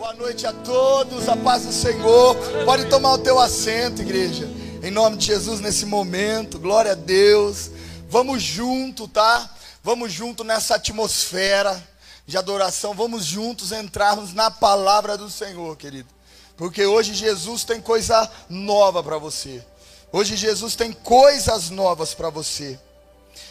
Boa 0.00 0.14
noite 0.14 0.46
a 0.46 0.52
todos, 0.54 1.28
a 1.28 1.36
paz 1.36 1.66
do 1.66 1.72
Senhor. 1.74 2.34
Pode 2.64 2.86
tomar 2.86 3.12
o 3.12 3.18
teu 3.18 3.38
assento, 3.38 4.00
igreja. 4.00 4.48
Em 4.82 4.90
nome 4.90 5.18
de 5.18 5.26
Jesus 5.26 5.60
nesse 5.60 5.84
momento. 5.84 6.58
Glória 6.58 6.92
a 6.92 6.94
Deus. 6.94 7.70
Vamos 8.08 8.42
junto, 8.42 9.06
tá? 9.06 9.54
Vamos 9.84 10.10
junto 10.10 10.42
nessa 10.42 10.76
atmosfera 10.76 11.86
de 12.26 12.38
adoração. 12.38 12.94
Vamos 12.94 13.26
juntos 13.26 13.72
entrarmos 13.72 14.32
na 14.32 14.50
palavra 14.50 15.18
do 15.18 15.28
Senhor, 15.28 15.76
querido. 15.76 16.08
Porque 16.56 16.86
hoje 16.86 17.12
Jesus 17.12 17.64
tem 17.64 17.78
coisa 17.78 18.26
nova 18.48 19.02
para 19.02 19.18
você. 19.18 19.62
Hoje 20.10 20.34
Jesus 20.34 20.74
tem 20.74 20.92
coisas 20.94 21.68
novas 21.68 22.14
para 22.14 22.30
você. 22.30 22.80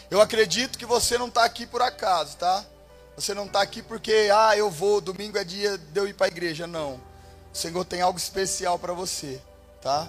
Eu 0.09 0.19
acredito 0.19 0.79
que 0.79 0.85
você 0.87 1.15
não 1.15 1.27
está 1.27 1.43
aqui 1.43 1.67
por 1.67 1.83
acaso, 1.83 2.37
tá? 2.37 2.65
Você 3.19 3.33
não 3.33 3.47
está 3.47 3.61
aqui 3.61 3.81
porque, 3.81 4.29
ah, 4.33 4.55
eu 4.55 4.71
vou, 4.71 5.01
domingo 5.01 5.37
é 5.37 5.43
dia 5.43 5.77
de 5.77 5.99
eu 5.99 6.07
ir 6.07 6.13
para 6.13 6.27
a 6.27 6.29
igreja. 6.29 6.65
Não. 6.65 6.93
O 7.53 7.57
Senhor 7.57 7.83
tem 7.83 7.99
algo 7.99 8.17
especial 8.17 8.79
para 8.79 8.93
você, 8.93 9.41
tá? 9.81 10.07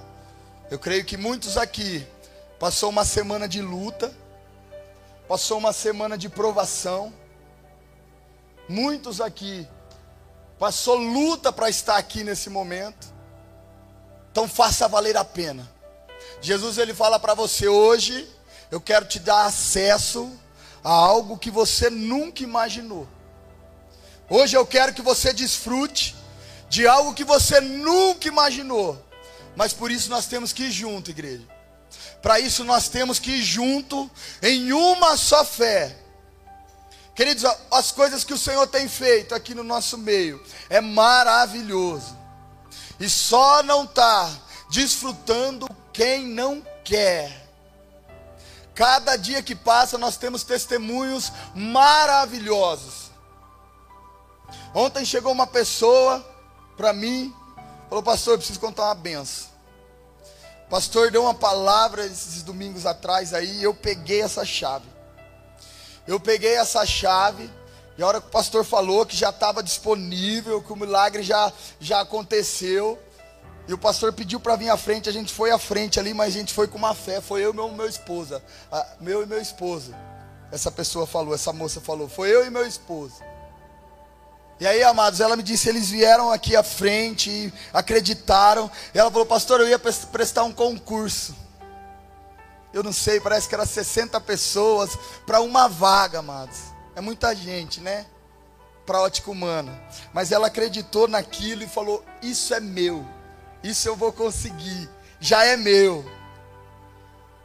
Eu 0.70 0.78
creio 0.78 1.04
que 1.04 1.16
muitos 1.16 1.56
aqui 1.56 2.06
passou 2.56 2.88
uma 2.88 3.04
semana 3.04 3.48
de 3.48 3.60
luta, 3.60 4.14
passou 5.26 5.58
uma 5.58 5.72
semana 5.72 6.16
de 6.16 6.28
provação. 6.28 7.12
Muitos 8.68 9.20
aqui 9.20 9.66
passou 10.56 10.94
luta 10.94 11.52
para 11.52 11.68
estar 11.68 11.96
aqui 11.96 12.22
nesse 12.22 12.48
momento. 12.48 13.12
Então 14.30 14.46
faça 14.46 14.86
valer 14.86 15.16
a 15.16 15.24
pena. 15.24 15.68
Jesus 16.40 16.78
ele 16.78 16.94
fala 16.94 17.18
para 17.18 17.34
você 17.34 17.66
hoje, 17.66 18.32
eu 18.70 18.80
quero 18.80 19.04
te 19.04 19.18
dar 19.18 19.46
acesso 19.46 20.30
a 20.82 20.90
algo 20.90 21.38
que 21.38 21.50
você 21.50 21.90
nunca 21.90 22.42
imaginou. 22.42 23.08
Hoje 24.28 24.56
eu 24.56 24.66
quero 24.66 24.94
que 24.94 25.02
você 25.02 25.32
desfrute 25.32 26.16
de 26.68 26.86
algo 26.86 27.14
que 27.14 27.24
você 27.24 27.60
nunca 27.60 28.28
imaginou. 28.28 29.04
Mas 29.56 29.72
por 29.72 29.90
isso 29.90 30.08
nós 30.08 30.26
temos 30.26 30.52
que 30.52 30.64
ir 30.64 30.70
junto, 30.70 31.10
igreja. 31.10 31.46
Para 32.22 32.38
isso 32.38 32.64
nós 32.64 32.88
temos 32.88 33.18
que 33.18 33.32
ir 33.32 33.42
junto 33.42 34.10
em 34.40 34.72
uma 34.72 35.16
só 35.16 35.44
fé. 35.44 35.96
Queridos, 37.14 37.44
as 37.70 37.90
coisas 37.90 38.24
que 38.24 38.32
o 38.32 38.38
Senhor 38.38 38.66
tem 38.66 38.88
feito 38.88 39.34
aqui 39.34 39.54
no 39.54 39.64
nosso 39.64 39.98
meio 39.98 40.42
é 40.68 40.80
maravilhoso. 40.80 42.16
E 42.98 43.08
só 43.08 43.62
não 43.62 43.84
está 43.84 44.30
desfrutando 44.70 45.68
quem 45.92 46.26
não 46.26 46.64
quer. 46.84 47.39
Cada 48.74 49.16
dia 49.16 49.42
que 49.42 49.54
passa, 49.54 49.98
nós 49.98 50.16
temos 50.16 50.42
testemunhos 50.42 51.32
maravilhosos. 51.54 53.10
Ontem 54.74 55.04
chegou 55.04 55.32
uma 55.32 55.46
pessoa 55.46 56.24
para 56.76 56.92
mim, 56.92 57.34
falou: 57.88 58.02
Pastor, 58.02 58.34
eu 58.34 58.38
preciso 58.38 58.60
contar 58.60 58.84
uma 58.84 58.94
benção. 58.94 59.50
O 60.66 60.70
pastor 60.70 61.10
deu 61.10 61.22
uma 61.22 61.34
palavra 61.34 62.06
esses 62.06 62.42
domingos 62.42 62.86
atrás 62.86 63.34
aí, 63.34 63.58
e 63.58 63.62
eu 63.64 63.74
peguei 63.74 64.22
essa 64.22 64.44
chave. 64.44 64.86
Eu 66.06 66.20
peguei 66.20 66.54
essa 66.54 66.86
chave, 66.86 67.50
e 67.98 68.02
a 68.02 68.06
hora 68.06 68.20
que 68.20 68.28
o 68.28 68.30
pastor 68.30 68.64
falou 68.64 69.04
que 69.04 69.16
já 69.16 69.30
estava 69.30 69.62
disponível, 69.62 70.62
que 70.62 70.72
o 70.72 70.76
milagre 70.76 71.22
já, 71.22 71.52
já 71.80 72.00
aconteceu, 72.00 72.98
e 73.68 73.72
o 73.72 73.78
pastor 73.78 74.12
pediu 74.12 74.40
para 74.40 74.56
vir 74.56 74.68
à 74.68 74.76
frente, 74.76 75.08
a 75.08 75.12
gente 75.12 75.32
foi 75.32 75.50
à 75.50 75.58
frente 75.58 76.00
ali, 76.00 76.12
mas 76.12 76.34
a 76.34 76.38
gente 76.38 76.52
foi 76.52 76.66
com 76.66 76.76
uma 76.76 76.94
fé. 76.94 77.20
Foi 77.20 77.44
eu 77.44 77.52
e 77.52 77.54
meu, 77.54 77.70
meu 77.70 77.86
esposa. 77.86 78.42
meu 79.00 79.22
e 79.22 79.26
meu 79.26 79.40
esposo. 79.40 79.94
Essa 80.50 80.70
pessoa 80.70 81.06
falou, 81.06 81.34
essa 81.34 81.52
moça 81.52 81.80
falou. 81.80 82.08
Foi 82.08 82.34
eu 82.34 82.44
e 82.44 82.50
meu 82.50 82.66
esposo. 82.66 83.14
E 84.58 84.66
aí, 84.66 84.82
amados, 84.82 85.20
ela 85.20 85.36
me 85.36 85.42
disse, 85.42 85.68
eles 85.68 85.88
vieram 85.88 86.30
aqui 86.30 86.54
à 86.54 86.62
frente 86.62 87.30
e 87.30 87.52
acreditaram. 87.72 88.70
E 88.94 88.98
ela 88.98 89.10
falou, 89.10 89.24
pastor, 89.24 89.60
eu 89.60 89.68
ia 89.68 89.78
prestar 89.78 90.44
um 90.44 90.52
concurso. 90.52 91.34
Eu 92.72 92.82
não 92.82 92.92
sei, 92.92 93.20
parece 93.20 93.48
que 93.48 93.54
era 93.54 93.64
60 93.64 94.20
pessoas 94.20 94.90
para 95.26 95.40
uma 95.40 95.68
vaga, 95.68 96.18
amados. 96.18 96.58
É 96.94 97.00
muita 97.00 97.34
gente, 97.34 97.80
né? 97.80 98.04
Para 98.84 99.00
ótica 99.00 99.30
humana. 99.30 99.80
Mas 100.12 100.30
ela 100.30 100.48
acreditou 100.48 101.08
naquilo 101.08 101.62
e 101.62 101.68
falou: 101.68 102.04
Isso 102.22 102.52
é 102.52 102.60
meu. 102.60 103.04
Isso 103.62 103.88
eu 103.88 103.96
vou 103.96 104.12
conseguir, 104.12 104.88
já 105.20 105.44
é 105.44 105.56
meu. 105.56 106.04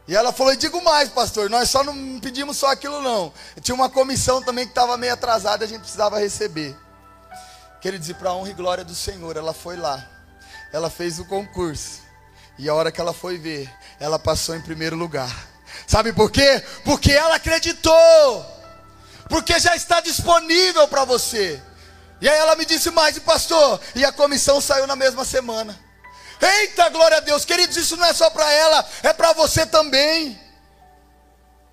E 0.08 0.16
ela 0.16 0.32
falou: 0.32 0.54
e 0.54 0.58
digo 0.58 0.82
mais, 0.84 1.10
pastor, 1.10 1.50
nós 1.50 1.70
só 1.70 1.84
não 1.84 2.20
pedimos 2.20 2.58
só 2.58 2.72
aquilo, 2.72 3.02
não. 3.02 3.34
Tinha 3.62 3.76
uma 3.76 3.90
comissão 3.90 4.42
também 4.42 4.66
que 4.66 4.72
estava 4.72 4.98
meio 4.98 5.14
atrasada, 5.14 5.66
a 5.66 5.68
gente 5.68 5.82
precisava 5.82 6.20
receber. 6.20 6.76
Queridos, 7.82 8.10
e 8.10 8.14
para 8.14 8.30
a 8.30 8.34
honra 8.34 8.50
e 8.50 8.54
glória 8.54 8.84
do 8.84 8.96
Senhor, 8.96 9.38
ela 9.38 9.54
foi 9.54 9.76
lá, 9.76 10.04
ela 10.72 10.90
fez 10.90 11.20
o 11.20 11.26
concurso, 11.26 12.00
e 12.58 12.68
a 12.68 12.74
hora 12.74 12.92
que 12.92 13.00
ela 13.00 13.14
foi 13.14 13.38
ver, 13.38 13.72
ela 14.00 14.18
passou 14.18 14.56
em 14.56 14.62
primeiro 14.62 14.96
lugar. 14.96 15.30
Sabe 15.86 16.14
por 16.14 16.32
quê? 16.32 16.64
Porque 16.84 17.12
ela 17.12 17.36
acreditou, 17.36 18.46
porque 19.30 19.60
já 19.60 19.76
está 19.76 20.00
disponível 20.02 20.88
para 20.88 21.06
você. 21.06 21.62
E 22.22 22.30
aí 22.30 22.38
ela 22.38 22.56
me 22.56 22.66
disse 22.66 22.90
mais, 22.90 23.18
e 23.18 23.22
pastor, 23.22 23.80
e 23.94 24.06
a 24.06 24.12
comissão 24.12 24.62
saiu 24.62 24.88
na 24.88 24.96
mesma 24.96 25.26
semana. 25.26 25.85
Eita, 26.42 26.90
glória 26.90 27.18
a 27.18 27.22
Deus, 27.22 27.46
queridos, 27.46 27.78
isso 27.78 27.96
não 27.98 28.06
é 28.06 28.14
só 28.14 28.30
para 28.30 28.52
ela, 28.52 28.86
é 29.04 29.14
para 29.14 29.34
você 29.34 29.66
também. 29.66 30.40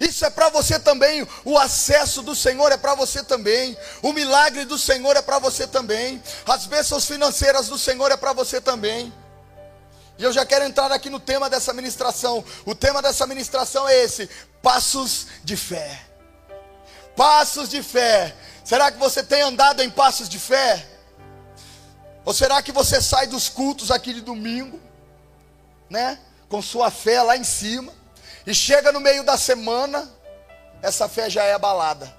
Isso 0.02 0.24
é 0.24 0.30
para 0.30 0.48
você 0.48 0.80
também. 0.80 1.26
O 1.44 1.56
acesso 1.56 2.22
do 2.22 2.34
Senhor 2.34 2.72
é 2.72 2.76
para 2.76 2.94
você 2.94 3.22
também. 3.22 3.76
O 4.02 4.12
milagre 4.12 4.64
do 4.64 4.76
Senhor 4.76 5.16
é 5.16 5.22
para 5.22 5.38
você 5.38 5.64
também. 5.64 6.20
As 6.44 6.66
bênçãos 6.66 7.04
financeiras 7.06 7.68
do 7.68 7.78
Senhor 7.78 8.10
é 8.10 8.16
para 8.16 8.32
você 8.32 8.60
também. 8.60 9.12
E 10.18 10.24
eu 10.24 10.32
já 10.32 10.44
quero 10.44 10.64
entrar 10.64 10.90
aqui 10.90 11.08
no 11.08 11.20
tema 11.20 11.48
dessa 11.48 11.72
ministração. 11.72 12.44
O 12.66 12.74
tema 12.74 13.00
dessa 13.00 13.28
ministração 13.28 13.88
é 13.88 14.02
esse: 14.02 14.28
passos 14.60 15.28
de 15.44 15.56
fé. 15.56 16.00
Passos 17.16 17.68
de 17.68 17.80
fé. 17.80 18.34
Será 18.64 18.90
que 18.90 18.98
você 18.98 19.22
tem 19.22 19.42
andado 19.42 19.82
em 19.82 19.90
passos 19.90 20.28
de 20.28 20.38
fé? 20.38 20.84
Ou 22.24 22.32
será 22.32 22.62
que 22.62 22.72
você 22.72 23.00
sai 23.00 23.26
dos 23.26 23.48
cultos 23.48 23.90
aqui 23.90 24.14
de 24.14 24.20
domingo, 24.20 24.80
né? 25.90 26.18
Com 26.48 26.62
sua 26.62 26.90
fé 26.90 27.22
lá 27.22 27.36
em 27.36 27.44
cima, 27.44 27.92
e 28.46 28.54
chega 28.54 28.92
no 28.92 29.00
meio 29.00 29.24
da 29.24 29.36
semana, 29.36 30.10
essa 30.80 31.08
fé 31.08 31.28
já 31.28 31.44
é 31.44 31.54
abalada. 31.54 32.12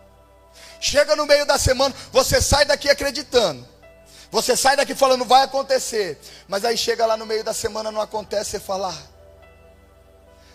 Chega 0.80 1.16
no 1.16 1.25
meio 1.25 1.46
da 1.46 1.58
semana, 1.58 1.94
você 2.12 2.42
sai 2.42 2.66
daqui 2.66 2.90
acreditando. 2.90 3.68
Você 4.31 4.58
sai 4.58 4.75
daqui 4.75 4.96
falando 4.96 5.25
vai 5.25 5.44
acontecer, 5.44 6.19
mas 6.47 6.66
aí 6.66 6.75
chega 6.75 7.06
lá 7.06 7.16
no 7.16 7.25
meio 7.25 7.44
da 7.44 7.53
semana 7.53 7.92
não 7.92 8.02
acontece, 8.02 8.52
você 8.52 8.59
fala. 8.59 8.90
Ah. 8.90 9.13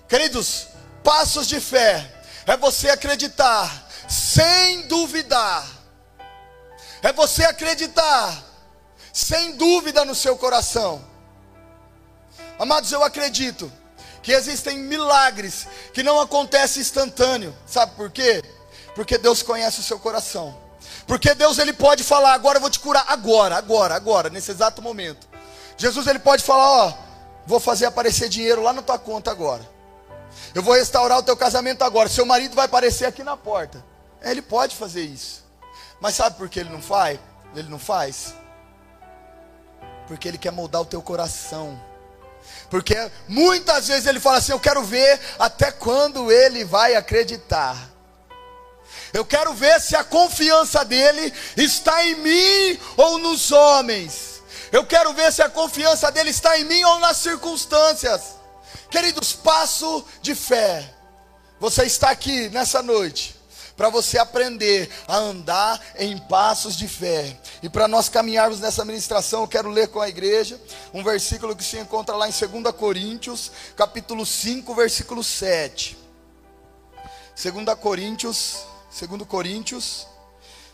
Queridos, 0.08 0.66
passos 1.04 1.46
de 1.46 1.60
fé 1.60 2.12
é 2.46 2.56
você 2.56 2.90
acreditar 2.90 3.88
sem 4.08 4.88
duvidar. 4.88 5.64
É 7.02 7.12
você 7.12 7.44
acreditar 7.44 8.47
sem 9.12 9.56
dúvida 9.56 10.04
no 10.04 10.14
seu 10.14 10.36
coração. 10.36 11.04
Amados, 12.58 12.90
eu 12.92 13.02
acredito 13.04 13.70
que 14.22 14.32
existem 14.32 14.78
milagres 14.78 15.66
que 15.92 16.02
não 16.02 16.20
acontecem 16.20 16.82
instantâneo. 16.82 17.56
Sabe 17.66 17.94
por 17.94 18.10
quê? 18.10 18.42
Porque 18.94 19.16
Deus 19.16 19.42
conhece 19.42 19.80
o 19.80 19.82
seu 19.82 19.98
coração. 19.98 20.56
Porque 21.06 21.34
Deus 21.34 21.58
ele 21.58 21.72
pode 21.72 22.04
falar, 22.04 22.34
agora 22.34 22.58
eu 22.58 22.60
vou 22.60 22.70
te 22.70 22.80
curar 22.80 23.04
agora, 23.08 23.56
agora, 23.56 23.94
agora, 23.94 24.28
nesse 24.28 24.50
exato 24.50 24.82
momento. 24.82 25.26
Jesus 25.76 26.06
ele 26.06 26.18
pode 26.18 26.42
falar, 26.42 26.68
ó, 26.68 26.94
vou 27.46 27.60
fazer 27.60 27.86
aparecer 27.86 28.28
dinheiro 28.28 28.62
lá 28.62 28.72
na 28.72 28.82
tua 28.82 28.98
conta 28.98 29.30
agora. 29.30 29.66
Eu 30.54 30.62
vou 30.62 30.74
restaurar 30.74 31.18
o 31.18 31.22
teu 31.22 31.36
casamento 31.36 31.82
agora. 31.82 32.08
Seu 32.08 32.26
marido 32.26 32.54
vai 32.54 32.66
aparecer 32.66 33.06
aqui 33.06 33.22
na 33.22 33.36
porta. 33.36 33.84
Ele 34.20 34.42
pode 34.42 34.76
fazer 34.76 35.02
isso. 35.02 35.44
Mas 36.00 36.14
sabe 36.14 36.36
por 36.36 36.48
que 36.48 36.60
ele 36.60 36.70
não 36.70 36.82
faz? 36.82 37.18
Ele 37.54 37.68
não 37.68 37.78
faz? 37.78 38.34
Porque 40.08 40.26
Ele 40.26 40.38
quer 40.38 40.50
moldar 40.50 40.80
o 40.80 40.86
teu 40.86 41.00
coração. 41.00 41.80
Porque 42.70 42.96
muitas 43.28 43.86
vezes 43.86 44.06
Ele 44.06 44.18
fala 44.18 44.38
assim: 44.38 44.52
Eu 44.52 44.58
quero 44.58 44.82
ver 44.82 45.20
até 45.38 45.70
quando 45.70 46.32
Ele 46.32 46.64
vai 46.64 46.96
acreditar. 46.96 47.76
Eu 49.12 49.24
quero 49.24 49.54
ver 49.54 49.80
se 49.80 49.94
a 49.94 50.02
confiança 50.02 50.84
dele 50.84 51.32
está 51.56 52.04
em 52.04 52.16
mim 52.16 52.80
ou 52.96 53.18
nos 53.18 53.52
homens. 53.52 54.42
Eu 54.72 54.84
quero 54.84 55.12
ver 55.12 55.32
se 55.32 55.42
a 55.42 55.48
confiança 55.48 56.10
dele 56.10 56.30
está 56.30 56.58
em 56.58 56.64
mim 56.64 56.82
ou 56.84 56.98
nas 56.98 57.18
circunstâncias. 57.18 58.36
Queridos, 58.90 59.32
passo 59.32 60.04
de 60.20 60.34
fé. 60.34 60.94
Você 61.60 61.84
está 61.84 62.10
aqui 62.10 62.48
nessa 62.48 62.82
noite 62.82 63.37
para 63.78 63.88
você 63.88 64.18
aprender 64.18 64.90
a 65.06 65.16
andar 65.16 65.80
em 65.96 66.18
passos 66.18 66.76
de 66.76 66.88
fé. 66.88 67.38
E 67.62 67.68
para 67.68 67.86
nós 67.86 68.08
caminharmos 68.08 68.58
nessa 68.58 68.84
ministração, 68.84 69.42
eu 69.42 69.48
quero 69.48 69.70
ler 69.70 69.86
com 69.86 70.00
a 70.00 70.08
igreja 70.08 70.60
um 70.92 71.04
versículo 71.04 71.54
que 71.54 71.62
se 71.62 71.78
encontra 71.78 72.16
lá 72.16 72.28
em 72.28 72.32
2 72.32 72.74
Coríntios, 72.74 73.52
capítulo 73.76 74.26
5, 74.26 74.74
versículo 74.74 75.22
7. 75.22 75.96
2 77.40 77.78
Coríntios, 77.80 78.64
2 79.00 79.22
Coríntios, 79.28 80.08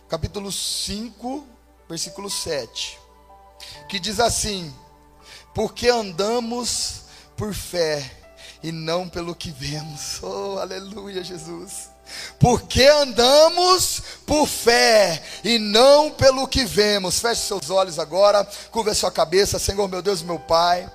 capítulo 0.09 0.51
5, 0.51 1.47
versículo 1.87 2.31
7. 2.31 2.99
que 3.87 4.01
diz 4.01 4.19
assim: 4.19 4.75
Porque 5.55 5.91
andamos 5.91 7.03
por 7.37 7.53
fé 7.53 8.11
e 8.63 8.73
não 8.73 9.11
pelo 9.11 9.35
que 9.35 9.51
vemos. 9.51 10.21
Oh, 10.25 10.59
aleluia, 10.59 11.23
Jesus. 11.23 11.94
Porque 12.39 12.85
andamos 12.85 14.03
por 14.27 14.47
fé 14.47 15.23
e 15.43 15.59
não 15.59 16.11
pelo 16.11 16.47
que 16.47 16.65
vemos. 16.65 17.19
Feche 17.19 17.43
seus 17.43 17.71
olhos 17.71 17.99
agora, 17.99 18.47
curva 18.71 18.95
sua 18.95 19.11
cabeça, 19.11 19.59
Senhor, 19.59 19.89
meu 19.89 20.03
Deus, 20.03 20.23
meu 20.23 20.39
Pai. 20.39 20.91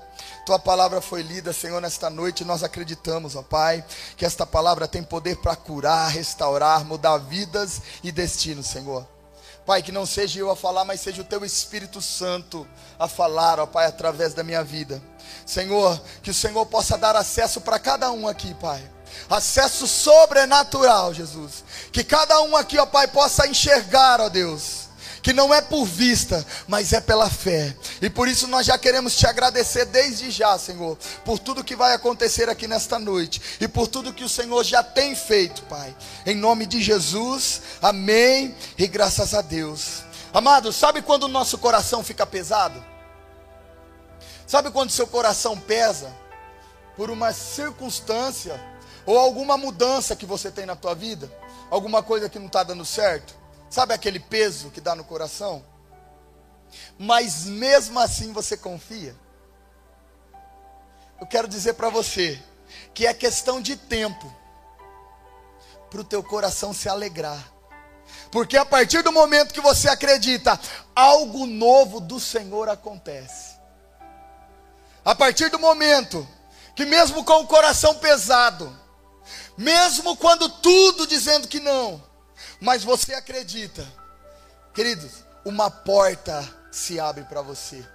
Tua 0.45 0.57
palavra 0.57 0.99
foi 0.99 1.21
lida, 1.21 1.53
Senhor, 1.53 1.79
nesta 1.79 2.09
noite. 2.09 2.43
Nós 2.43 2.63
acreditamos, 2.63 3.35
ó 3.35 3.43
Pai, 3.43 3.83
que 4.17 4.25
esta 4.25 4.45
palavra 4.45 4.87
tem 4.87 5.03
poder 5.03 5.37
para 5.37 5.55
curar, 5.55 6.09
restaurar, 6.09 6.83
mudar 6.83 7.17
vidas 7.17 7.81
e 8.03 8.11
destinos, 8.11 8.67
Senhor. 8.67 9.07
Pai, 9.65 9.83
que 9.83 9.91
não 9.91 10.07
seja 10.07 10.39
eu 10.39 10.49
a 10.49 10.55
falar, 10.55 10.83
mas 10.83 11.01
seja 11.01 11.21
o 11.21 11.25
teu 11.25 11.45
Espírito 11.45 12.01
Santo 12.01 12.67
a 12.97 13.07
falar, 13.07 13.59
ó 13.59 13.67
Pai, 13.67 13.85
através 13.85 14.33
da 14.33 14.43
minha 14.43 14.63
vida. 14.63 14.99
Senhor, 15.45 16.01
que 16.23 16.31
o 16.31 16.33
Senhor 16.33 16.65
possa 16.65 16.97
dar 16.97 17.15
acesso 17.15 17.61
para 17.61 17.77
cada 17.77 18.11
um 18.11 18.27
aqui, 18.27 18.53
Pai. 18.55 18.81
Acesso 19.29 19.87
sobrenatural, 19.87 21.13
Jesus. 21.13 21.63
Que 21.91 22.03
cada 22.03 22.41
um 22.41 22.55
aqui, 22.55 22.77
ó 22.77 22.85
Pai, 22.85 23.07
possa 23.07 23.47
enxergar, 23.47 24.21
ó 24.21 24.29
Deus 24.29 24.89
que 25.21 25.33
não 25.33 25.53
é 25.53 25.61
por 25.61 25.85
vista, 25.85 26.45
mas 26.67 26.93
é 26.93 27.01
pela 27.01 27.29
fé. 27.29 27.75
E 28.01 28.09
por 28.09 28.27
isso 28.27 28.47
nós 28.47 28.65
já 28.65 28.77
queremos 28.77 29.15
te 29.15 29.27
agradecer 29.27 29.85
desde 29.85 30.31
já, 30.31 30.57
Senhor, 30.57 30.97
por 31.25 31.39
tudo 31.39 31.63
que 31.63 31.75
vai 31.75 31.93
acontecer 31.93 32.49
aqui 32.49 32.67
nesta 32.67 32.97
noite 32.97 33.41
e 33.59 33.67
por 33.67 33.87
tudo 33.87 34.13
que 34.13 34.23
o 34.23 34.29
Senhor 34.29 34.63
já 34.63 34.81
tem 34.81 35.15
feito, 35.15 35.63
Pai. 35.63 35.95
Em 36.25 36.35
nome 36.35 36.65
de 36.65 36.81
Jesus, 36.81 37.61
amém 37.81 38.55
e 38.77 38.87
graças 38.87 39.33
a 39.33 39.41
Deus. 39.41 40.03
Amado, 40.33 40.71
sabe 40.71 41.01
quando 41.01 41.23
o 41.23 41.29
nosso 41.29 41.57
coração 41.57 42.03
fica 42.03 42.25
pesado? 42.25 42.83
Sabe 44.45 44.71
quando 44.71 44.89
seu 44.89 45.05
coração 45.05 45.57
pesa 45.59 46.11
por 46.95 47.09
uma 47.11 47.31
circunstância 47.33 48.59
ou 49.09 49.17
alguma 49.17 49.57
mudança 49.57 50.15
que 50.15 50.23
você 50.23 50.51
tem 50.51 50.67
na 50.67 50.75
tua 50.75 50.93
vida? 50.93 51.35
Alguma 51.71 52.03
coisa 52.03 52.29
que 52.29 52.37
não 52.37 52.45
está 52.45 52.61
dando 52.61 52.85
certo? 52.85 53.33
Sabe 53.67 53.91
aquele 53.91 54.19
peso 54.19 54.69
que 54.69 54.79
dá 54.79 54.93
no 54.93 55.03
coração? 55.03 55.65
Mas 56.95 57.45
mesmo 57.45 57.99
assim 57.99 58.31
você 58.31 58.55
confia. 58.55 59.15
Eu 61.19 61.25
quero 61.25 61.47
dizer 61.47 61.73
para 61.73 61.89
você 61.89 62.39
que 62.93 63.07
é 63.07 63.13
questão 63.15 63.59
de 63.59 63.75
tempo 63.75 64.31
para 65.89 66.01
o 66.01 66.03
teu 66.03 66.21
coração 66.21 66.71
se 66.71 66.87
alegrar. 66.87 67.51
Porque 68.31 68.57
a 68.57 68.65
partir 68.65 69.01
do 69.01 69.11
momento 69.11 69.55
que 69.55 69.59
você 69.59 69.89
acredita, 69.89 70.59
algo 70.95 71.47
novo 71.47 71.99
do 71.99 72.19
Senhor 72.19 72.69
acontece. 72.69 73.57
A 75.03 75.15
partir 75.15 75.49
do 75.49 75.57
momento 75.57 76.27
que, 76.75 76.85
mesmo 76.85 77.23
com 77.23 77.41
o 77.41 77.47
coração 77.47 77.95
pesado, 77.95 78.78
mesmo 79.59 80.15
quando 80.15 80.47
tudo 80.47 81.05
dizendo 81.05 81.45
que 81.45 81.59
não, 81.59 82.01
mas 82.61 82.81
você 82.81 83.13
acredita, 83.13 83.85
queridos, 84.73 85.11
uma 85.43 85.69
porta 85.69 86.47
se 86.71 86.97
abre 86.97 87.25
para 87.25 87.41
você. 87.41 87.85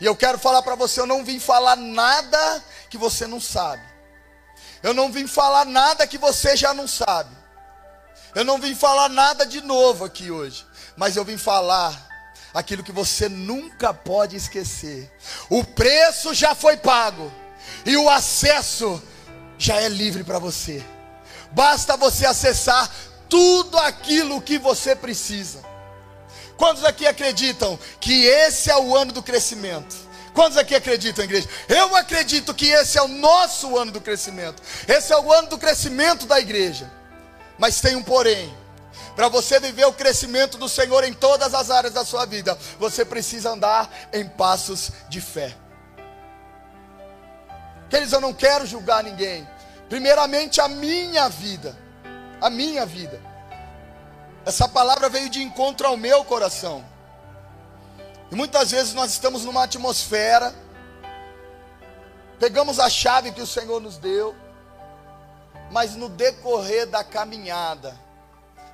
E 0.00 0.06
eu 0.06 0.16
quero 0.16 0.38
falar 0.38 0.62
para 0.62 0.74
você, 0.74 0.98
eu 0.98 1.06
não 1.06 1.22
vim 1.22 1.38
falar 1.38 1.76
nada 1.76 2.64
que 2.88 2.96
você 2.96 3.26
não 3.26 3.38
sabe. 3.38 3.82
Eu 4.82 4.94
não 4.94 5.12
vim 5.12 5.26
falar 5.26 5.66
nada 5.66 6.06
que 6.06 6.16
você 6.16 6.56
já 6.56 6.72
não 6.72 6.88
sabe. 6.88 7.36
Eu 8.34 8.42
não 8.42 8.58
vim 8.58 8.74
falar 8.74 9.10
nada 9.10 9.44
de 9.44 9.60
novo 9.60 10.06
aqui 10.06 10.30
hoje, 10.30 10.66
mas 10.96 11.14
eu 11.14 11.26
vim 11.26 11.36
falar 11.36 12.08
aquilo 12.54 12.82
que 12.82 12.92
você 12.92 13.28
nunca 13.28 13.92
pode 13.92 14.34
esquecer. 14.34 15.14
O 15.50 15.62
preço 15.62 16.32
já 16.32 16.54
foi 16.54 16.78
pago 16.78 17.30
e 17.84 17.98
o 17.98 18.08
acesso 18.08 19.02
já 19.60 19.76
é 19.76 19.88
livre 19.88 20.24
para 20.24 20.38
você. 20.38 20.82
Basta 21.52 21.96
você 21.96 22.24
acessar 22.24 22.90
tudo 23.28 23.78
aquilo 23.78 24.40
que 24.40 24.58
você 24.58 24.96
precisa. 24.96 25.60
Quantos 26.56 26.82
aqui 26.82 27.06
acreditam 27.06 27.78
que 28.00 28.24
esse 28.24 28.70
é 28.70 28.76
o 28.76 28.96
ano 28.96 29.12
do 29.12 29.22
crescimento? 29.22 29.94
Quantos 30.32 30.56
aqui 30.56 30.74
acreditam, 30.74 31.24
igreja? 31.24 31.48
Eu 31.68 31.94
acredito 31.94 32.54
que 32.54 32.66
esse 32.70 32.96
é 32.96 33.02
o 33.02 33.08
nosso 33.08 33.76
ano 33.76 33.92
do 33.92 34.00
crescimento. 34.00 34.62
Esse 34.88 35.12
é 35.12 35.18
o 35.18 35.30
ano 35.30 35.48
do 35.48 35.58
crescimento 35.58 36.26
da 36.26 36.40
igreja. 36.40 36.90
Mas 37.58 37.80
tem 37.80 37.96
um 37.96 38.02
porém. 38.02 38.56
Para 39.14 39.28
você 39.28 39.60
viver 39.60 39.84
o 39.84 39.92
crescimento 39.92 40.56
do 40.56 40.68
Senhor 40.68 41.04
em 41.04 41.12
todas 41.12 41.52
as 41.52 41.70
áreas 41.70 41.92
da 41.92 42.04
sua 42.04 42.24
vida, 42.24 42.56
você 42.78 43.04
precisa 43.04 43.50
andar 43.50 43.90
em 44.12 44.26
passos 44.26 44.90
de 45.10 45.20
fé. 45.20 45.54
Queridos, 47.90 48.12
eu 48.12 48.20
não 48.20 48.32
quero 48.32 48.64
julgar 48.64 49.02
ninguém. 49.02 49.46
Primeiramente 49.88 50.60
a 50.60 50.68
minha 50.68 51.28
vida 51.28 51.76
a 52.40 52.48
minha 52.48 52.86
vida. 52.86 53.20
Essa 54.44 54.66
palavra 54.66 55.08
veio 55.08 55.28
de 55.28 55.42
encontro 55.42 55.86
ao 55.86 55.96
meu 55.96 56.24
coração. 56.24 56.84
E 58.30 58.34
muitas 58.34 58.70
vezes 58.70 58.94
nós 58.94 59.10
estamos 59.10 59.44
numa 59.44 59.64
atmosfera, 59.64 60.54
pegamos 62.38 62.78
a 62.78 62.88
chave 62.88 63.32
que 63.32 63.42
o 63.42 63.46
Senhor 63.46 63.80
nos 63.80 63.98
deu, 63.98 64.34
mas 65.70 65.94
no 65.94 66.08
decorrer 66.08 66.86
da 66.86 67.04
caminhada, 67.04 67.98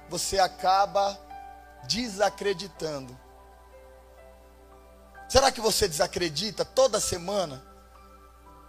você 0.08 0.38
acaba 0.38 1.18
desacreditando. 1.88 3.18
Será 5.28 5.50
que 5.50 5.60
você 5.60 5.88
desacredita 5.88 6.64
toda 6.64 7.00
semana? 7.00 7.62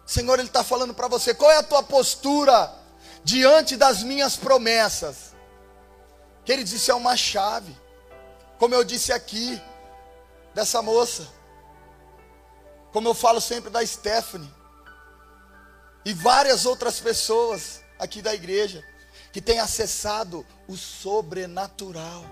Senhor, 0.08 0.40
Ele 0.40 0.48
está 0.48 0.64
falando 0.64 0.94
para 0.94 1.08
você: 1.08 1.36
qual 1.36 1.52
é 1.52 1.58
a 1.58 1.64
tua 1.64 1.84
postura 1.84 2.74
diante 3.28 3.76
das 3.76 4.04
minhas 4.04 4.38
promessas. 4.38 5.36
Queridos, 6.46 6.72
isso 6.72 6.90
é 6.90 6.96
uma 6.96 7.18
chave. 7.18 7.76
Como 8.58 8.74
eu 8.74 8.86
disse 8.86 9.12
aqui, 9.12 9.62
dessa 10.56 10.82
moça. 10.82 11.28
Como 12.94 13.10
eu 13.10 13.14
falo 13.14 13.42
sempre 13.42 13.70
da 13.70 13.86
Stephanie. 13.86 14.50
E 16.06 16.14
várias 16.14 16.66
outras 16.66 17.02
pessoas 17.02 17.82
aqui 18.00 18.22
da 18.22 18.34
igreja 18.34 18.82
que 19.34 19.42
têm 19.42 19.60
acessado 19.60 20.46
o 20.66 20.78
sobrenatural. 20.78 22.24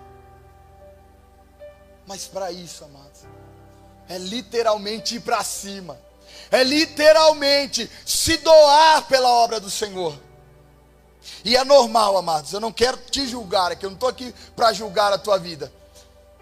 Mas 2.07 2.25
para 2.25 2.53
isso, 2.53 2.85
amados, 2.85 3.23
é 4.07 4.17
literalmente 4.17 5.15
ir 5.15 5.19
para 5.19 5.43
cima. 5.43 5.99
É 6.51 6.63
literalmente 6.63 7.89
se 8.05 8.37
doar 8.37 9.03
pela 9.03 9.29
obra 9.29 9.59
do 9.59 9.69
Senhor. 9.69 10.17
E 11.43 11.55
é 11.55 11.63
normal, 11.63 12.17
amados. 12.17 12.53
Eu 12.53 12.59
não 12.59 12.71
quero 12.71 12.97
te 12.97 13.27
julgar 13.27 13.71
aqui. 13.71 13.85
Eu 13.85 13.89
não 13.89 13.95
estou 13.95 14.09
aqui 14.09 14.33
para 14.55 14.73
julgar 14.73 15.13
a 15.13 15.17
tua 15.17 15.37
vida. 15.37 15.71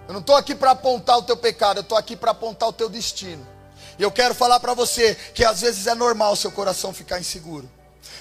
Eu 0.07 0.13
não 0.13 0.21
estou 0.21 0.35
aqui 0.35 0.55
para 0.55 0.71
apontar 0.71 1.17
o 1.17 1.23
teu 1.23 1.37
pecado. 1.37 1.77
Eu 1.77 1.81
estou 1.81 1.97
aqui 1.97 2.15
para 2.15 2.31
apontar 2.31 2.69
o 2.69 2.73
teu 2.73 2.89
destino. 2.89 3.47
E 3.97 4.03
eu 4.03 4.11
quero 4.11 4.33
falar 4.33 4.59
para 4.59 4.73
você 4.73 5.15
que 5.33 5.45
às 5.45 5.61
vezes 5.61 5.87
é 5.87 5.95
normal 5.95 6.35
seu 6.35 6.51
coração 6.51 6.93
ficar 6.93 7.19
inseguro. 7.19 7.69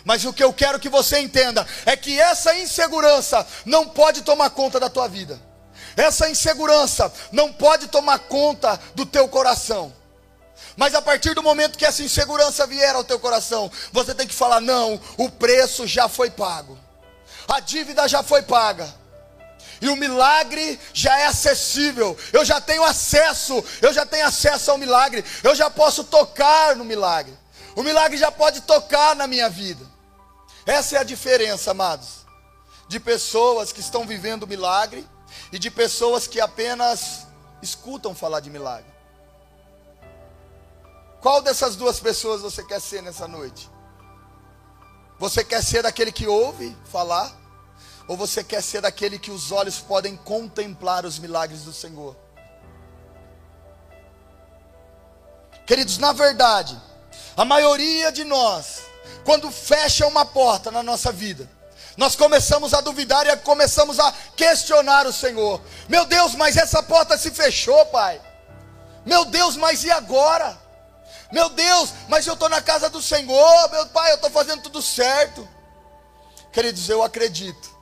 Mas 0.04 0.24
o 0.24 0.32
que 0.32 0.42
eu 0.42 0.52
quero 0.52 0.78
que 0.78 0.88
você 0.88 1.18
entenda 1.20 1.66
é 1.86 1.96
que 1.96 2.20
essa 2.20 2.54
insegurança 2.56 3.46
não 3.64 3.88
pode 3.88 4.22
tomar 4.22 4.50
conta 4.50 4.80
da 4.80 4.90
tua 4.90 5.08
vida. 5.08 5.40
Essa 5.96 6.28
insegurança 6.28 7.12
não 7.30 7.52
pode 7.52 7.88
tomar 7.88 8.18
conta 8.20 8.78
do 8.94 9.04
teu 9.04 9.28
coração. 9.28 9.92
Mas 10.76 10.94
a 10.94 11.02
partir 11.02 11.34
do 11.34 11.42
momento 11.42 11.76
que 11.76 11.84
essa 11.84 12.02
insegurança 12.02 12.66
vier 12.66 12.94
ao 12.94 13.04
teu 13.04 13.18
coração, 13.18 13.70
você 13.92 14.14
tem 14.14 14.26
que 14.26 14.34
falar: 14.34 14.60
não, 14.60 15.00
o 15.16 15.28
preço 15.30 15.86
já 15.86 16.08
foi 16.08 16.30
pago, 16.30 16.78
a 17.48 17.60
dívida 17.60 18.08
já 18.08 18.22
foi 18.22 18.42
paga. 18.42 19.02
E 19.80 19.88
o 19.88 19.96
milagre 19.96 20.78
já 20.94 21.18
é 21.18 21.26
acessível. 21.26 22.16
Eu 22.32 22.44
já 22.44 22.60
tenho 22.60 22.84
acesso, 22.84 23.64
eu 23.80 23.92
já 23.92 24.06
tenho 24.06 24.24
acesso 24.24 24.70
ao 24.70 24.78
milagre. 24.78 25.24
Eu 25.42 25.56
já 25.56 25.68
posso 25.68 26.04
tocar 26.04 26.76
no 26.76 26.84
milagre. 26.84 27.36
O 27.74 27.82
milagre 27.82 28.16
já 28.16 28.30
pode 28.30 28.60
tocar 28.60 29.16
na 29.16 29.26
minha 29.26 29.50
vida. 29.50 29.84
Essa 30.64 30.96
é 30.96 30.98
a 31.00 31.02
diferença, 31.02 31.72
amados, 31.72 32.24
de 32.86 33.00
pessoas 33.00 33.72
que 33.72 33.80
estão 33.80 34.06
vivendo 34.06 34.46
milagre 34.46 35.04
e 35.50 35.58
de 35.58 35.68
pessoas 35.68 36.28
que 36.28 36.40
apenas 36.40 37.26
escutam 37.60 38.14
falar 38.14 38.38
de 38.38 38.50
milagre. 38.50 38.91
Qual 41.22 41.40
dessas 41.40 41.76
duas 41.76 42.00
pessoas 42.00 42.42
você 42.42 42.64
quer 42.64 42.80
ser 42.80 43.00
nessa 43.00 43.28
noite? 43.28 43.70
Você 45.20 45.44
quer 45.44 45.62
ser 45.62 45.84
daquele 45.84 46.10
que 46.10 46.26
ouve 46.26 46.76
falar? 46.84 47.32
Ou 48.08 48.16
você 48.16 48.42
quer 48.42 48.60
ser 48.60 48.80
daquele 48.80 49.20
que 49.20 49.30
os 49.30 49.52
olhos 49.52 49.78
podem 49.78 50.16
contemplar 50.16 51.06
os 51.06 51.20
milagres 51.20 51.62
do 51.62 51.72
Senhor? 51.72 52.16
Queridos, 55.64 55.96
na 55.98 56.12
verdade, 56.12 56.76
a 57.36 57.44
maioria 57.44 58.10
de 58.10 58.24
nós, 58.24 58.82
quando 59.24 59.48
fecha 59.48 60.04
uma 60.08 60.24
porta 60.26 60.72
na 60.72 60.82
nossa 60.82 61.12
vida, 61.12 61.48
nós 61.96 62.16
começamos 62.16 62.74
a 62.74 62.80
duvidar 62.80 63.24
e 63.28 63.36
começamos 63.36 64.00
a 64.00 64.12
questionar 64.36 65.06
o 65.06 65.12
Senhor. 65.12 65.60
Meu 65.88 66.04
Deus, 66.04 66.34
mas 66.34 66.56
essa 66.56 66.82
porta 66.82 67.16
se 67.16 67.30
fechou, 67.30 67.86
Pai. 67.86 68.20
Meu 69.06 69.24
Deus, 69.24 69.56
mas 69.56 69.84
e 69.84 69.90
agora? 69.92 70.61
Meu 71.32 71.48
Deus, 71.48 71.94
mas 72.08 72.26
eu 72.26 72.34
estou 72.34 72.50
na 72.50 72.60
casa 72.60 72.90
do 72.90 73.00
Senhor, 73.00 73.70
meu 73.70 73.86
Pai, 73.86 74.10
eu 74.10 74.16
estou 74.16 74.30
fazendo 74.30 74.62
tudo 74.62 74.82
certo. 74.82 75.48
Queridos, 76.52 76.90
eu 76.90 77.02
acredito 77.02 77.74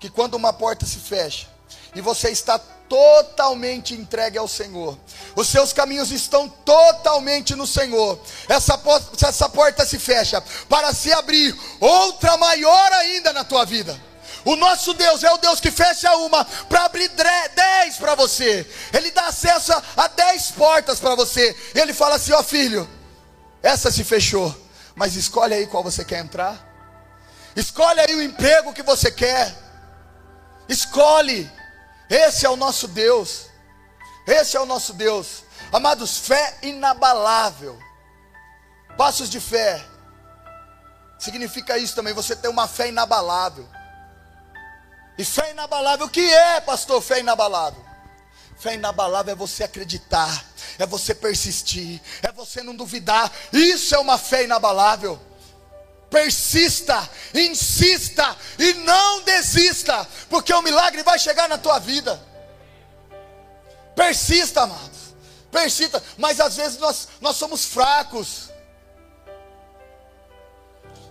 que 0.00 0.10
quando 0.10 0.34
uma 0.34 0.52
porta 0.52 0.84
se 0.84 0.98
fecha 0.98 1.48
e 1.94 2.00
você 2.00 2.30
está 2.30 2.58
totalmente 2.58 3.94
entregue 3.94 4.36
ao 4.36 4.48
Senhor, 4.48 4.98
os 5.36 5.46
seus 5.46 5.72
caminhos 5.72 6.10
estão 6.10 6.48
totalmente 6.48 7.54
no 7.54 7.66
Senhor, 7.66 8.18
essa 8.48 8.76
porta, 8.76 9.26
essa 9.28 9.48
porta 9.48 9.86
se 9.86 9.98
fecha 9.98 10.42
para 10.68 10.92
se 10.92 11.12
abrir 11.12 11.56
outra 11.78 12.36
maior 12.36 12.92
ainda 12.94 13.32
na 13.32 13.44
tua 13.44 13.64
vida. 13.64 13.98
O 14.44 14.56
nosso 14.56 14.94
Deus 14.94 15.22
é 15.24 15.32
o 15.32 15.38
Deus 15.38 15.60
que 15.60 15.70
fecha 15.70 16.14
uma 16.16 16.44
para 16.44 16.84
abrir 16.84 17.08
dez 17.08 17.96
para 17.96 18.14
você. 18.14 18.66
Ele 18.92 19.10
dá 19.10 19.26
acesso 19.26 19.72
a 19.96 20.08
dez 20.08 20.50
portas 20.50 21.00
para 21.00 21.14
você. 21.14 21.56
Ele 21.74 21.92
fala 21.92 22.16
assim: 22.16 22.32
ó 22.32 22.42
filho, 22.42 22.88
essa 23.62 23.90
se 23.90 24.04
fechou, 24.04 24.54
mas 24.94 25.16
escolhe 25.16 25.54
aí 25.54 25.66
qual 25.66 25.82
você 25.82 26.04
quer 26.04 26.20
entrar. 26.20 26.66
Escolhe 27.56 28.00
aí 28.00 28.14
o 28.14 28.22
emprego 28.22 28.72
que 28.72 28.82
você 28.82 29.10
quer. 29.10 29.54
Escolhe. 30.68 31.50
Esse 32.08 32.46
é 32.46 32.50
o 32.50 32.56
nosso 32.56 32.86
Deus. 32.86 33.46
Esse 34.26 34.56
é 34.56 34.60
o 34.60 34.66
nosso 34.66 34.92
Deus. 34.92 35.42
Amados, 35.72 36.18
fé 36.18 36.58
inabalável. 36.62 37.78
Passos 38.96 39.28
de 39.28 39.40
fé. 39.40 39.84
Significa 41.18 41.76
isso 41.76 41.94
também, 41.94 42.14
você 42.14 42.36
ter 42.36 42.48
uma 42.48 42.68
fé 42.68 42.88
inabalável. 42.88 43.68
E 45.18 45.24
fé 45.24 45.50
inabalável, 45.50 46.06
o 46.06 46.10
que 46.10 46.32
é, 46.32 46.60
pastor? 46.60 47.02
Fé 47.02 47.20
inabalável. 47.20 47.84
Fé 48.56 48.74
inabalável 48.74 49.32
é 49.32 49.36
você 49.36 49.64
acreditar, 49.64 50.44
é 50.78 50.86
você 50.86 51.14
persistir, 51.14 52.00
é 52.22 52.32
você 52.32 52.62
não 52.62 52.74
duvidar. 52.74 53.30
Isso 53.52 53.94
é 53.94 53.98
uma 53.98 54.16
fé 54.16 54.44
inabalável 54.44 55.20
persista, 56.10 57.08
insista 57.34 58.36
e 58.58 58.74
não 58.74 59.22
desista, 59.22 60.06
porque 60.28 60.52
o 60.52 60.62
milagre 60.62 61.02
vai 61.02 61.18
chegar 61.18 61.48
na 61.48 61.58
tua 61.58 61.78
vida. 61.78 62.20
Persista, 63.94 64.62
amados, 64.62 65.14
persista, 65.50 66.02
mas 66.16 66.40
às 66.40 66.56
vezes 66.56 66.78
nós, 66.78 67.08
nós 67.20 67.36
somos 67.36 67.64
fracos. 67.64 68.50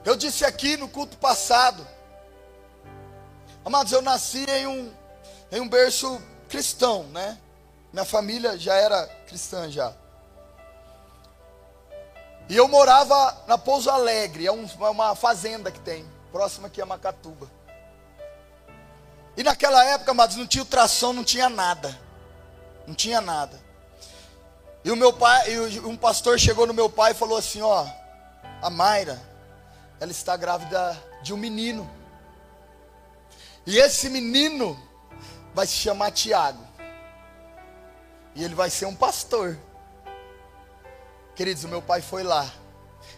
Eu 0.05 0.15
disse 0.15 0.45
aqui 0.45 0.77
no 0.77 0.87
culto 0.87 1.17
passado, 1.17 1.85
amados, 3.67 3.91
eu 3.91 4.01
nasci 4.01 4.45
em 4.49 4.65
um, 4.65 4.93
em 5.51 5.59
um 5.59 5.67
berço 5.67 6.21
cristão, 6.47 7.03
né? 7.07 7.37
Minha 7.91 8.05
família 8.05 8.57
já 8.57 8.73
era 8.73 9.05
cristã 9.27 9.69
já. 9.69 9.93
E 12.47 12.55
eu 12.55 12.65
morava 12.69 13.43
na 13.45 13.57
Pouso 13.57 13.89
Alegre, 13.89 14.45
é, 14.45 14.47
é 14.47 14.89
uma 14.89 15.15
fazenda 15.15 15.69
que 15.69 15.81
tem, 15.81 16.05
próxima 16.31 16.67
aqui 16.67 16.81
a 16.81 16.85
Macatuba. 16.85 17.51
E 19.35 19.43
naquela 19.43 19.83
época, 19.83 20.11
amados, 20.11 20.37
não 20.37 20.47
tinha 20.47 20.63
tração, 20.63 21.11
não 21.11 21.25
tinha 21.25 21.49
nada. 21.49 21.99
Não 22.87 22.95
tinha 22.95 23.19
nada. 23.19 23.59
E 24.81 24.89
o 24.89 24.95
meu 24.95 25.11
pai, 25.11 25.59
um 25.79 25.97
pastor 25.97 26.39
chegou 26.39 26.65
no 26.65 26.73
meu 26.73 26.89
pai 26.89 27.11
e 27.11 27.15
falou 27.15 27.37
assim: 27.37 27.61
Ó, 27.61 27.85
a 28.61 28.69
Mayra, 28.69 29.21
ela 29.99 30.11
está 30.11 30.37
grávida 30.37 30.97
de 31.21 31.33
um 31.33 31.37
menino. 31.37 31.96
E 33.67 33.77
esse 33.79 34.09
menino 34.09 34.79
vai 35.53 35.67
se 35.67 35.73
chamar 35.73 36.11
Tiago. 36.11 36.65
E 38.33 38.41
ele 38.41 38.55
vai 38.55 38.69
ser 38.69 38.85
um 38.85 38.95
pastor. 38.95 39.59
Queridos, 41.35 41.65
o 41.65 41.67
meu 41.67 41.81
pai 41.81 42.01
foi 42.01 42.23
lá, 42.23 42.49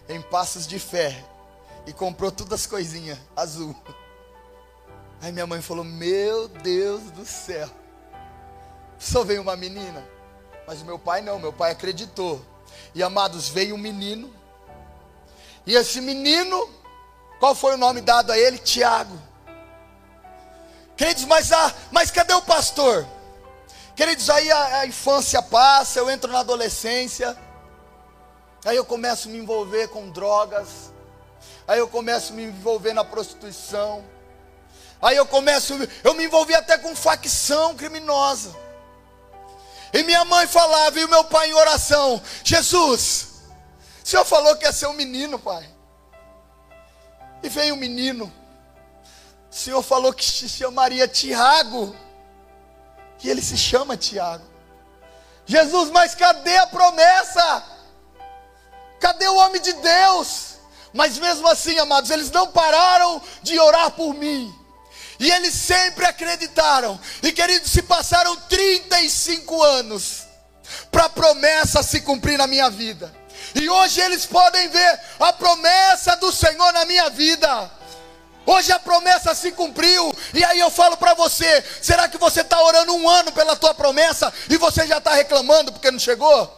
em 0.09 0.19
passos 0.23 0.65
de 0.65 0.79
fé, 0.79 1.23
e 1.85 1.93
comprou 1.93 2.31
todas 2.31 2.61
as 2.61 2.65
coisinhas 2.65 3.19
azul. 3.35 3.75
Aí 5.21 5.31
minha 5.31 5.45
mãe 5.45 5.61
falou: 5.61 5.83
Meu 5.83 6.47
Deus 6.47 7.03
do 7.11 7.25
céu, 7.25 7.69
só 8.97 9.23
veio 9.23 9.43
uma 9.43 9.55
menina. 9.55 10.03
Mas 10.65 10.81
o 10.81 10.85
meu 10.85 10.97
pai 10.97 11.21
não, 11.21 11.37
meu 11.37 11.53
pai 11.53 11.71
acreditou. 11.71 12.43
E 12.95 13.03
amados, 13.03 13.49
veio 13.49 13.75
um 13.75 13.77
menino. 13.77 14.33
E 15.63 15.75
esse 15.75 16.01
menino, 16.01 16.67
qual 17.39 17.53
foi 17.53 17.75
o 17.75 17.77
nome 17.77 18.01
dado 18.01 18.31
a 18.31 18.37
ele? 18.37 18.57
Tiago. 18.57 19.28
Queridos, 20.99 21.23
mas, 21.23 21.53
ah, 21.53 21.73
mas 21.91 22.11
cadê 22.11 22.33
o 22.33 22.41
pastor? 22.41 23.07
Queridos, 23.95 24.29
aí 24.29 24.51
a, 24.51 24.79
a 24.79 24.85
infância 24.85 25.41
passa, 25.41 25.97
eu 25.97 26.09
entro 26.09 26.29
na 26.29 26.41
adolescência. 26.41 27.37
Aí 28.65 28.75
eu 28.75 28.83
começo 28.83 29.29
a 29.29 29.31
me 29.31 29.37
envolver 29.37 29.87
com 29.87 30.09
drogas. 30.09 30.91
Aí 31.65 31.79
eu 31.79 31.87
começo 31.87 32.33
a 32.33 32.35
me 32.35 32.43
envolver 32.43 32.91
na 32.91 33.05
prostituição. 33.05 34.03
Aí 35.01 35.15
eu 35.15 35.25
começo, 35.25 35.73
eu 36.03 36.13
me 36.15 36.25
envolvi 36.25 36.53
até 36.53 36.77
com 36.77 36.93
facção 36.93 37.77
criminosa. 37.77 38.53
E 39.93 40.03
minha 40.03 40.25
mãe 40.25 40.47
falava 40.47 40.99
e 40.99 41.05
o 41.05 41.09
meu 41.09 41.23
pai 41.23 41.49
em 41.49 41.53
oração: 41.53 42.21
Jesus, 42.43 43.29
o 44.03 44.05
Senhor 44.05 44.25
falou 44.25 44.57
que 44.57 44.65
ia 44.65 44.73
ser 44.73 44.87
um 44.87 44.93
menino, 44.93 45.39
pai. 45.39 45.65
E 47.41 47.47
veio 47.47 47.75
um 47.75 47.77
menino. 47.77 48.38
O 49.51 49.55
Senhor 49.55 49.81
falou 49.81 50.13
que 50.13 50.23
se 50.23 50.47
chamaria 50.47 51.07
Tiago. 51.07 51.95
E 53.23 53.29
ele 53.29 53.41
se 53.41 53.57
chama 53.57 53.97
Tiago. 53.97 54.45
Jesus, 55.45 55.89
mas 55.89 56.13
cadê 56.13 56.57
a 56.57 56.67
promessa? 56.67 57.63
Cadê 58.99 59.27
o 59.27 59.35
homem 59.35 59.61
de 59.61 59.73
Deus? 59.73 60.59
Mas 60.93 61.17
mesmo 61.17 61.47
assim, 61.47 61.77
amados, 61.79 62.11
eles 62.11 62.31
não 62.31 62.47
pararam 62.47 63.21
de 63.41 63.59
orar 63.59 63.91
por 63.91 64.13
mim. 64.13 64.53
E 65.19 65.29
eles 65.31 65.53
sempre 65.53 66.05
acreditaram. 66.05 66.99
E 67.21 67.31
queridos, 67.31 67.71
se 67.71 67.81
passaram 67.81 68.35
35 68.35 69.61
anos 69.63 70.27
para 70.91 71.05
a 71.05 71.09
promessa 71.09 71.83
se 71.83 72.01
cumprir 72.01 72.37
na 72.37 72.47
minha 72.47 72.69
vida. 72.69 73.13
E 73.55 73.69
hoje 73.69 73.99
eles 74.01 74.25
podem 74.25 74.69
ver 74.69 74.99
a 75.19 75.33
promessa 75.33 76.15
do 76.17 76.31
Senhor 76.31 76.71
na 76.71 76.85
minha 76.85 77.09
vida. 77.09 77.78
Hoje 78.45 78.71
a 78.71 78.79
promessa 78.79 79.35
se 79.35 79.51
cumpriu. 79.51 80.15
E 80.33 80.43
aí 80.43 80.59
eu 80.59 80.69
falo 80.69 80.97
para 80.97 81.13
você: 81.13 81.63
será 81.81 82.07
que 82.07 82.17
você 82.17 82.41
está 82.41 82.61
orando 82.61 82.93
um 82.95 83.07
ano 83.07 83.31
pela 83.31 83.55
tua 83.55 83.73
promessa 83.73 84.33
e 84.49 84.57
você 84.57 84.87
já 84.87 84.97
está 84.97 85.13
reclamando 85.13 85.71
porque 85.71 85.91
não 85.91 85.99
chegou? 85.99 86.57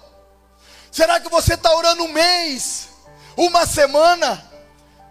Será 0.91 1.19
que 1.19 1.29
você 1.29 1.53
está 1.53 1.73
orando 1.73 2.03
um 2.03 2.07
mês, 2.09 2.89
uma 3.37 3.65
semana, 3.65 4.43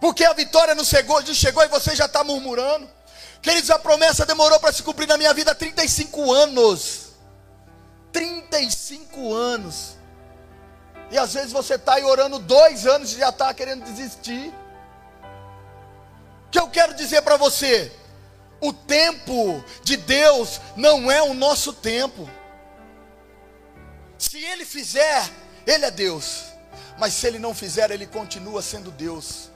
porque 0.01 0.25
a 0.25 0.33
vitória 0.33 0.75
não 0.75 0.85
chegou, 0.85 1.23
não 1.23 1.35
chegou 1.35 1.63
e 1.65 1.69
você 1.69 1.97
já 1.97 2.05
está 2.05 2.23
murmurando? 2.23 2.89
Queridos, 3.43 3.71
a 3.71 3.79
promessa 3.79 4.27
demorou 4.27 4.61
para 4.61 4.73
se 4.73 4.83
cumprir 4.83 5.09
na 5.09 5.17
minha 5.17 5.33
vida 5.33 5.55
35 5.55 6.33
anos. 6.33 7.11
35 8.13 9.33
anos. 9.33 9.97
E 11.11 11.19
às 11.19 11.33
vezes 11.33 11.51
você 11.51 11.75
está 11.75 11.95
aí 11.95 12.05
orando 12.05 12.39
dois 12.39 12.87
anos 12.87 13.13
e 13.13 13.19
já 13.19 13.31
está 13.31 13.53
querendo 13.55 13.85
desistir. 13.85 14.53
Que 16.51 16.59
eu 16.59 16.69
quero 16.69 16.95
dizer 16.95 17.23
para 17.23 17.37
você? 17.37 17.93
O 18.61 18.73
tempo 18.73 19.65
de 19.83 19.97
Deus 19.97 20.61
não 20.77 21.11
é 21.11 21.23
o 21.23 21.33
nosso 21.33 21.73
tempo. 21.73 22.29
Se 24.19 24.39
Ele 24.39 24.67
fizer, 24.67 25.31
ele 25.67 25.85
é 25.85 25.91
Deus, 25.91 26.45
mas 26.99 27.15
se 27.15 27.27
Ele 27.27 27.39
não 27.39 27.55
fizer, 27.55 27.91
Ele 27.91 28.07
continua 28.07 28.61
sendo 28.61 28.91
Deus. 28.91 29.51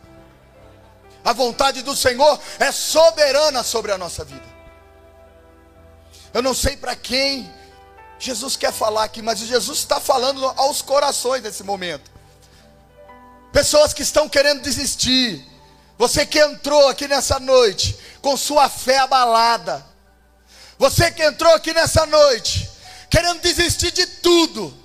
A 1.24 1.32
vontade 1.32 1.82
do 1.82 1.96
Senhor 1.96 2.40
é 2.58 2.70
soberana 2.70 3.62
sobre 3.62 3.92
a 3.92 3.98
nossa 3.98 4.24
vida. 4.24 4.54
Eu 6.32 6.42
não 6.42 6.54
sei 6.54 6.76
para 6.76 6.94
quem 6.96 7.50
Jesus 8.18 8.56
quer 8.56 8.72
falar 8.72 9.04
aqui, 9.04 9.22
mas 9.22 9.38
Jesus 9.38 9.78
está 9.78 10.00
falando 10.00 10.44
aos 10.56 10.82
corações 10.82 11.42
nesse 11.42 11.62
momento. 11.62 12.10
Pessoas 13.52 13.92
que 13.92 14.02
estão 14.02 14.28
querendo 14.28 14.62
desistir. 14.62 15.53
Você 15.96 16.26
que 16.26 16.38
entrou 16.38 16.88
aqui 16.88 17.06
nessa 17.06 17.38
noite 17.38 17.96
com 18.20 18.36
sua 18.36 18.68
fé 18.68 18.98
abalada. 18.98 19.84
Você 20.78 21.10
que 21.10 21.22
entrou 21.22 21.52
aqui 21.54 21.72
nessa 21.72 22.04
noite 22.06 22.70
querendo 23.14 23.40
desistir 23.40 23.92
de 23.92 24.06
tudo. 24.06 24.76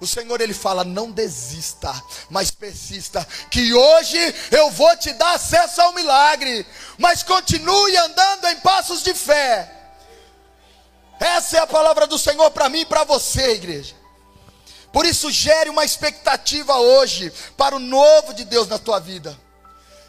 O 0.00 0.06
Senhor 0.06 0.40
ele 0.40 0.52
fala: 0.52 0.82
não 0.82 1.10
desista, 1.10 1.94
mas 2.28 2.50
persista, 2.50 3.26
que 3.50 3.72
hoje 3.72 4.18
eu 4.50 4.70
vou 4.72 4.96
te 4.96 5.12
dar 5.12 5.34
acesso 5.34 5.80
ao 5.80 5.94
milagre, 5.94 6.66
mas 6.98 7.22
continue 7.22 7.96
andando 7.96 8.46
em 8.48 8.56
passos 8.56 9.02
de 9.02 9.14
fé. 9.14 9.70
Essa 11.20 11.58
é 11.58 11.60
a 11.60 11.66
palavra 11.66 12.06
do 12.06 12.18
Senhor 12.18 12.50
para 12.50 12.68
mim 12.68 12.80
e 12.80 12.86
para 12.86 13.04
você, 13.04 13.52
igreja. 13.52 13.94
Por 14.92 15.06
isso, 15.06 15.30
gere 15.30 15.70
uma 15.70 15.84
expectativa 15.84 16.76
hoje 16.76 17.32
para 17.56 17.76
o 17.76 17.80
novo 17.80 18.34
de 18.34 18.44
Deus 18.44 18.68
na 18.68 18.78
tua 18.78 18.98
vida. 18.98 19.38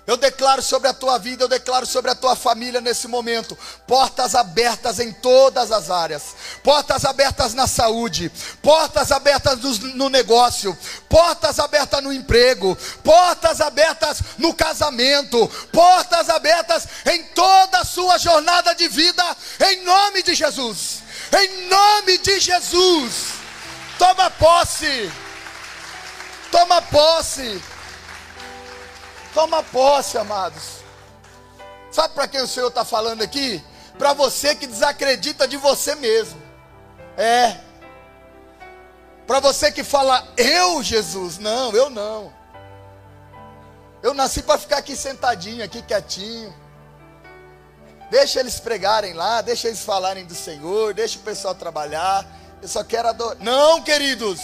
Eu 0.07 0.17
declaro 0.17 0.61
sobre 0.61 0.87
a 0.87 0.93
tua 0.93 1.17
vida, 1.17 1.43
eu 1.43 1.47
declaro 1.47 1.85
sobre 1.85 2.11
a 2.11 2.15
tua 2.15 2.35
família 2.35 2.79
nesse 2.79 3.07
momento, 3.07 3.57
portas 3.87 4.35
abertas 4.35 4.99
em 4.99 5.11
todas 5.11 5.71
as 5.71 5.89
áreas, 5.89 6.35
portas 6.63 7.03
abertas 7.05 7.55
na 7.55 7.65
saúde, 7.65 8.31
portas 8.61 9.11
abertas 9.11 9.57
no, 9.95 10.07
negócio, 10.07 10.77
portas 11.09 11.57
abertas 11.57 12.03
no 12.03 12.13
emprego, 12.13 12.77
portas 13.03 13.59
abertas 13.59 14.19
no 14.37 14.53
casamento, 14.53 15.47
portas 15.71 16.29
abertas 16.29 16.87
em 17.07 17.23
toda 17.23 17.79
a 17.79 17.85
sua 17.85 18.19
jornada 18.19 18.75
de 18.75 18.87
vida, 18.87 19.23
em 19.71 19.83
nome 19.83 20.21
de 20.21 20.35
Jesus, 20.35 20.99
em 21.35 21.67
nome 21.67 22.19
de 22.19 22.39
Jesus, 22.39 23.29
toma 23.97 24.29
posse, 24.29 25.11
toma 26.51 26.79
posse. 26.83 27.74
Toma 29.35 29.61
posse, 29.61 30.17
amados. 30.17 30.77
Sabe 31.91 32.13
para 32.13 32.25
quem 32.25 32.39
o 32.39 32.47
Senhor 32.47 32.69
está 32.69 32.85
falando 32.85 33.21
aqui? 33.21 33.61
Para 33.97 34.13
você 34.13 34.55
que 34.55 34.65
desacredita 34.65 35.45
de 35.45 35.57
você 35.57 35.93
mesmo. 35.93 36.41
É. 37.17 37.57
Para 39.27 39.41
você 39.41 39.73
que 39.73 39.83
fala, 39.83 40.25
eu, 40.37 40.81
Jesus. 40.81 41.37
Não, 41.37 41.73
eu 41.73 41.89
não. 41.89 42.33
Eu 44.01 44.13
nasci 44.13 44.41
para 44.41 44.57
ficar 44.57 44.77
aqui 44.77 44.95
sentadinho, 44.95 45.65
aqui 45.65 45.81
quietinho. 45.81 46.55
Deixa 48.09 48.39
eles 48.39 48.57
pregarem 48.57 49.11
lá, 49.11 49.41
deixa 49.41 49.67
eles 49.67 49.81
falarem 49.81 50.25
do 50.25 50.33
Senhor, 50.33 50.93
deixa 50.93 51.19
o 51.19 51.23
pessoal 51.23 51.53
trabalhar. 51.53 52.25
Eu 52.61 52.69
só 52.69 52.85
quero 52.85 53.09
adorar. 53.09 53.35
Não, 53.41 53.81
queridos. 53.81 54.39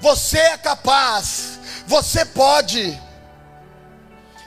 Você 0.00 0.38
é 0.38 0.56
capaz. 0.56 1.58
Você 1.86 2.24
pode. 2.24 2.98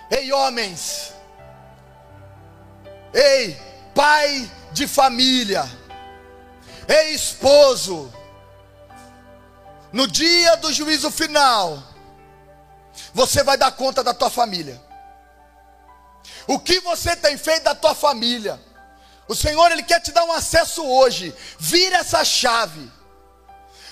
Ei, 0.10 0.32
homens. 0.32 1.14
Ei, 3.14 3.60
pai 3.94 4.50
de 4.72 4.88
família. 4.88 5.70
Ei, 6.88 7.14
esposo. 7.14 8.14
No 9.92 10.08
dia 10.08 10.58
do 10.58 10.74
juízo 10.74 11.10
final, 11.10 11.82
você 13.14 13.44
vai 13.44 13.58
dar 13.58 13.72
conta 13.72 14.04
da 14.04 14.14
tua 14.14 14.30
família. 14.30 14.82
O 16.48 16.60
que 16.60 16.80
você 16.82 17.16
tem 17.16 17.38
feito 17.38 17.64
da 17.64 17.74
tua 17.74 17.96
família? 17.96 18.60
O 19.28 19.34
Senhor 19.34 19.72
ele 19.72 19.84
quer 19.84 20.02
te 20.02 20.12
dar 20.12 20.24
um 20.26 20.32
acesso 20.32 20.86
hoje. 20.86 21.34
Vira 21.58 21.98
essa 21.98 22.24
chave. 22.24 22.92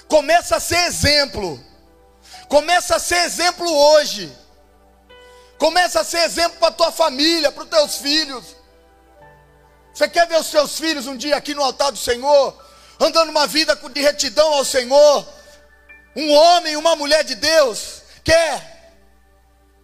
Começa 0.07 0.57
a 0.57 0.59
ser 0.59 0.85
exemplo. 0.85 1.63
Começa 2.47 2.97
a 2.97 2.99
ser 2.99 3.19
exemplo 3.19 3.67
hoje. 3.67 4.31
Começa 5.63 6.01
a 6.01 6.03
ser 6.03 6.17
exemplo 6.25 6.59
para 6.59 6.67
a 6.67 6.73
tua 6.73 6.91
família, 6.91 7.49
para 7.49 7.63
os 7.63 7.69
teus 7.69 7.95
filhos. 7.95 8.43
Você 9.93 10.09
quer 10.09 10.27
ver 10.27 10.37
os 10.37 10.47
seus 10.47 10.77
filhos 10.77 11.07
um 11.07 11.15
dia 11.15 11.37
aqui 11.37 11.55
no 11.55 11.63
altar 11.63 11.89
do 11.89 11.97
Senhor, 11.97 12.61
andando 12.99 13.29
uma 13.29 13.47
vida 13.47 13.73
de 13.73 14.01
retidão 14.01 14.55
ao 14.55 14.65
Senhor? 14.65 15.25
Um 16.17 16.33
homem, 16.33 16.75
uma 16.75 16.97
mulher 16.97 17.23
de 17.23 17.35
Deus? 17.35 18.01
Quer. 18.25 18.91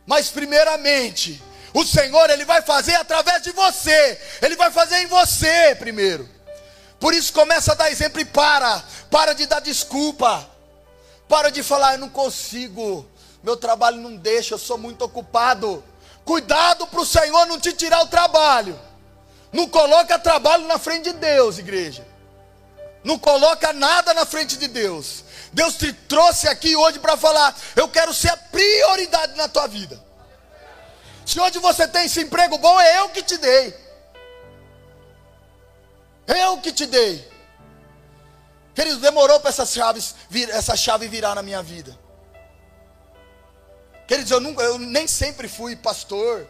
Mas 0.05 0.27
primeiramente, 0.27 1.41
o 1.73 1.85
Senhor 1.85 2.29
ele 2.29 2.43
vai 2.43 2.61
fazer 2.61 2.95
através 2.95 3.41
de 3.41 3.53
você. 3.53 4.19
Ele 4.41 4.57
vai 4.57 4.71
fazer 4.71 4.97
em 4.97 5.07
você 5.07 5.77
primeiro. 5.79 6.27
Por 6.99 7.13
isso 7.13 7.31
começa 7.31 7.71
a 7.71 7.75
dar 7.75 7.89
exemplo 7.89 8.19
e 8.19 8.25
para. 8.25 8.83
Para 9.09 9.31
de 9.31 9.45
dar 9.45 9.61
desculpa. 9.61 10.45
Para 11.29 11.49
de 11.49 11.63
falar, 11.63 11.93
eu 11.93 11.99
não 11.99 12.09
consigo 12.09 13.09
meu 13.43 13.55
trabalho 13.55 13.97
não 13.97 14.15
deixa, 14.15 14.53
eu 14.53 14.59
sou 14.59 14.77
muito 14.77 15.03
ocupado. 15.03 15.83
Cuidado 16.25 16.85
para 16.87 17.01
o 17.01 17.05
Senhor 17.05 17.45
não 17.45 17.59
te 17.59 17.73
tirar 17.73 18.01
o 18.01 18.07
trabalho. 18.07 18.79
Não 19.51 19.67
coloca 19.67 20.19
trabalho 20.19 20.67
na 20.67 20.77
frente 20.77 21.05
de 21.05 21.13
Deus, 21.13 21.57
igreja. 21.57 22.05
Não 23.03 23.17
coloca 23.17 23.73
nada 23.73 24.13
na 24.13 24.25
frente 24.25 24.57
de 24.57 24.67
Deus. 24.67 25.23
Deus 25.51 25.75
te 25.75 25.91
trouxe 25.93 26.47
aqui 26.47 26.75
hoje 26.75 26.99
para 26.99 27.17
falar: 27.17 27.55
eu 27.75 27.87
quero 27.87 28.13
ser 28.13 28.29
a 28.29 28.37
prioridade 28.37 29.35
na 29.35 29.47
tua 29.47 29.67
vida. 29.67 29.99
Se 31.25 31.39
hoje 31.39 31.59
você 31.59 31.87
tem 31.87 32.05
esse 32.05 32.21
emprego 32.21 32.57
bom, 32.57 32.79
é 32.79 32.99
eu 32.99 33.09
que 33.09 33.23
te 33.23 33.37
dei. 33.37 33.73
Eu 36.27 36.57
que 36.57 36.71
te 36.71 36.85
dei. 36.85 37.27
Queridos, 38.75 38.99
demorou 38.99 39.39
para 39.39 39.49
essa 39.49 39.65
chave, 39.65 40.03
essa 40.51 40.75
chave 40.75 41.07
virar 41.07 41.35
na 41.35 41.41
minha 41.41 41.61
vida. 41.63 41.97
Queridos, 44.09 44.31
eu, 44.31 44.39
nunca, 44.39 44.63
eu 44.63 44.79
nem 44.79 45.07
sempre 45.07 45.47
fui 45.47 45.75
pastor. 45.75 46.47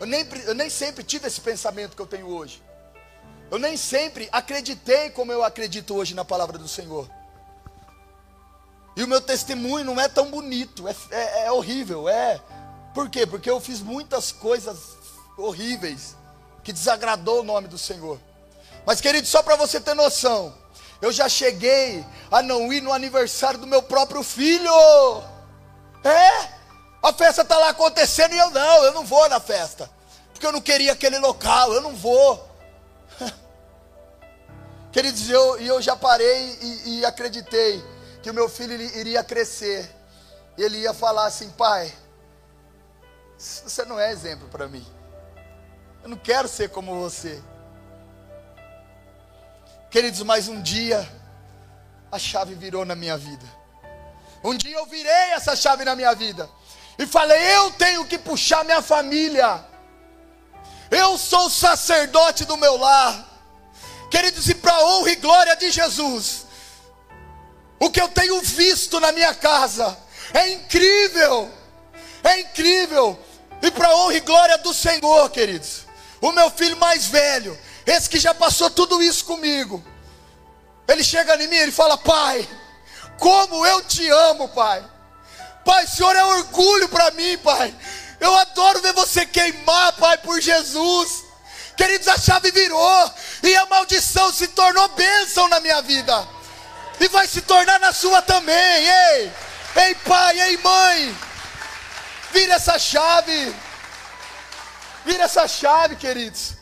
Eu 0.00 0.06
nem, 0.06 0.26
eu 0.46 0.52
nem 0.52 0.68
sempre 0.68 1.04
tive 1.04 1.28
esse 1.28 1.40
pensamento 1.40 1.94
que 1.94 2.02
eu 2.02 2.08
tenho 2.08 2.26
hoje. 2.26 2.60
Eu 3.52 3.56
nem 3.56 3.76
sempre 3.76 4.28
acreditei 4.32 5.10
como 5.10 5.30
eu 5.30 5.44
acredito 5.44 5.94
hoje 5.94 6.12
na 6.12 6.24
palavra 6.24 6.58
do 6.58 6.66
Senhor. 6.66 7.08
E 8.96 9.04
o 9.04 9.06
meu 9.06 9.20
testemunho 9.20 9.84
não 9.84 10.00
é 10.00 10.08
tão 10.08 10.28
bonito, 10.28 10.88
é, 10.88 10.96
é, 11.12 11.46
é 11.46 11.52
horrível, 11.52 12.08
é. 12.08 12.42
Por 12.92 13.08
quê? 13.08 13.24
Porque 13.24 13.48
eu 13.48 13.60
fiz 13.60 13.80
muitas 13.80 14.32
coisas 14.32 14.76
horríveis 15.38 16.16
que 16.64 16.72
desagradou 16.72 17.42
o 17.42 17.44
nome 17.44 17.68
do 17.68 17.78
Senhor. 17.78 18.18
Mas, 18.84 19.00
querido, 19.00 19.28
só 19.28 19.40
para 19.40 19.54
você 19.54 19.80
ter 19.80 19.94
noção, 19.94 20.52
eu 21.00 21.12
já 21.12 21.28
cheguei 21.28 22.04
a 22.28 22.42
não 22.42 22.72
ir 22.72 22.80
no 22.80 22.92
aniversário 22.92 23.60
do 23.60 23.68
meu 23.68 23.84
próprio 23.84 24.24
filho. 24.24 24.72
É? 26.02 26.55
A 27.06 27.12
festa 27.12 27.42
está 27.42 27.56
lá 27.56 27.68
acontecendo 27.68 28.34
e 28.34 28.38
eu 28.38 28.50
não, 28.50 28.82
eu 28.82 28.92
não 28.92 29.06
vou 29.06 29.28
na 29.28 29.38
festa. 29.38 29.88
Porque 30.32 30.44
eu 30.44 30.50
não 30.50 30.60
queria 30.60 30.92
aquele 30.92 31.20
local, 31.20 31.72
eu 31.72 31.80
não 31.80 31.94
vou. 31.94 32.50
Queridos, 34.90 35.30
eu, 35.30 35.56
eu 35.60 35.80
já 35.80 35.94
parei 35.94 36.58
e, 36.60 36.98
e 36.98 37.04
acreditei 37.04 37.80
que 38.20 38.28
o 38.28 38.34
meu 38.34 38.48
filho 38.48 38.74
iria 38.74 39.22
crescer. 39.22 39.88
Ele 40.58 40.78
ia 40.78 40.92
falar 40.92 41.26
assim: 41.26 41.48
pai, 41.50 41.94
você 43.38 43.84
não 43.84 44.00
é 44.00 44.10
exemplo 44.10 44.48
para 44.48 44.66
mim. 44.66 44.84
Eu 46.02 46.08
não 46.08 46.16
quero 46.16 46.48
ser 46.48 46.70
como 46.70 47.00
você. 47.00 47.40
Queridos, 49.92 50.22
mas 50.22 50.48
um 50.48 50.60
dia 50.60 51.08
a 52.10 52.18
chave 52.18 52.56
virou 52.56 52.84
na 52.84 52.96
minha 52.96 53.16
vida. 53.16 53.46
Um 54.42 54.56
dia 54.56 54.76
eu 54.76 54.86
virei 54.86 55.30
essa 55.34 55.54
chave 55.54 55.84
na 55.84 55.94
minha 55.94 56.12
vida 56.12 56.50
e 56.98 57.06
falei: 57.06 57.38
eu 57.56 57.70
tenho 57.72 58.04
que 58.04 58.18
puxar 58.18 58.64
minha 58.64 58.82
família. 58.82 59.64
Eu 60.90 61.18
sou 61.18 61.50
sacerdote 61.50 62.44
do 62.44 62.56
meu 62.56 62.76
lar. 62.76 63.24
Queridos, 64.10 64.48
e 64.48 64.54
para 64.54 64.84
honra 64.84 65.10
e 65.10 65.16
glória 65.16 65.56
de 65.56 65.70
Jesus, 65.70 66.46
o 67.78 67.90
que 67.90 68.00
eu 68.00 68.08
tenho 68.08 68.40
visto 68.40 69.00
na 69.00 69.10
minha 69.10 69.34
casa 69.34 69.98
é 70.32 70.52
incrível, 70.52 71.50
é 72.22 72.40
incrível. 72.40 73.18
E 73.60 73.70
para 73.70 73.94
honra 73.96 74.14
e 74.14 74.20
glória 74.20 74.58
do 74.58 74.72
Senhor, 74.72 75.28
queridos, 75.30 75.86
o 76.20 76.30
meu 76.30 76.50
filho 76.50 76.76
mais 76.76 77.06
velho, 77.06 77.58
esse 77.84 78.08
que 78.08 78.18
já 78.18 78.32
passou 78.32 78.70
tudo 78.70 79.02
isso 79.02 79.24
comigo, 79.24 79.84
ele 80.86 81.02
chega 81.02 81.34
em 81.42 81.48
mim 81.48 81.56
e 81.56 81.60
ele 81.62 81.72
fala: 81.72 81.98
Pai, 81.98 82.48
como 83.18 83.66
eu 83.66 83.82
te 83.82 84.08
amo, 84.08 84.48
Pai. 84.48 84.84
Pai, 85.66 85.84
o 85.84 85.88
Senhor 85.88 86.14
é 86.14 86.24
orgulho 86.24 86.88
para 86.88 87.10
mim, 87.10 87.36
Pai. 87.38 87.74
Eu 88.20 88.32
adoro 88.36 88.80
ver 88.80 88.92
você 88.92 89.26
queimar, 89.26 89.94
Pai, 89.94 90.16
por 90.18 90.40
Jesus. 90.40 91.24
Queridos, 91.76 92.06
a 92.06 92.16
chave 92.16 92.52
virou 92.52 93.12
e 93.42 93.54
a 93.56 93.66
maldição 93.66 94.32
se 94.32 94.46
tornou 94.46 94.88
bênção 94.90 95.48
na 95.48 95.58
minha 95.58 95.82
vida. 95.82 96.26
E 97.00 97.08
vai 97.08 97.26
se 97.26 97.42
tornar 97.42 97.80
na 97.80 97.92
sua 97.92 98.22
também. 98.22 98.54
Ei, 98.54 99.32
ei, 99.74 99.94
pai, 99.96 100.40
ei, 100.40 100.56
mãe. 100.58 101.18
Vira 102.32 102.54
essa 102.54 102.78
chave. 102.78 103.54
Vira 105.04 105.24
essa 105.24 105.48
chave, 105.48 105.96
queridos. 105.96 106.54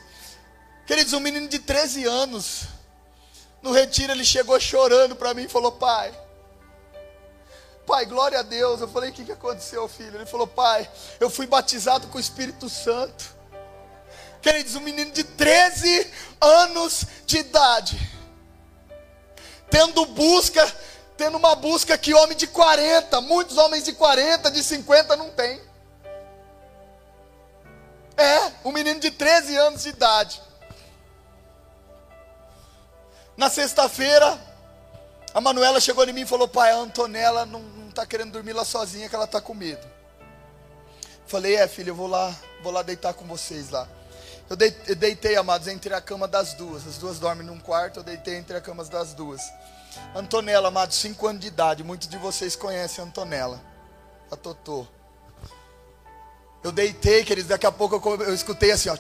Queridos, 0.86 1.12
um 1.12 1.20
menino 1.20 1.46
de 1.46 1.58
13 1.58 2.06
anos. 2.06 2.62
No 3.62 3.70
retiro 3.70 4.12
ele 4.12 4.24
chegou 4.24 4.58
chorando 4.58 5.14
para 5.14 5.34
mim 5.34 5.44
e 5.44 5.48
falou: 5.48 5.72
Pai, 5.72 6.12
Pai, 7.86 8.06
glória 8.06 8.38
a 8.38 8.42
Deus. 8.42 8.80
Eu 8.80 8.88
falei: 8.88 9.10
O 9.10 9.12
que, 9.12 9.24
que 9.24 9.32
aconteceu, 9.32 9.86
filho? 9.88 10.16
Ele 10.16 10.26
falou: 10.26 10.46
Pai, 10.46 10.88
eu 11.20 11.28
fui 11.28 11.46
batizado 11.46 12.06
com 12.08 12.18
o 12.18 12.20
Espírito 12.20 12.68
Santo. 12.68 13.34
Queridos, 14.40 14.74
um 14.74 14.80
menino 14.80 15.10
de 15.10 15.24
13 15.24 16.10
anos 16.40 17.06
de 17.24 17.38
idade, 17.38 17.98
tendo 19.70 20.04
busca, 20.06 20.70
tendo 21.16 21.38
uma 21.38 21.54
busca 21.54 21.96
que 21.96 22.12
homem 22.12 22.36
de 22.36 22.46
40, 22.46 23.20
muitos 23.22 23.56
homens 23.56 23.84
de 23.84 23.94
40, 23.94 24.50
de 24.50 24.62
50 24.62 25.16
não 25.16 25.30
tem. 25.30 25.60
É, 28.16 28.52
um 28.64 28.70
menino 28.70 29.00
de 29.00 29.10
13 29.10 29.56
anos 29.56 29.82
de 29.82 29.88
idade. 29.88 30.42
Na 33.36 33.50
sexta-feira, 33.50 34.38
a 35.34 35.40
Manuela 35.40 35.80
chegou 35.80 36.04
em 36.04 36.12
mim 36.12 36.20
e 36.20 36.26
falou: 36.26 36.46
Pai, 36.46 36.70
a 36.70 36.76
Antonella 36.76 37.44
não 37.44 37.60
está 37.94 38.04
querendo 38.04 38.32
dormir 38.32 38.52
lá 38.52 38.64
sozinha, 38.64 39.08
que 39.08 39.14
ela 39.14 39.24
está 39.24 39.40
com 39.40 39.54
medo. 39.54 39.86
Falei, 41.26 41.54
é 41.54 41.66
filha, 41.66 41.90
eu 41.90 41.94
vou 41.94 42.08
lá, 42.08 42.34
vou 42.62 42.72
lá 42.72 42.82
deitar 42.82 43.14
com 43.14 43.24
vocês 43.24 43.70
lá. 43.70 43.88
Eu 44.50 44.56
deitei, 44.96 45.36
amados, 45.36 45.68
entre 45.68 45.94
a 45.94 46.00
cama 46.00 46.28
das 46.28 46.52
duas. 46.54 46.86
As 46.86 46.98
duas 46.98 47.18
dormem 47.18 47.46
num 47.46 47.58
quarto, 47.58 48.00
eu 48.00 48.02
deitei 48.02 48.36
entre 48.36 48.56
a 48.56 48.60
cama 48.60 48.84
das 48.84 49.14
duas. 49.14 49.40
Antonella, 50.14 50.68
amados, 50.68 50.96
5 50.96 51.26
anos 51.26 51.40
de 51.40 51.46
idade. 51.46 51.82
Muitos 51.82 52.08
de 52.08 52.18
vocês 52.18 52.54
conhecem 52.54 53.02
a 53.02 53.06
Antonella. 53.06 53.60
A 54.30 54.36
Totô. 54.36 54.86
Eu 56.62 56.72
deitei, 56.72 57.24
queridos, 57.24 57.48
daqui 57.48 57.66
a 57.66 57.72
pouco 57.72 57.96
eu, 57.96 58.22
eu 58.22 58.34
escutei 58.34 58.70
assim, 58.72 58.90
ó. 58.90 58.96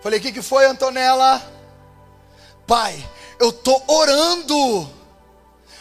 Falei, 0.00 0.18
o 0.18 0.22
que, 0.22 0.32
que 0.32 0.42
foi, 0.42 0.66
Antonella? 0.66 1.42
Pai, 2.66 3.08
eu 3.38 3.52
tô 3.52 3.80
orando. 3.86 4.95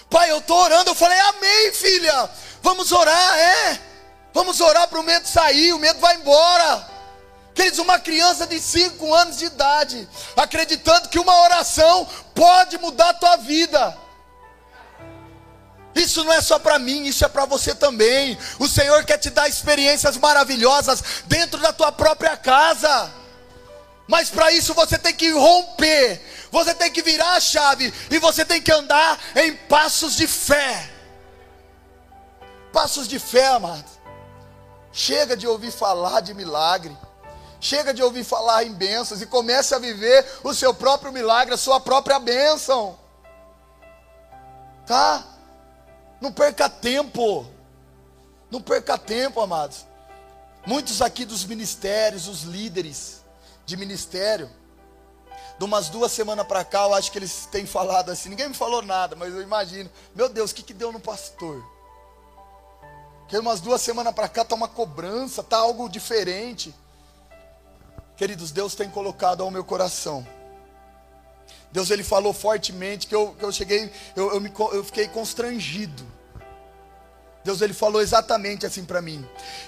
Pai, 0.10 0.32
eu 0.32 0.42
tô 0.42 0.56
orando. 0.56 0.92
Eu 0.92 0.96
falei, 0.96 1.20
amém, 1.20 1.74
filha. 1.74 2.30
Vamos 2.62 2.92
orar, 2.92 3.38
é. 3.38 3.80
Vamos 4.34 4.60
orar 4.60 4.88
para 4.88 5.00
o 5.00 5.04
medo 5.04 5.28
sair, 5.28 5.72
o 5.72 5.80
medo 5.80 6.00
vai 6.00 6.16
embora. 6.16 6.96
Queridos, 7.54 7.80
uma 7.80 7.98
criança 7.98 8.46
de 8.46 8.60
5 8.60 9.14
anos 9.14 9.38
de 9.38 9.46
idade, 9.46 10.10
acreditando 10.36 11.08
que 11.08 11.18
uma 11.18 11.42
oração 11.44 12.06
pode 12.34 12.78
mudar 12.78 13.10
a 13.10 13.14
tua 13.14 13.38
vida. 13.38 13.98
Isso 15.96 16.22
não 16.26 16.34
é 16.34 16.42
só 16.42 16.60
para 16.60 16.78
mim, 16.78 17.06
isso 17.06 17.24
é 17.24 17.30
para 17.30 17.46
você 17.46 17.74
também. 17.74 18.38
O 18.60 18.68
Senhor 18.68 19.06
quer 19.06 19.18
te 19.18 19.30
dar 19.30 19.48
experiências 19.48 20.18
maravilhosas 20.18 21.02
dentro 21.28 21.58
da 21.62 21.72
tua 21.72 21.94
própria 21.94 22.36
casa. 22.36 23.10
Mas 24.06 24.30
para 24.30 24.52
isso 24.52 24.74
você 24.74 24.98
tem 24.98 25.14
que 25.14 25.32
romper, 25.32 26.22
você 26.56 26.74
tem 26.74 26.90
que 26.90 27.02
virar 27.02 27.34
a 27.34 27.40
chave 27.42 27.94
e 28.10 28.18
você 28.18 28.46
tem 28.46 28.62
que 28.62 28.72
andar 28.72 29.20
em 29.36 29.54
passos 29.68 30.16
de 30.16 30.26
fé. 30.26 30.90
Passos 32.72 33.10
de 33.10 33.20
fé, 33.20 33.48
amado. 33.48 33.84
Chega 34.90 35.36
de 35.36 35.46
ouvir 35.46 35.72
falar 35.72 36.22
de 36.22 36.34
milagre. 36.34 36.98
Chega 37.60 37.94
de 37.94 38.02
ouvir 38.02 38.24
falar 38.24 38.64
em 38.64 38.72
bênçãos 38.72 39.22
e 39.22 39.26
comece 39.26 39.76
a 39.76 39.80
viver 39.80 40.26
o 40.46 40.54
seu 40.54 40.74
próprio 40.74 41.12
milagre, 41.12 41.54
a 41.54 41.58
sua 41.58 41.82
própria 41.82 42.20
bênção. 42.20 42.98
Tá? 44.86 45.26
Não 46.22 46.32
perca 46.32 46.70
tempo. 46.70 47.46
Não 48.50 48.62
perca 48.62 48.98
tempo, 48.98 49.42
amados. 49.42 49.86
Muitos 50.66 51.02
aqui 51.02 51.26
dos 51.26 51.44
ministérios, 51.44 52.30
os 52.30 52.44
líderes 52.44 53.26
de 53.66 53.76
ministério, 53.76 54.50
de 55.58 55.64
umas 55.64 55.90
duas 55.90 56.12
semanas 56.12 56.46
para 56.46 56.66
cá, 56.66 56.84
eu 56.84 56.94
acho 56.94 57.12
que 57.12 57.18
eles 57.18 57.48
têm 57.52 57.66
falado 57.66 58.12
assim. 58.12 58.30
Ninguém 58.30 58.50
me 58.50 58.54
falou 58.54 58.82
nada, 58.82 59.16
mas 59.16 59.34
eu 59.34 59.42
imagino. 59.42 59.90
Meu 60.14 60.28
Deus, 60.28 60.52
o 60.52 60.56
que, 60.56 60.64
que 60.64 60.74
deu 60.74 60.92
no 60.92 61.00
pastor? 61.00 61.64
Que 63.28 63.38
umas 63.38 63.60
duas 63.60 63.82
semanas 63.82 64.14
para 64.14 64.28
cá 64.28 64.42
está 64.42 64.54
uma 64.54 64.68
cobrança, 64.68 65.42
está 65.42 65.58
algo 65.58 65.90
diferente. 65.90 66.76
Queridos, 68.18 68.52
Deus 68.52 68.76
tem 68.76 68.90
colocado 68.90 69.42
ao 69.42 69.52
meu 69.52 69.64
coração. 69.64 70.26
Deus 71.72 71.90
ele 71.90 72.04
falou 72.04 72.34
fortemente 72.34 73.08
que 73.08 73.16
eu, 73.16 73.36
que 73.38 73.44
eu 73.44 73.52
cheguei, 73.52 73.92
eu, 74.16 74.34
eu, 74.34 74.42
me, 74.42 74.52
eu 74.72 74.84
fiquei 74.84 75.08
constrangido. 75.08 76.06
Deus 77.44 77.62
ele 77.62 77.74
falou 77.74 78.02
exatamente 78.02 78.66
assim 78.66 78.84
para 78.84 79.02
mim: 79.02 79.28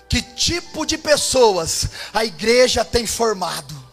que 0.10 0.21
tipo 0.21 0.86
de 0.86 0.97
pessoas 0.97 1.88
a 2.13 2.26
igreja 2.26 2.84
tem 2.84 3.06
formado? 3.06 3.87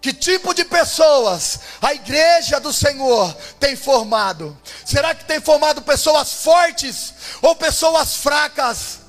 Que 0.00 0.12
tipo 0.12 0.54
de 0.54 0.64
pessoas 0.64 1.60
a 1.82 1.92
igreja 1.92 2.60
do 2.60 2.72
Senhor 2.72 3.34
tem 3.58 3.74
formado? 3.74 4.56
Será 4.84 5.14
que 5.14 5.24
tem 5.24 5.40
formado 5.40 5.82
pessoas 5.82 6.32
fortes 6.34 7.14
ou 7.42 7.56
pessoas 7.56 8.16
fracas? 8.16 9.00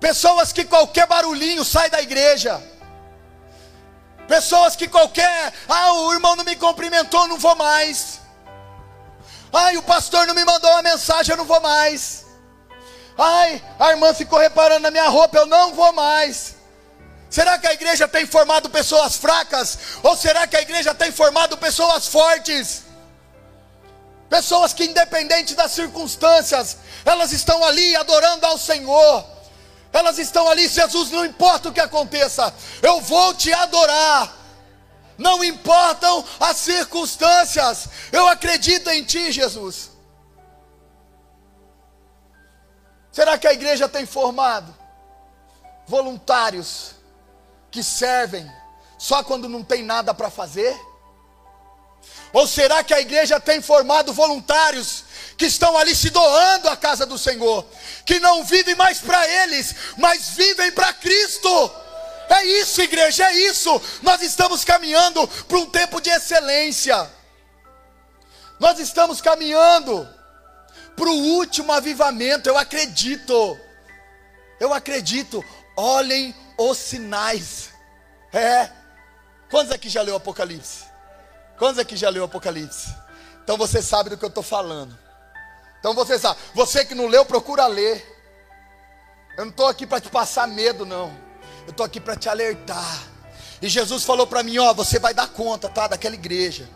Pessoas 0.00 0.52
que 0.52 0.64
qualquer 0.64 1.06
barulhinho 1.06 1.64
sai 1.64 1.90
da 1.90 2.00
igreja. 2.00 2.62
Pessoas 4.26 4.76
que 4.76 4.86
qualquer, 4.86 5.52
ah, 5.68 5.92
o 5.92 6.12
irmão 6.12 6.36
não 6.36 6.44
me 6.44 6.54
cumprimentou, 6.54 7.26
não 7.26 7.38
vou 7.38 7.56
mais. 7.56 8.20
Ai, 9.52 9.76
o 9.76 9.82
pastor 9.82 10.26
não 10.26 10.34
me 10.34 10.44
mandou 10.44 10.70
uma 10.70 10.82
mensagem, 10.82 11.32
eu 11.32 11.38
não 11.38 11.46
vou 11.46 11.60
mais. 11.60 12.26
Ai, 13.16 13.62
a 13.78 13.90
irmã 13.90 14.14
ficou 14.14 14.38
reparando 14.38 14.80
na 14.80 14.90
minha 14.90 15.08
roupa, 15.08 15.38
eu 15.38 15.46
não 15.46 15.74
vou 15.74 15.92
mais. 15.92 16.57
Será 17.30 17.58
que 17.58 17.66
a 17.66 17.72
igreja 17.72 18.08
tem 18.08 18.26
formado 18.26 18.70
pessoas 18.70 19.16
fracas? 19.16 19.78
Ou 20.02 20.16
será 20.16 20.46
que 20.46 20.56
a 20.56 20.62
igreja 20.62 20.94
tem 20.94 21.12
formado 21.12 21.58
pessoas 21.58 22.06
fortes? 22.06 22.84
Pessoas 24.30 24.72
que, 24.72 24.84
independente 24.84 25.54
das 25.54 25.72
circunstâncias, 25.72 26.78
elas 27.04 27.32
estão 27.32 27.62
ali 27.64 27.96
adorando 27.96 28.46
ao 28.46 28.58
Senhor. 28.58 29.24
Elas 29.92 30.18
estão 30.18 30.48
ali, 30.48 30.68
Jesus, 30.68 31.10
não 31.10 31.24
importa 31.24 31.68
o 31.68 31.72
que 31.72 31.80
aconteça, 31.80 32.52
eu 32.82 33.00
vou 33.00 33.34
te 33.34 33.52
adorar. 33.52 34.36
Não 35.16 35.42
importam 35.42 36.24
as 36.38 36.56
circunstâncias, 36.58 37.88
eu 38.12 38.28
acredito 38.28 38.88
em 38.90 39.02
Ti, 39.02 39.32
Jesus. 39.32 39.90
Será 43.10 43.36
que 43.36 43.48
a 43.48 43.52
igreja 43.52 43.88
tem 43.88 44.06
formado 44.06 44.72
voluntários 45.86 46.97
que 47.70 47.82
servem 47.82 48.50
só 48.96 49.22
quando 49.22 49.48
não 49.48 49.62
tem 49.62 49.82
nada 49.82 50.12
para 50.12 50.30
fazer? 50.30 50.76
Ou 52.32 52.46
será 52.46 52.84
que 52.84 52.92
a 52.92 53.00
igreja 53.00 53.40
tem 53.40 53.62
formado 53.62 54.12
voluntários 54.12 55.04
que 55.36 55.46
estão 55.46 55.78
ali 55.78 55.94
se 55.94 56.10
doando 56.10 56.68
à 56.68 56.76
casa 56.76 57.06
do 57.06 57.16
Senhor, 57.16 57.64
que 58.04 58.18
não 58.20 58.44
vivem 58.44 58.74
mais 58.74 58.98
para 58.98 59.26
eles, 59.44 59.74
mas 59.96 60.30
vivem 60.30 60.70
para 60.72 60.92
Cristo? 60.92 61.70
É 62.28 62.44
isso, 62.44 62.82
igreja, 62.82 63.24
é 63.24 63.32
isso. 63.32 63.80
Nós 64.02 64.20
estamos 64.20 64.62
caminhando 64.62 65.26
para 65.26 65.58
um 65.58 65.66
tempo 65.66 66.00
de 66.00 66.10
excelência. 66.10 67.10
Nós 68.60 68.78
estamos 68.78 69.20
caminhando 69.20 70.06
para 70.94 71.08
o 71.08 71.36
último 71.36 71.72
avivamento, 71.72 72.48
eu 72.48 72.58
acredito. 72.58 73.58
Eu 74.60 74.74
acredito. 74.74 75.42
Olhem 75.76 76.34
os 76.58 76.76
sinais. 76.76 77.70
É. 78.32 78.70
Quantos 79.48 79.72
aqui 79.72 79.88
já 79.88 80.02
leu 80.02 80.16
Apocalipse? 80.16 80.84
Quantos 81.56 81.78
aqui 81.78 81.96
já 81.96 82.10
leu 82.10 82.24
Apocalipse? 82.24 82.94
Então 83.42 83.56
você 83.56 83.80
sabe 83.80 84.10
do 84.10 84.18
que 84.18 84.24
eu 84.24 84.28
estou 84.28 84.42
falando. 84.42 84.98
Então 85.78 85.94
você 85.94 86.18
sabe. 86.18 86.38
Você 86.52 86.84
que 86.84 86.94
não 86.94 87.06
leu, 87.06 87.24
procura 87.24 87.66
ler. 87.66 88.04
Eu 89.38 89.44
não 89.44 89.50
estou 89.50 89.68
aqui 89.68 89.86
para 89.86 90.00
te 90.00 90.10
passar 90.10 90.46
medo, 90.48 90.84
não. 90.84 91.16
Eu 91.64 91.70
estou 91.70 91.86
aqui 91.86 92.00
para 92.00 92.16
te 92.16 92.28
alertar. 92.28 93.04
E 93.62 93.68
Jesus 93.68 94.04
falou 94.04 94.26
para 94.26 94.42
mim: 94.42 94.58
Ó, 94.58 94.74
você 94.74 94.98
vai 94.98 95.14
dar 95.14 95.28
conta, 95.28 95.68
tá? 95.68 95.88
Daquela 95.88 96.14
igreja. 96.14 96.68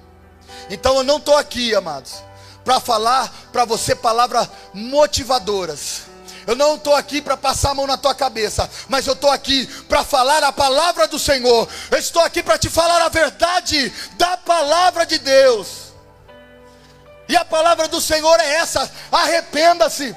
Então 0.70 0.96
eu 0.96 1.02
não 1.02 1.18
estou 1.18 1.36
aqui, 1.36 1.74
amados, 1.74 2.22
para 2.64 2.80
falar 2.80 3.32
para 3.52 3.64
você 3.64 3.94
palavras 3.94 4.48
motivadoras. 4.72 6.11
Eu 6.46 6.56
não 6.56 6.74
estou 6.74 6.94
aqui 6.94 7.20
para 7.20 7.36
passar 7.36 7.70
a 7.70 7.74
mão 7.74 7.86
na 7.86 7.96
tua 7.96 8.14
cabeça, 8.14 8.68
mas 8.88 9.06
eu 9.06 9.12
estou 9.12 9.30
aqui 9.30 9.66
para 9.88 10.04
falar 10.04 10.42
a 10.42 10.52
palavra 10.52 11.06
do 11.06 11.18
Senhor. 11.18 11.68
Eu 11.90 11.98
estou 11.98 12.22
aqui 12.22 12.42
para 12.42 12.58
te 12.58 12.68
falar 12.68 13.00
a 13.02 13.08
verdade 13.08 13.92
da 14.14 14.36
palavra 14.36 15.06
de 15.06 15.18
Deus. 15.18 15.92
E 17.28 17.36
a 17.36 17.44
palavra 17.44 17.88
do 17.88 18.00
Senhor 18.00 18.38
é 18.40 18.54
essa: 18.56 18.90
arrependa-se, 19.10 20.14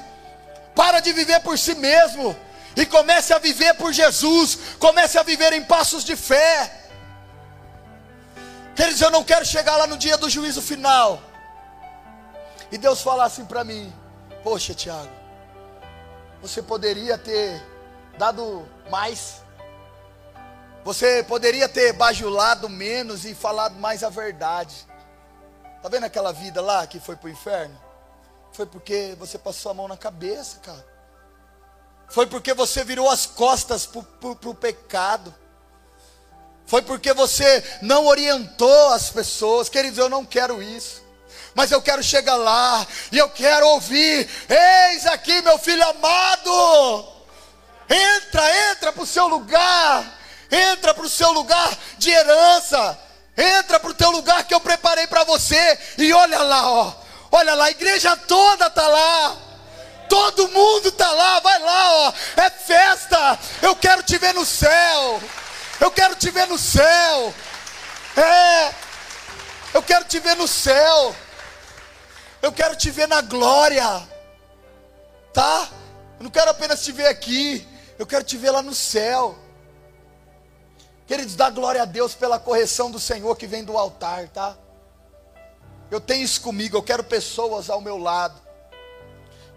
para 0.75 0.99
de 0.99 1.13
viver 1.13 1.39
por 1.41 1.57
si 1.57 1.75
mesmo 1.75 2.35
e 2.75 2.85
comece 2.85 3.33
a 3.33 3.39
viver 3.39 3.73
por 3.75 3.93
Jesus, 3.93 4.57
comece 4.79 5.17
a 5.17 5.23
viver 5.23 5.53
em 5.53 5.63
passos 5.63 6.03
de 6.03 6.15
fé. 6.15 6.71
Queridos, 8.75 8.99
eu 8.99 9.11
não 9.11 9.23
quero 9.23 9.45
chegar 9.45 9.77
lá 9.77 9.87
no 9.87 9.97
dia 9.97 10.17
do 10.17 10.29
juízo 10.29 10.61
final 10.61 11.21
e 12.71 12.77
Deus 12.77 13.01
falar 13.01 13.25
assim 13.25 13.45
para 13.45 13.63
mim: 13.63 13.93
Poxa, 14.43 14.73
Tiago, 14.73 15.09
você 16.47 16.61
poderia 16.61 17.17
ter 17.17 17.59
dado 18.19 18.67
mais. 18.91 19.41
Você 20.83 21.23
poderia 21.23 21.67
ter 21.67 21.91
bajulado 21.93 22.69
menos 22.69 23.25
e 23.25 23.33
falado 23.33 23.75
mais 23.79 24.03
a 24.03 24.09
verdade. 24.09 24.87
Está 25.77 25.89
vendo 25.89 26.03
aquela 26.03 26.31
vida 26.31 26.61
lá 26.61 26.85
que 26.85 26.99
foi 26.99 27.15
para 27.15 27.27
o 27.27 27.31
inferno? 27.31 27.75
Foi 28.51 28.67
porque 28.67 29.15
você 29.17 29.39
passou 29.39 29.71
a 29.71 29.73
mão 29.73 29.87
na 29.87 29.97
cabeça, 29.97 30.59
cara. 30.59 30.85
Foi 32.09 32.27
porque 32.27 32.53
você 32.53 32.83
virou 32.83 33.09
as 33.09 33.25
costas 33.25 33.87
para 33.87 34.49
o 34.49 34.55
pecado. 34.55 35.33
Foi 36.67 36.83
porque 36.83 37.11
você 37.11 37.63
não 37.81 38.05
orientou 38.05 38.89
as 38.89 39.09
pessoas. 39.09 39.67
Queridos, 39.67 39.97
eu 39.97 40.09
não 40.09 40.23
quero 40.23 40.61
isso 40.61 41.04
mas 41.55 41.71
eu 41.71 41.81
quero 41.81 42.03
chegar 42.03 42.35
lá 42.35 42.85
e 43.11 43.17
eu 43.17 43.29
quero 43.29 43.67
ouvir: 43.69 44.29
Eis 44.47 45.07
aqui, 45.07 45.41
meu 45.41 45.57
filho 45.57 45.83
amado. 45.87 47.15
Entra, 47.89 48.71
entra 48.71 48.91
para 48.91 49.03
o 49.03 49.07
seu 49.07 49.27
lugar, 49.27 50.03
entra 50.51 50.93
para 50.93 51.05
o 51.05 51.09
seu 51.09 51.31
lugar 51.31 51.75
de 51.97 52.09
herança, 52.11 52.99
entra 53.37 53.79
para 53.79 53.89
o 53.89 53.93
teu 53.93 54.11
lugar 54.11 54.43
que 54.43 54.53
eu 54.53 54.59
preparei 54.59 55.07
para 55.07 55.23
você. 55.23 55.79
E 55.97 56.13
olha 56.13 56.41
lá, 56.43 56.69
ó, 56.69 56.93
olha 57.31 57.55
lá, 57.55 57.65
a 57.65 57.71
igreja 57.71 58.15
toda 58.15 58.67
está 58.67 58.87
lá 58.87 59.45
Todo 60.09 60.47
mundo 60.49 60.89
está 60.89 61.11
lá, 61.11 61.39
vai 61.39 61.59
lá, 61.59 61.91
ó. 61.91 62.13
É 62.37 62.49
festa. 62.49 63.39
Eu 63.61 63.75
quero 63.75 64.03
te 64.03 64.17
ver 64.17 64.33
no 64.33 64.45
céu. 64.45 65.21
Eu 65.79 65.91
quero 65.91 66.15
te 66.15 66.29
ver 66.31 66.47
no 66.47 66.57
céu. 66.57 67.33
É. 68.15 68.73
Eu 69.73 69.81
quero 69.81 70.05
te 70.05 70.19
ver 70.19 70.35
no 70.35 70.47
céu. 70.47 71.15
Eu 72.45 72.51
quero 72.51 72.75
te 72.75 72.91
ver 72.91 73.07
na 73.07 73.21
glória. 73.21 74.07
Tá? 75.33 75.67
Eu 76.19 76.25
não 76.25 76.29
quero 76.29 76.51
apenas 76.51 76.83
te 76.83 76.91
ver 76.91 77.07
aqui. 77.07 77.67
Eu 77.97 78.05
quero 78.05 78.23
te 78.23 78.37
ver 78.37 78.51
lá 78.51 78.61
no 78.61 78.75
céu. 78.75 79.35
Queridos, 81.07 81.35
dá 81.35 81.49
glória 81.49 81.81
a 81.81 81.85
Deus 81.85 82.13
pela 82.13 82.37
correção 82.37 82.91
do 82.91 82.99
Senhor 82.99 83.35
que 83.35 83.47
vem 83.47 83.63
do 83.63 83.75
altar, 83.75 84.27
tá? 84.29 84.55
Eu 85.89 85.99
tenho 85.99 86.23
isso 86.23 86.39
comigo, 86.41 86.77
eu 86.77 86.83
quero 86.83 87.03
pessoas 87.03 87.67
ao 87.67 87.81
meu 87.81 87.97
lado 87.97 88.39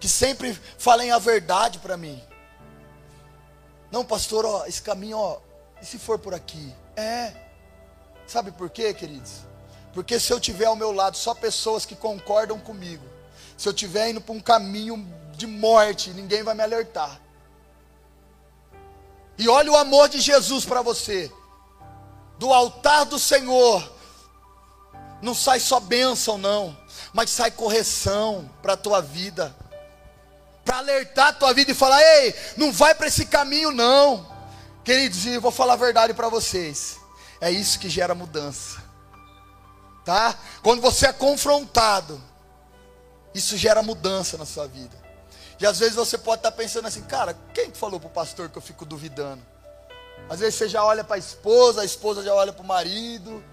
que 0.01 0.09
sempre 0.09 0.59
falem 0.79 1.11
a 1.11 1.19
verdade 1.19 1.79
para 1.81 1.95
mim. 1.95 2.23
Não, 3.91 4.03
pastor, 4.03 4.47
ó, 4.47 4.65
esse 4.65 4.81
caminho, 4.81 5.19
ó, 5.19 5.41
e 5.83 5.85
se 5.85 5.99
for 5.99 6.19
por 6.19 6.33
aqui? 6.33 6.75
É. 6.97 7.35
Sabe 8.27 8.51
por 8.51 8.71
quê, 8.71 8.95
queridos? 8.95 9.48
Porque 9.93 10.21
se 10.21 10.33
eu 10.33 10.39
tiver 10.39 10.67
ao 10.67 10.77
meu 10.77 10.93
lado 10.93 11.17
só 11.17 11.35
pessoas 11.35 11.85
que 11.85 11.97
concordam 11.97 12.59
comigo, 12.59 13.05
se 13.57 13.69
eu 13.69 13.73
estiver 13.73 14.11
indo 14.11 14.21
para 14.21 14.35
um 14.35 14.41
caminho 14.41 15.07
de 15.33 15.47
morte, 15.47 16.11
ninguém 16.11 16.43
vai 16.43 16.55
me 16.55 16.63
alertar. 16.63 17.21
E 19.39 19.49
olha 19.49 19.71
o 19.71 19.77
amor 19.77 20.09
de 20.09 20.21
Jesus 20.21 20.65
para 20.65 20.83
você. 20.83 21.33
Do 22.39 22.53
altar 22.53 23.05
do 23.05 23.19
Senhor, 23.19 23.93
não 25.23 25.35
sai 25.35 25.61
só 25.61 25.81
bênção, 25.81 26.39
não, 26.39 26.77
mas 27.13 27.31
sai 27.31 27.51
correção 27.51 28.49
para 28.63 28.75
a 28.75 28.77
tua 28.77 29.01
vida, 29.01 29.55
para 30.65 30.79
alertar 30.79 31.29
a 31.29 31.33
tua 31.33 31.55
vida 31.55 31.73
e 31.73 31.75
falar: 31.75 32.01
ei, 32.01 32.35
não 32.57 32.73
vai 32.73 32.95
para 32.95 33.09
esse 33.09 33.27
caminho, 33.27 33.71
não, 33.71 34.29
queridos. 34.85 35.25
E 35.25 35.35
eu 35.35 35.41
vou 35.41 35.51
falar 35.51 35.73
a 35.73 35.77
verdade 35.77 36.15
para 36.15 36.29
vocês: 36.29 36.99
é 37.41 37.51
isso 37.51 37.79
que 37.79 37.89
gera 37.89 38.15
mudança, 38.15 38.83
tá? 40.09 40.39
Quando 40.63 40.81
você 40.81 41.09
é 41.09 41.13
confrontado, 41.13 42.19
isso 43.35 43.59
gera 43.59 43.83
mudança 43.83 44.39
na 44.39 44.47
sua 44.47 44.67
vida. 44.67 44.97
E 45.61 45.67
às 45.67 45.79
vezes 45.79 45.97
você 45.97 46.17
pode 46.17 46.39
estar 46.39 46.53
pensando 46.53 46.89
assim, 46.89 47.03
cara, 47.03 47.37
quem 47.53 47.75
falou 47.75 48.01
para 48.01 48.07
o 48.07 48.11
pastor 48.11 48.49
que 48.49 48.57
eu 48.57 48.63
fico 48.63 48.87
duvidando? 48.87 49.43
Às 50.31 50.41
vezes 50.41 50.55
você 50.55 50.67
já 50.67 50.83
olha 50.83 51.05
para 51.05 51.17
a 51.17 51.19
esposa, 51.19 51.83
a 51.83 51.85
esposa 51.85 52.23
já 52.23 52.33
olha 52.33 52.55
para 52.55 52.63
o 52.63 52.67
marido. 52.67 53.45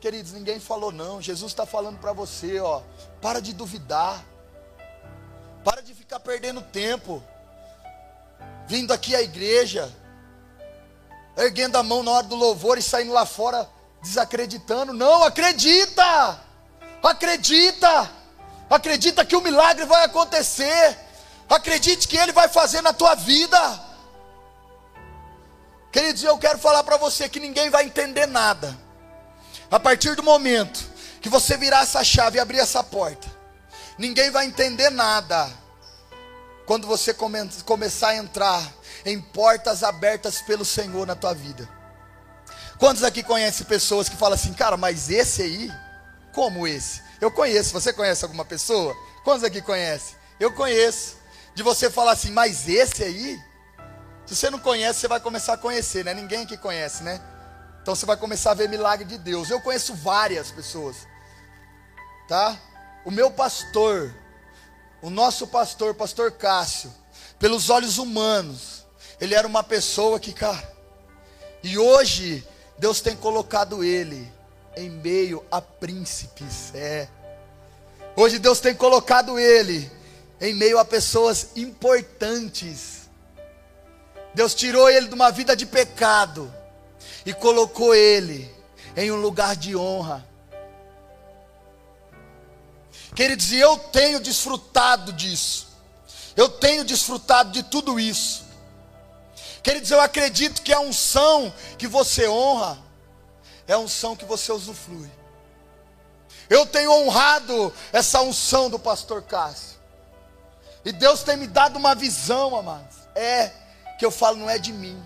Queridos, 0.00 0.30
ninguém 0.30 0.60
falou 0.60 0.92
não. 0.92 1.20
Jesus 1.20 1.50
está 1.50 1.66
falando 1.66 1.98
para 1.98 2.12
você, 2.12 2.60
ó. 2.60 2.82
Para 3.20 3.40
de 3.40 3.52
duvidar. 3.52 4.24
Para 5.64 5.82
de 5.82 5.92
ficar 5.94 6.20
perdendo 6.20 6.62
tempo. 6.62 7.20
Vindo 8.68 8.92
aqui 8.92 9.16
à 9.16 9.20
igreja. 9.20 9.92
Erguendo 11.36 11.74
a 11.74 11.82
mão 11.82 12.04
na 12.04 12.12
hora 12.12 12.26
do 12.28 12.36
louvor 12.36 12.78
e 12.78 12.82
saindo 12.82 13.12
lá 13.12 13.26
fora 13.26 13.68
desacreditando. 14.02 14.92
Não, 14.92 15.24
acredita! 15.24 16.40
Acredita! 17.02 18.10
Acredita 18.68 19.24
que 19.24 19.34
o 19.34 19.40
milagre 19.40 19.84
vai 19.84 20.04
acontecer. 20.04 20.96
Acredite 21.48 22.06
que 22.06 22.16
ele 22.16 22.32
vai 22.32 22.48
fazer 22.48 22.80
na 22.80 22.92
tua 22.92 23.14
vida. 23.16 23.58
Queridos, 25.90 26.22
eu 26.22 26.38
quero 26.38 26.58
falar 26.58 26.84
para 26.84 26.96
você 26.96 27.28
que 27.28 27.40
ninguém 27.40 27.68
vai 27.68 27.84
entender 27.84 28.26
nada. 28.26 28.78
A 29.68 29.80
partir 29.80 30.14
do 30.14 30.22
momento 30.22 30.88
que 31.20 31.28
você 31.28 31.56
virar 31.56 31.82
essa 31.82 32.04
chave 32.04 32.38
e 32.38 32.40
abrir 32.40 32.60
essa 32.60 32.82
porta, 32.84 33.28
ninguém 33.98 34.30
vai 34.30 34.46
entender 34.46 34.90
nada. 34.90 35.50
Quando 36.64 36.86
você 36.86 37.12
come 37.12 37.38
começar 37.64 38.10
a 38.10 38.16
entrar 38.16 38.62
em 39.04 39.20
portas 39.20 39.82
abertas 39.82 40.40
pelo 40.42 40.64
Senhor 40.64 41.04
na 41.06 41.16
tua 41.16 41.34
vida. 41.34 41.68
Quantos 42.80 43.04
aqui 43.04 43.22
conhecem 43.22 43.66
pessoas 43.66 44.08
que 44.08 44.16
falam 44.16 44.34
assim, 44.34 44.54
cara, 44.54 44.74
mas 44.74 45.10
esse 45.10 45.42
aí, 45.42 45.70
como 46.32 46.66
esse? 46.66 47.02
Eu 47.20 47.30
conheço, 47.30 47.74
você 47.74 47.92
conhece 47.92 48.24
alguma 48.24 48.42
pessoa? 48.42 48.96
Quantos 49.22 49.44
aqui 49.44 49.60
conhecem? 49.60 50.16
Eu 50.40 50.50
conheço. 50.54 51.20
De 51.54 51.62
você 51.62 51.90
falar 51.90 52.12
assim, 52.12 52.30
mas 52.30 52.66
esse 52.66 53.04
aí? 53.04 53.38
Se 54.24 54.34
você 54.34 54.48
não 54.48 54.58
conhece, 54.58 55.00
você 55.00 55.08
vai 55.08 55.20
começar 55.20 55.52
a 55.52 55.58
conhecer, 55.58 56.06
né? 56.06 56.14
Ninguém 56.14 56.44
aqui 56.44 56.56
conhece, 56.56 57.02
né? 57.02 57.20
Então 57.82 57.94
você 57.94 58.06
vai 58.06 58.16
começar 58.16 58.52
a 58.52 58.54
ver 58.54 58.66
milagre 58.66 59.04
de 59.04 59.18
Deus. 59.18 59.50
Eu 59.50 59.60
conheço 59.60 59.94
várias 59.94 60.50
pessoas, 60.50 60.96
tá? 62.26 62.58
O 63.04 63.10
meu 63.10 63.30
pastor, 63.30 64.14
o 65.02 65.10
nosso 65.10 65.46
pastor, 65.46 65.94
pastor 65.94 66.32
Cássio, 66.32 66.90
pelos 67.38 67.68
olhos 67.68 67.98
humanos, 67.98 68.86
ele 69.20 69.34
era 69.34 69.46
uma 69.46 69.62
pessoa 69.62 70.18
que, 70.18 70.32
cara, 70.32 70.72
e 71.62 71.76
hoje 71.76 72.46
Deus 72.80 73.02
tem 73.02 73.14
colocado 73.14 73.84
ele 73.84 74.32
em 74.74 74.88
meio 74.88 75.44
a 75.50 75.60
príncipes, 75.60 76.74
é. 76.74 77.06
Hoje 78.16 78.38
Deus 78.38 78.58
tem 78.58 78.74
colocado 78.74 79.38
ele 79.38 79.92
em 80.40 80.54
meio 80.54 80.78
a 80.78 80.84
pessoas 80.84 81.48
importantes. 81.56 83.10
Deus 84.34 84.54
tirou 84.54 84.88
ele 84.88 85.08
de 85.08 85.14
uma 85.14 85.30
vida 85.30 85.54
de 85.54 85.66
pecado 85.66 86.50
e 87.26 87.34
colocou 87.34 87.94
ele 87.94 88.50
em 88.96 89.12
um 89.12 89.20
lugar 89.20 89.56
de 89.56 89.76
honra. 89.76 90.26
Queridos, 93.14 93.52
e 93.52 93.58
eu 93.58 93.76
tenho 93.76 94.20
desfrutado 94.20 95.12
disso. 95.12 95.68
Eu 96.34 96.48
tenho 96.48 96.82
desfrutado 96.82 97.52
de 97.52 97.62
tudo 97.62 98.00
isso. 98.00 98.49
Queridos, 99.62 99.90
eu 99.90 100.00
acredito 100.00 100.62
que 100.62 100.72
a 100.72 100.80
unção 100.80 101.52
que 101.76 101.86
você 101.86 102.28
honra 102.28 102.78
é 103.66 103.74
a 103.74 103.78
unção 103.78 104.16
que 104.16 104.24
você 104.24 104.50
usufrui. 104.52 105.10
Eu 106.48 106.66
tenho 106.66 106.92
honrado 106.92 107.72
essa 107.92 108.20
unção 108.20 108.68
do 108.68 108.78
pastor 108.78 109.22
Cássio. 109.22 109.78
E 110.84 110.92
Deus 110.92 111.22
tem 111.22 111.36
me 111.36 111.46
dado 111.46 111.76
uma 111.76 111.94
visão, 111.94 112.56
amados. 112.56 112.96
É 113.14 113.52
que 113.98 114.04
eu 114.04 114.10
falo, 114.10 114.38
não 114.38 114.48
é 114.48 114.58
de 114.58 114.72
mim. 114.72 115.00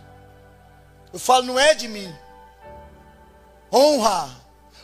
Eu 1.13 1.19
falo, 1.19 1.45
não 1.45 1.59
é 1.59 1.75
de 1.75 1.89
mim. 1.89 2.15
Honra. 3.73 4.31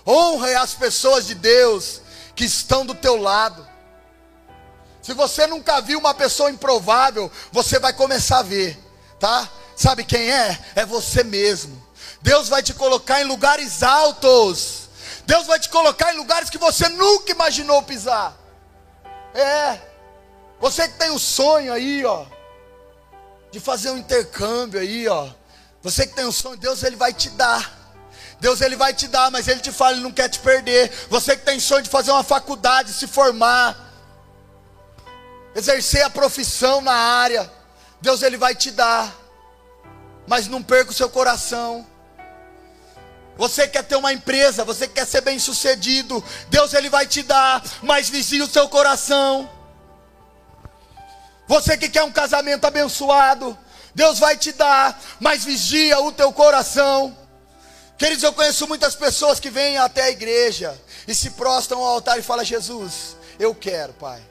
Honra 0.06 0.50
é 0.50 0.56
as 0.56 0.74
pessoas 0.74 1.26
de 1.26 1.34
Deus 1.34 2.02
que 2.34 2.44
estão 2.44 2.84
do 2.84 2.94
teu 2.94 3.16
lado. 3.16 3.66
Se 5.00 5.14
você 5.14 5.46
nunca 5.46 5.80
viu 5.80 5.98
uma 5.98 6.12
pessoa 6.12 6.50
improvável, 6.50 7.30
você 7.50 7.78
vai 7.78 7.92
começar 7.92 8.40
a 8.40 8.42
ver, 8.42 8.78
tá? 9.18 9.48
Sabe 9.80 10.04
quem 10.04 10.30
é? 10.30 10.58
É 10.74 10.84
você 10.84 11.24
mesmo. 11.24 11.82
Deus 12.20 12.50
vai 12.50 12.62
te 12.62 12.74
colocar 12.74 13.22
em 13.22 13.24
lugares 13.24 13.82
altos. 13.82 14.90
Deus 15.24 15.46
vai 15.46 15.58
te 15.58 15.70
colocar 15.70 16.12
em 16.12 16.18
lugares 16.18 16.50
que 16.50 16.58
você 16.58 16.86
nunca 16.90 17.32
imaginou 17.32 17.82
pisar. 17.82 18.36
É. 19.32 19.80
Você 20.60 20.86
que 20.86 20.98
tem 20.98 21.08
o 21.08 21.18
sonho 21.18 21.72
aí, 21.72 22.04
ó, 22.04 22.26
de 23.50 23.58
fazer 23.58 23.90
um 23.90 23.96
intercâmbio 23.96 24.78
aí, 24.78 25.08
ó, 25.08 25.30
você 25.82 26.06
que 26.06 26.14
tem 26.14 26.26
um 26.26 26.32
sonho, 26.32 26.58
Deus 26.58 26.82
ele 26.82 26.96
vai 26.96 27.14
te 27.14 27.30
dar. 27.30 27.94
Deus 28.38 28.60
ele 28.60 28.76
vai 28.76 28.92
te 28.92 29.08
dar, 29.08 29.30
mas 29.30 29.48
ele 29.48 29.60
te 29.60 29.72
fala, 29.72 29.92
ele 29.92 30.02
não 30.02 30.12
quer 30.12 30.28
te 30.28 30.40
perder. 30.40 30.92
Você 31.08 31.34
que 31.34 31.46
tem 31.46 31.58
sonho 31.58 31.82
de 31.82 31.88
fazer 31.88 32.10
uma 32.10 32.22
faculdade, 32.22 32.92
se 32.92 33.06
formar, 33.06 33.74
exercer 35.54 36.02
a 36.02 36.10
profissão 36.10 36.82
na 36.82 36.92
área, 36.92 37.50
Deus 38.02 38.20
ele 38.20 38.36
vai 38.36 38.54
te 38.54 38.70
dar. 38.70 39.19
Mas 40.26 40.46
não 40.46 40.62
perca 40.62 40.90
o 40.90 40.94
seu 40.94 41.08
coração. 41.08 41.86
Você 43.36 43.66
quer 43.66 43.82
ter 43.84 43.96
uma 43.96 44.12
empresa, 44.12 44.64
você 44.64 44.86
quer 44.86 45.06
ser 45.06 45.22
bem-sucedido, 45.22 46.22
Deus 46.48 46.74
ele 46.74 46.90
vai 46.90 47.06
te 47.06 47.22
dar, 47.22 47.62
mas 47.82 48.08
vigie 48.08 48.42
o 48.42 48.46
seu 48.46 48.68
coração. 48.68 49.48
Você 51.46 51.76
que 51.76 51.88
quer 51.88 52.04
um 52.04 52.12
casamento 52.12 52.66
abençoado, 52.66 53.58
Deus 53.94 54.18
vai 54.18 54.36
te 54.36 54.52
dar, 54.52 55.00
mas 55.18 55.44
vigia 55.44 55.98
o 56.00 56.12
teu 56.12 56.32
coração. 56.32 57.16
Queridos, 57.98 58.22
eu 58.22 58.32
conheço 58.32 58.66
muitas 58.66 58.94
pessoas 58.94 59.40
que 59.40 59.50
vêm 59.50 59.76
até 59.76 60.04
a 60.04 60.10
igreja 60.10 60.78
e 61.06 61.14
se 61.14 61.30
prostram 61.30 61.80
ao 61.80 61.94
altar 61.94 62.18
e 62.18 62.22
falam: 62.22 62.44
Jesus, 62.44 63.16
eu 63.38 63.54
quero, 63.54 63.92
Pai. 63.94 64.22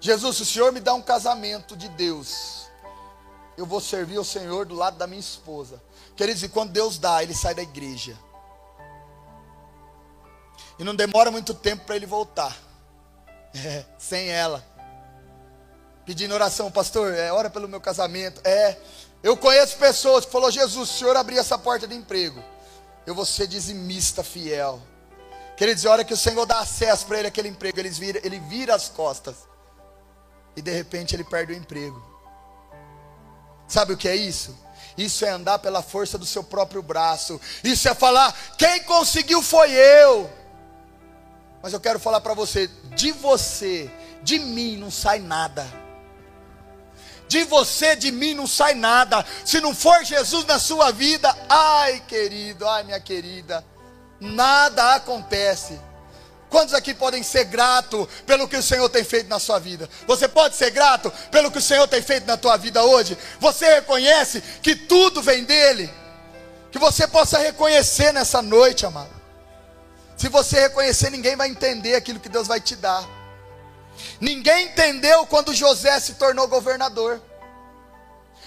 Jesus, 0.00 0.40
o 0.40 0.44
Senhor 0.44 0.72
me 0.72 0.80
dá 0.80 0.94
um 0.94 1.02
casamento 1.02 1.76
de 1.76 1.88
Deus, 1.90 2.59
eu 3.56 3.66
vou 3.66 3.80
servir 3.80 4.18
o 4.18 4.24
Senhor 4.24 4.66
do 4.66 4.74
lado 4.74 4.96
da 4.96 5.06
minha 5.06 5.20
esposa. 5.20 5.82
Queridos, 6.16 6.42
e 6.42 6.48
quando 6.48 6.72
Deus 6.72 6.98
dá, 6.98 7.22
ele 7.22 7.34
sai 7.34 7.54
da 7.54 7.62
igreja. 7.62 8.16
E 10.78 10.84
não 10.84 10.94
demora 10.94 11.30
muito 11.30 11.52
tempo 11.54 11.84
para 11.84 11.96
ele 11.96 12.06
voltar. 12.06 12.56
É, 13.52 13.84
sem 13.98 14.28
ela 14.28 14.64
pedindo 16.10 16.34
oração, 16.34 16.72
pastor, 16.72 17.14
é 17.14 17.30
hora 17.30 17.48
pelo 17.48 17.68
meu 17.68 17.80
casamento. 17.80 18.40
É, 18.44 18.76
eu 19.22 19.36
conheço 19.36 19.76
pessoas 19.76 20.24
que 20.24 20.32
falou, 20.32 20.50
Jesus, 20.50 20.90
o 20.90 20.92
Senhor 20.92 21.16
abrir 21.16 21.38
essa 21.38 21.56
porta 21.56 21.86
de 21.86 21.94
emprego, 21.94 22.42
eu 23.06 23.14
vou 23.14 23.24
ser 23.24 23.46
dizimista 23.46 24.24
fiel. 24.24 24.82
Quer 25.56 25.72
dizer, 25.72 25.86
a 25.86 25.92
hora 25.92 26.04
que 26.04 26.12
o 26.12 26.16
Senhor 26.16 26.44
dá 26.46 26.58
acesso 26.58 27.06
para 27.06 27.20
ele 27.20 27.28
aquele 27.28 27.48
emprego, 27.48 27.78
ele 27.78 27.90
vira, 27.90 28.20
ele 28.24 28.40
vira 28.40 28.74
as 28.74 28.88
costas. 28.88 29.36
e 30.56 30.60
de 30.60 30.72
repente 30.72 31.14
ele 31.14 31.22
perde 31.22 31.52
o 31.52 31.56
emprego. 31.56 32.09
Sabe 33.70 33.92
o 33.92 33.96
que 33.96 34.08
é 34.08 34.16
isso? 34.16 34.58
Isso 34.98 35.24
é 35.24 35.30
andar 35.30 35.60
pela 35.60 35.80
força 35.80 36.18
do 36.18 36.26
seu 36.26 36.42
próprio 36.42 36.82
braço. 36.82 37.40
Isso 37.62 37.88
é 37.88 37.94
falar: 37.94 38.36
quem 38.58 38.82
conseguiu 38.82 39.40
foi 39.40 39.70
eu. 39.70 40.28
Mas 41.62 41.72
eu 41.72 41.78
quero 41.78 42.00
falar 42.00 42.20
para 42.20 42.34
você: 42.34 42.68
de 42.96 43.12
você, 43.12 43.88
de 44.24 44.40
mim 44.40 44.76
não 44.76 44.90
sai 44.90 45.20
nada. 45.20 45.64
De 47.28 47.44
você, 47.44 47.94
de 47.94 48.10
mim 48.10 48.34
não 48.34 48.48
sai 48.48 48.74
nada. 48.74 49.24
Se 49.44 49.60
não 49.60 49.72
for 49.72 50.04
Jesus 50.04 50.44
na 50.46 50.58
sua 50.58 50.90
vida, 50.90 51.32
ai 51.48 52.00
querido, 52.08 52.66
ai 52.66 52.82
minha 52.82 52.98
querida, 52.98 53.64
nada 54.18 54.96
acontece. 54.96 55.78
Quantos 56.50 56.74
aqui 56.74 56.92
podem 56.92 57.22
ser 57.22 57.44
grato 57.44 58.08
pelo 58.26 58.48
que 58.48 58.56
o 58.56 58.62
Senhor 58.62 58.88
tem 58.88 59.04
feito 59.04 59.28
na 59.28 59.38
sua 59.38 59.60
vida? 59.60 59.88
Você 60.06 60.26
pode 60.26 60.56
ser 60.56 60.70
grato 60.70 61.10
pelo 61.30 61.50
que 61.50 61.58
o 61.58 61.62
Senhor 61.62 61.86
tem 61.86 62.02
feito 62.02 62.26
na 62.26 62.36
tua 62.36 62.56
vida 62.56 62.82
hoje? 62.82 63.16
Você 63.38 63.74
reconhece 63.74 64.42
que 64.60 64.74
tudo 64.74 65.22
vem 65.22 65.44
dele? 65.44 65.88
Que 66.72 66.78
você 66.78 67.06
possa 67.06 67.38
reconhecer 67.38 68.12
nessa 68.12 68.42
noite, 68.42 68.84
amado. 68.84 69.14
Se 70.16 70.28
você 70.28 70.60
reconhecer, 70.60 71.08
ninguém 71.10 71.36
vai 71.36 71.48
entender 71.48 71.94
aquilo 71.94 72.18
que 72.18 72.28
Deus 72.28 72.48
vai 72.48 72.60
te 72.60 72.74
dar. 72.74 73.08
Ninguém 74.20 74.66
entendeu 74.66 75.24
quando 75.26 75.54
José 75.54 76.00
se 76.00 76.14
tornou 76.14 76.48
governador. 76.48 77.22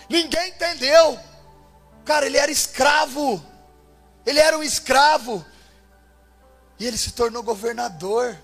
Ninguém 0.09 0.49
entendeu. 0.49 1.17
Cara, 2.03 2.25
ele 2.25 2.37
era 2.37 2.51
escravo. 2.51 3.43
Ele 4.25 4.39
era 4.39 4.57
um 4.57 4.63
escravo. 4.63 5.43
E 6.79 6.85
ele 6.85 6.97
se 6.97 7.11
tornou 7.11 7.43
governador. 7.43 8.37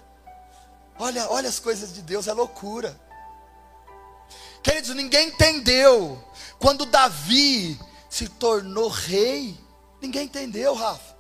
Olha, 0.97 1.29
olha 1.29 1.49
as 1.49 1.59
coisas 1.59 1.93
de 1.93 2.01
Deus, 2.01 2.27
é 2.27 2.33
loucura. 2.33 2.99
Queridos, 4.61 4.93
ninguém 4.95 5.29
entendeu 5.29 6.21
quando 6.59 6.85
Davi 6.85 7.79
se 8.09 8.27
tornou 8.27 8.89
rei. 8.89 9.57
Ninguém 10.01 10.25
entendeu, 10.25 10.73
Rafa. 10.73 11.15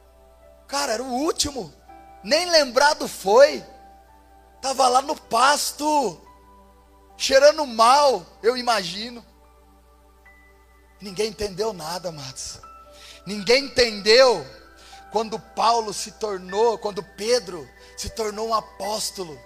Cara, 0.67 0.93
era 0.93 1.03
o 1.03 1.13
último. 1.13 1.73
Nem 2.23 2.49
lembrado 2.49 3.07
foi. 3.07 3.63
Estava 4.55 4.89
lá 4.89 5.01
no 5.01 5.15
pasto, 5.15 6.19
cheirando 7.17 7.65
mal, 7.65 8.25
eu 8.43 8.57
imagino. 8.57 9.25
Ninguém 10.99 11.29
entendeu 11.29 11.71
nada, 11.71 12.09
amados. 12.09 12.59
Ninguém 13.25 13.65
entendeu 13.65 14.45
quando 15.11 15.39
Paulo 15.39 15.93
se 15.93 16.11
tornou, 16.11 16.77
quando 16.77 17.03
Pedro 17.03 17.67
se 17.97 18.09
tornou 18.09 18.49
um 18.49 18.53
apóstolo. 18.53 19.39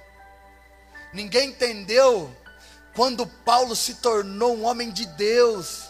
Ninguém 1.13 1.49
entendeu 1.49 2.36
quando 2.95 3.26
Paulo 3.26 3.76
se 3.76 3.95
tornou 3.95 4.56
um 4.56 4.65
homem 4.65 4.91
de 4.91 5.06
Deus. 5.06 5.84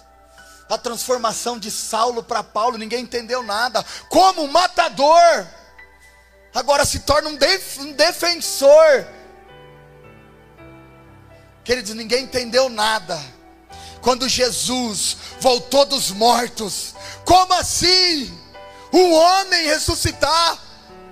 A 0.69 0.77
transformação 0.77 1.59
de 1.59 1.69
Saulo 1.69 2.23
para 2.23 2.41
Paulo, 2.43 2.77
ninguém 2.77 3.03
entendeu 3.03 3.43
nada. 3.43 3.85
Como 4.09 4.43
um 4.43 4.47
matador, 4.47 5.47
agora 6.53 6.85
se 6.85 6.99
torna 6.99 7.29
um, 7.29 7.35
def 7.35 7.79
um 7.79 7.91
defensor. 7.91 9.07
Queridos, 11.63 11.93
ninguém 11.93 12.23
entendeu 12.23 12.69
nada. 12.69 13.19
Quando 14.01 14.27
Jesus 14.27 15.17
voltou 15.39 15.85
dos 15.85 16.11
mortos, 16.11 16.93
como 17.23 17.53
assim? 17.53 18.42
Um 18.93 19.11
homem 19.13 19.65
ressuscitar. 19.65 20.59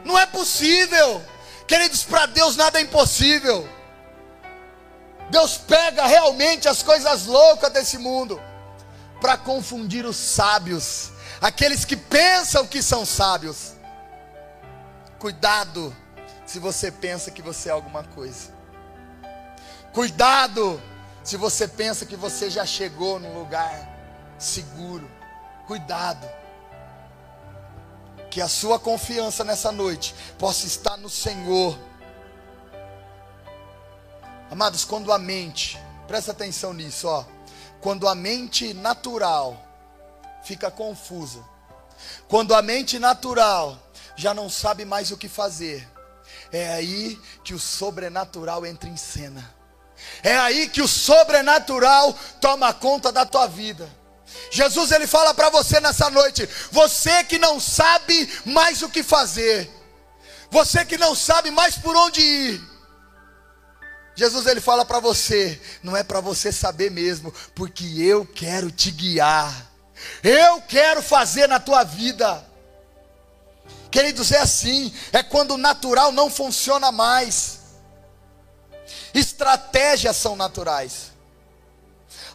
Não 0.06 0.18
é 0.18 0.26
possível. 0.26 1.22
Queridos, 1.68 2.04
para 2.04 2.28
Deus 2.28 2.56
nada 2.56 2.80
é 2.80 2.84
impossível. 2.84 3.68
Deus 5.30 5.58
pega 5.58 6.06
realmente 6.06 6.68
as 6.68 6.84
coisas 6.84 7.26
loucas 7.26 7.72
desse 7.72 7.98
mundo 7.98 8.40
para 9.20 9.38
confundir 9.38 10.06
os 10.06 10.18
sábios, 10.18 11.12
aqueles 11.40 11.86
que 11.86 11.96
pensam 11.96 12.68
que 12.68 12.84
são 12.84 13.06
sábios. 13.06 13.74
Cuidado 15.20 15.96
se 16.46 16.60
você 16.60 16.92
pensa 16.92 17.32
que 17.32 17.42
você 17.42 17.70
é 17.70 17.72
alguma 17.72 18.04
coisa. 18.04 18.52
Cuidado 19.94 20.82
se 21.24 21.38
você 21.38 21.68
pensa 21.68 22.06
que 22.06 22.16
você 22.16 22.50
já 22.50 22.66
chegou 22.66 23.20
num 23.20 23.38
lugar 23.38 23.88
seguro. 24.38 25.10
Cuidado 25.68 26.41
que 28.32 28.42
a 28.42 28.48
sua 28.48 28.80
confiança 28.80 29.44
nessa 29.44 29.74
noite 29.74 30.16
possa 30.40 30.66
estar 30.66 30.96
no 30.96 31.10
Senhor. 31.10 31.78
Amados, 34.50 34.86
quando 34.86 35.12
a 35.12 35.20
mente, 35.20 35.78
presta 36.08 36.32
atenção 36.32 36.74
nisso, 36.74 37.10
ó. 37.10 37.26
Quando 37.82 38.08
a 38.08 38.16
mente 38.16 38.74
natural 38.74 39.62
fica 40.44 40.72
confusa, 40.72 41.44
quando 42.30 42.56
a 42.56 42.62
mente 42.62 42.98
natural 42.98 43.78
já 44.16 44.34
não 44.34 44.50
sabe 44.50 44.86
mais 44.86 45.12
o 45.12 45.18
que 45.18 45.28
fazer, 45.28 45.86
é 46.54 46.74
aí 46.74 47.20
que 47.44 47.54
o 47.54 47.60
sobrenatural 47.60 48.66
entra 48.66 48.90
em 48.90 48.98
cena. 48.98 49.54
É 50.24 50.38
aí 50.38 50.70
que 50.70 50.82
o 50.82 50.88
sobrenatural 50.88 52.16
toma 52.40 52.74
conta 52.74 53.12
da 53.12 53.26
tua 53.26 53.46
vida. 53.46 53.90
Jesus 54.52 54.92
ele 54.92 55.08
fala 55.08 55.34
para 55.34 55.50
você 55.50 55.80
nessa 55.80 56.10
noite, 56.10 56.48
você 56.72 57.24
que 57.24 57.40
não 57.40 57.60
sabe 57.60 58.30
mais 58.46 58.82
o 58.82 58.90
que 58.90 59.02
fazer, 59.02 59.70
você 60.50 60.84
que 60.84 60.98
não 60.98 61.16
sabe 61.16 61.50
mais 61.52 61.76
por 61.76 61.96
onde 61.96 62.22
ir. 62.22 62.72
Jesus 64.16 64.46
ele 64.46 64.60
fala 64.60 64.84
para 64.84 65.00
você, 65.00 65.60
não 65.82 65.96
é 65.96 66.04
para 66.04 66.20
você 66.20 66.52
saber 66.52 66.92
mesmo, 66.92 67.34
porque 67.56 67.86
eu 67.98 68.26
quero 68.26 68.70
te 68.70 68.92
guiar. 68.92 69.72
Eu 70.24 70.62
quero 70.62 71.02
fazer 71.02 71.48
na 71.48 71.60
tua 71.60 71.84
vida. 71.84 72.46
Queridos, 73.90 74.32
é 74.32 74.40
assim, 74.40 74.94
é 75.12 75.24
quando 75.24 75.52
o 75.52 75.58
natural 75.58 76.12
não 76.12 76.30
funciona 76.30 76.92
mais. 76.92 77.60
Estratégias 79.14 80.16
são 80.16 80.36
naturais. 80.36 81.11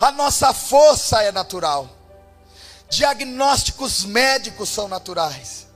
A 0.00 0.12
nossa 0.12 0.52
força 0.52 1.22
é 1.22 1.32
natural. 1.32 1.88
Diagnósticos 2.88 4.04
médicos 4.04 4.68
são 4.68 4.88
naturais. 4.88 5.66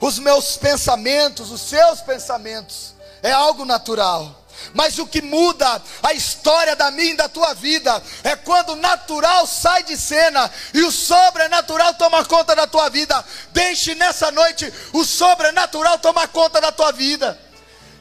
Os 0.00 0.18
meus 0.18 0.56
pensamentos, 0.56 1.50
os 1.50 1.60
seus 1.60 2.00
pensamentos, 2.00 2.94
é 3.22 3.30
algo 3.30 3.64
natural. 3.64 4.36
Mas 4.74 4.98
o 4.98 5.06
que 5.06 5.22
muda 5.22 5.80
a 6.02 6.12
história 6.12 6.76
da 6.76 6.90
minha 6.90 7.12
e 7.12 7.16
da 7.16 7.28
tua 7.28 7.54
vida 7.54 8.02
é 8.22 8.36
quando 8.36 8.70
o 8.70 8.76
natural 8.76 9.46
sai 9.46 9.82
de 9.84 9.96
cena 9.96 10.50
e 10.74 10.82
o 10.82 10.92
sobrenatural 10.92 11.94
toma 11.94 12.24
conta 12.24 12.54
da 12.54 12.66
tua 12.66 12.88
vida. 12.88 13.24
Deixe 13.52 13.94
nessa 13.94 14.30
noite 14.30 14.72
o 14.92 15.04
sobrenatural 15.04 15.98
tomar 15.98 16.28
conta 16.28 16.60
da 16.60 16.70
tua 16.70 16.92
vida. 16.92 17.38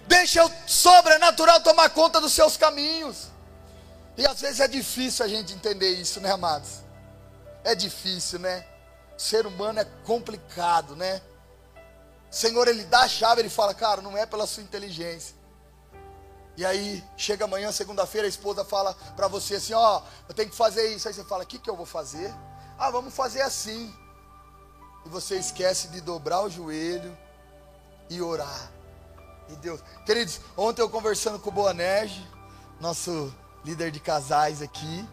Deixe 0.08 0.39
o 0.41 0.52
sobrenatural 0.67 1.62
tomar 1.62 1.89
conta 1.91 2.19
dos 2.19 2.34
seus 2.34 2.58
caminhos. 2.58 3.29
E 4.17 4.26
às 4.26 4.41
vezes 4.41 4.60
é 4.60 4.67
difícil 4.67 5.26
a 5.26 5.28
gente 5.28 5.54
entender 5.54 5.89
isso, 5.89 6.19
né, 6.19 6.32
amados? 6.32 6.82
É 7.63 7.74
difícil, 7.76 8.39
né? 8.39 8.65
O 9.17 9.22
ser 9.22 9.45
humano 9.45 9.80
é 9.80 9.86
complicado, 10.06 10.95
né? 10.95 11.22
O 12.32 12.36
Senhor, 12.36 12.67
Ele 12.67 12.84
dá 12.86 13.02
a 13.02 13.08
chave, 13.08 13.41
Ele 13.41 13.50
fala, 13.50 13.74
cara, 13.74 14.02
não 14.02 14.17
é 14.17 14.26
pela 14.26 14.45
sua 14.45 14.63
inteligência. 14.63 15.39
E 16.60 16.65
aí, 16.65 17.02
chega 17.15 17.45
amanhã, 17.45 17.72
segunda-feira, 17.72 18.28
a 18.28 18.30
esposa 18.30 18.65
fala 18.65 18.93
para 19.15 19.30
você 19.30 19.56
assim: 19.56 19.74
Ó, 19.74 20.02
eu 20.28 20.36
tenho 20.36 20.50
que 20.50 20.56
fazer 20.58 20.93
isso. 20.93 21.08
Aí 21.08 21.13
você 21.13 21.24
fala: 21.24 21.45
O 21.45 21.48
que, 21.48 21.58
que 21.58 21.69
eu 21.69 21.76
vou 21.76 21.86
fazer? 21.86 22.34
Ah, 22.78 22.91
vamos 22.91 23.13
fazer 23.13 23.41
assim. 23.41 23.95
E 25.06 25.10
você 25.10 25.38
esquece 25.38 25.88
de 25.88 26.02
dobrar 26.02 26.41
o 26.41 26.50
joelho 26.50 27.17
e 28.10 28.22
orar. 28.22 28.72
E 29.48 29.56
Deus, 29.56 29.80
queridos, 30.06 30.41
ontem 30.58 30.82
eu 30.82 30.89
conversando 30.89 31.39
com 31.39 31.50
o 31.50 31.54
Boanerge, 31.54 32.28
nosso 32.82 33.34
líder 33.63 33.91
de 33.91 34.00
casais 34.00 34.62
aqui, 34.62 35.08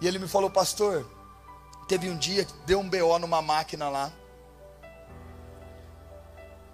e 0.00 0.06
ele 0.06 0.18
me 0.18 0.28
falou, 0.28 0.50
pastor, 0.50 1.06
teve 1.88 2.10
um 2.10 2.16
dia 2.16 2.44
que 2.44 2.52
deu 2.66 2.80
um 2.80 2.88
BO 2.88 3.18
numa 3.18 3.40
máquina 3.40 3.88
lá. 3.88 4.12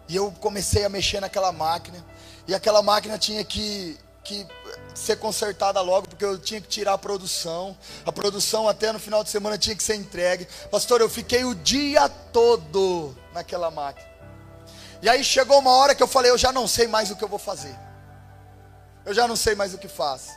E 0.08 0.16
eu 0.16 0.32
comecei 0.40 0.84
a 0.84 0.88
mexer 0.88 1.20
naquela 1.20 1.52
máquina, 1.52 2.04
e 2.46 2.54
aquela 2.54 2.82
máquina 2.82 3.18
tinha 3.18 3.44
que, 3.44 3.98
que 4.24 4.46
ser 4.94 5.16
consertada 5.16 5.80
logo, 5.80 6.08
porque 6.08 6.24
eu 6.24 6.38
tinha 6.38 6.60
que 6.60 6.68
tirar 6.68 6.94
a 6.94 6.98
produção. 6.98 7.76
A 8.04 8.12
produção 8.12 8.68
até 8.68 8.90
no 8.92 8.98
final 8.98 9.22
de 9.22 9.30
semana 9.30 9.58
tinha 9.58 9.76
que 9.76 9.82
ser 9.82 9.94
entregue. 9.94 10.46
Pastor, 10.70 11.00
eu 11.00 11.08
fiquei 11.08 11.44
o 11.44 11.54
dia 11.54 12.08
todo 12.08 13.14
naquela 13.32 13.70
máquina. 13.70 14.08
E 15.00 15.08
aí 15.08 15.22
chegou 15.22 15.58
uma 15.58 15.70
hora 15.70 15.94
que 15.94 16.02
eu 16.02 16.08
falei, 16.08 16.30
eu 16.30 16.38
já 16.38 16.50
não 16.50 16.66
sei 16.66 16.88
mais 16.88 17.10
o 17.10 17.16
que 17.16 17.22
eu 17.22 17.28
vou 17.28 17.38
fazer. 17.38 17.76
Eu 19.04 19.14
já 19.14 19.28
não 19.28 19.36
sei 19.36 19.54
mais 19.54 19.72
o 19.72 19.78
que 19.78 19.88
faço. 19.88 20.30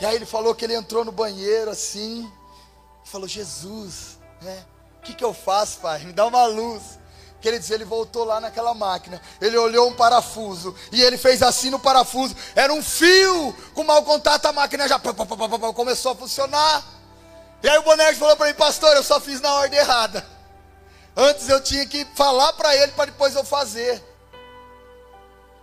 E 0.00 0.06
aí 0.06 0.16
ele 0.16 0.26
falou 0.26 0.54
que 0.54 0.64
ele 0.64 0.74
entrou 0.74 1.04
no 1.04 1.12
banheiro 1.12 1.70
assim, 1.70 2.30
e 3.04 3.08
falou: 3.08 3.28
Jesus, 3.28 4.18
né? 4.40 4.64
O 4.98 5.02
que, 5.02 5.14
que 5.14 5.24
eu 5.24 5.34
faço, 5.34 5.80
pai? 5.80 6.00
Me 6.00 6.12
dá 6.12 6.26
uma 6.26 6.46
luz. 6.46 7.00
Queridos, 7.40 7.70
ele 7.70 7.84
voltou 7.84 8.22
lá 8.22 8.40
naquela 8.40 8.72
máquina, 8.72 9.20
ele 9.40 9.58
olhou 9.58 9.88
um 9.88 9.94
parafuso 9.94 10.72
e 10.92 11.02
ele 11.02 11.18
fez 11.18 11.42
assim 11.42 11.70
no 11.70 11.78
parafuso. 11.80 12.36
Era 12.54 12.72
um 12.72 12.80
fio 12.80 13.52
com 13.74 13.82
mau 13.82 14.04
contato, 14.04 14.46
a 14.46 14.52
máquina 14.52 14.86
já 14.86 15.00
começou 15.74 16.12
a 16.12 16.14
funcionar. 16.14 16.84
E 17.60 17.68
aí 17.68 17.78
o 17.78 17.82
boneco 17.82 18.16
falou 18.16 18.36
para 18.36 18.46
mim, 18.46 18.54
pastor, 18.54 18.94
eu 18.94 19.02
só 19.02 19.18
fiz 19.20 19.40
na 19.40 19.52
ordem 19.54 19.76
errada. 19.76 20.24
Antes 21.16 21.48
eu 21.48 21.60
tinha 21.60 21.84
que 21.84 22.04
falar 22.14 22.52
para 22.52 22.76
ele 22.76 22.92
para 22.92 23.06
depois 23.06 23.34
eu 23.34 23.44
fazer. 23.44 24.00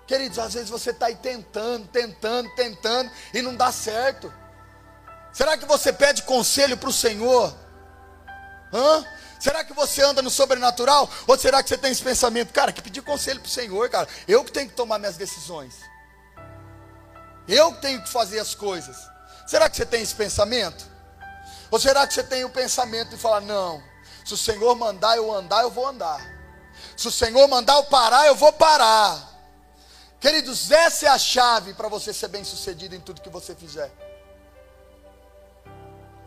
Queridos, 0.09 0.39
às 0.39 0.55
vezes 0.55 0.71
você 0.71 0.89
está 0.89 1.05
aí 1.05 1.15
tentando, 1.15 1.87
tentando, 1.89 2.49
tentando 2.55 3.11
e 3.31 3.43
não 3.43 3.55
dá 3.55 3.71
certo. 3.71 4.33
Será 5.31 5.55
que 5.55 5.67
você 5.67 5.93
pede 5.93 6.23
conselho 6.23 6.75
para 6.75 6.89
o 6.89 6.91
Senhor? 6.91 7.55
Hã? 8.73 9.05
Será 9.39 9.63
que 9.63 9.71
você 9.71 10.01
anda 10.01 10.23
no 10.23 10.31
sobrenatural? 10.31 11.07
Ou 11.27 11.37
será 11.37 11.61
que 11.61 11.69
você 11.69 11.77
tem 11.77 11.91
esse 11.91 12.01
pensamento, 12.01 12.51
cara, 12.51 12.71
que 12.71 12.81
pedir 12.81 13.03
conselho 13.03 13.39
para 13.39 13.49
o 13.49 13.51
Senhor, 13.51 13.87
cara? 13.87 14.07
Eu 14.27 14.43
que 14.43 14.51
tenho 14.51 14.67
que 14.67 14.73
tomar 14.73 14.97
minhas 14.97 15.15
decisões. 15.15 15.75
Eu 17.47 17.71
que 17.75 17.81
tenho 17.83 18.01
que 18.01 18.09
fazer 18.09 18.39
as 18.39 18.55
coisas. 18.55 18.97
Será 19.45 19.69
que 19.69 19.77
você 19.77 19.85
tem 19.85 20.01
esse 20.01 20.15
pensamento? 20.15 20.87
Ou 21.69 21.79
será 21.79 22.07
que 22.07 22.15
você 22.15 22.23
tem 22.23 22.43
o 22.43 22.49
pensamento 22.49 23.11
de 23.11 23.17
falar, 23.17 23.41
não, 23.41 23.83
se 24.25 24.33
o 24.33 24.37
Senhor 24.37 24.73
mandar 24.73 25.17
eu 25.17 25.31
andar, 25.31 25.61
eu 25.61 25.69
vou 25.69 25.85
andar. 25.85 26.19
Se 26.97 27.07
o 27.07 27.11
Senhor 27.11 27.47
mandar 27.47 27.75
eu 27.75 27.83
parar, 27.83 28.25
eu 28.25 28.33
vou 28.33 28.51
parar. 28.51 29.28
Queridos, 30.19 30.69
essa 30.69 31.05
é 31.05 31.09
a 31.09 31.17
chave 31.17 31.73
para 31.73 31.87
você 31.87 32.13
ser 32.13 32.27
bem 32.27 32.43
sucedido 32.43 32.95
em 32.95 32.99
tudo 32.99 33.21
que 33.21 33.29
você 33.29 33.55
fizer 33.55 33.91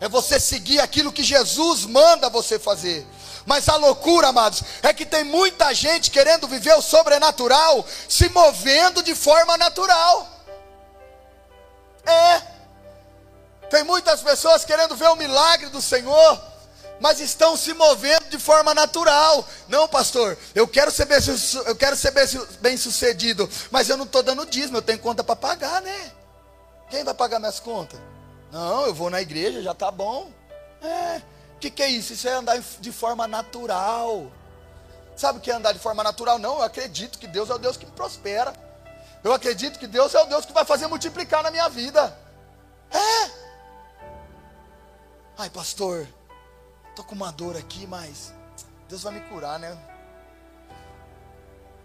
é 0.02 0.08
você 0.08 0.40
seguir 0.40 0.80
aquilo 0.80 1.12
que 1.12 1.22
Jesus 1.22 1.84
manda 1.84 2.28
você 2.28 2.58
fazer. 2.58 3.06
Mas 3.46 3.68
a 3.68 3.76
loucura, 3.76 4.30
amados, 4.30 4.60
é 4.82 4.92
que 4.92 5.06
tem 5.06 5.22
muita 5.22 5.72
gente 5.72 6.10
querendo 6.10 6.48
viver 6.48 6.74
o 6.74 6.82
sobrenatural, 6.82 7.86
se 8.08 8.28
movendo 8.30 9.00
de 9.00 9.14
forma 9.14 9.56
natural. 9.56 10.28
É. 12.04 12.42
Tem 13.70 13.84
muitas 13.84 14.20
pessoas 14.22 14.64
querendo 14.64 14.96
ver 14.96 15.06
o 15.06 15.14
milagre 15.14 15.68
do 15.68 15.80
Senhor, 15.80 16.42
mas 17.02 17.18
estão 17.18 17.56
se 17.56 17.74
movendo 17.74 18.30
de 18.30 18.38
forma 18.38 18.72
natural. 18.72 19.44
Não, 19.68 19.88
pastor, 19.88 20.38
eu 20.54 20.68
quero 20.68 20.90
ser 20.92 21.04
bem, 21.04 21.18
eu 21.66 21.74
quero 21.74 21.96
ser 21.96 22.12
bem 22.60 22.76
sucedido, 22.76 23.50
mas 23.72 23.88
eu 23.88 23.96
não 23.96 24.04
estou 24.04 24.22
dando 24.22 24.46
dízimo, 24.46 24.76
eu 24.76 24.82
tenho 24.82 25.00
conta 25.00 25.24
para 25.24 25.34
pagar, 25.34 25.82
né? 25.82 26.12
Quem 26.88 27.02
vai 27.02 27.12
pagar 27.12 27.40
minhas 27.40 27.58
contas? 27.58 27.98
Não, 28.52 28.86
eu 28.86 28.94
vou 28.94 29.10
na 29.10 29.20
igreja, 29.20 29.60
já 29.60 29.72
está 29.72 29.90
bom. 29.90 30.30
É, 30.80 31.20
o 31.56 31.58
que, 31.58 31.70
que 31.70 31.82
é 31.82 31.88
isso? 31.88 32.12
Isso 32.12 32.28
é 32.28 32.34
andar 32.34 32.62
de 32.78 32.92
forma 32.92 33.26
natural. 33.26 34.30
Sabe 35.16 35.38
o 35.38 35.40
que 35.42 35.50
é 35.50 35.54
andar 35.54 35.72
de 35.72 35.80
forma 35.80 36.04
natural? 36.04 36.38
Não, 36.38 36.58
eu 36.58 36.62
acredito 36.62 37.18
que 37.18 37.26
Deus 37.26 37.50
é 37.50 37.54
o 37.54 37.58
Deus 37.58 37.76
que 37.76 37.84
me 37.84 37.92
prospera. 37.92 38.52
Eu 39.24 39.32
acredito 39.32 39.76
que 39.76 39.88
Deus 39.88 40.14
é 40.14 40.22
o 40.22 40.26
Deus 40.26 40.44
que 40.46 40.52
vai 40.52 40.64
fazer 40.64 40.86
multiplicar 40.86 41.42
na 41.42 41.50
minha 41.50 41.68
vida. 41.68 42.16
É. 42.92 43.30
Ai, 45.36 45.50
pastor, 45.50 46.06
tô 46.94 47.02
com 47.04 47.14
uma 47.14 47.30
dor 47.30 47.56
aqui, 47.56 47.86
mas 47.86 48.32
Deus 48.88 49.02
vai 49.02 49.14
me 49.14 49.20
curar, 49.28 49.58
né? 49.58 49.76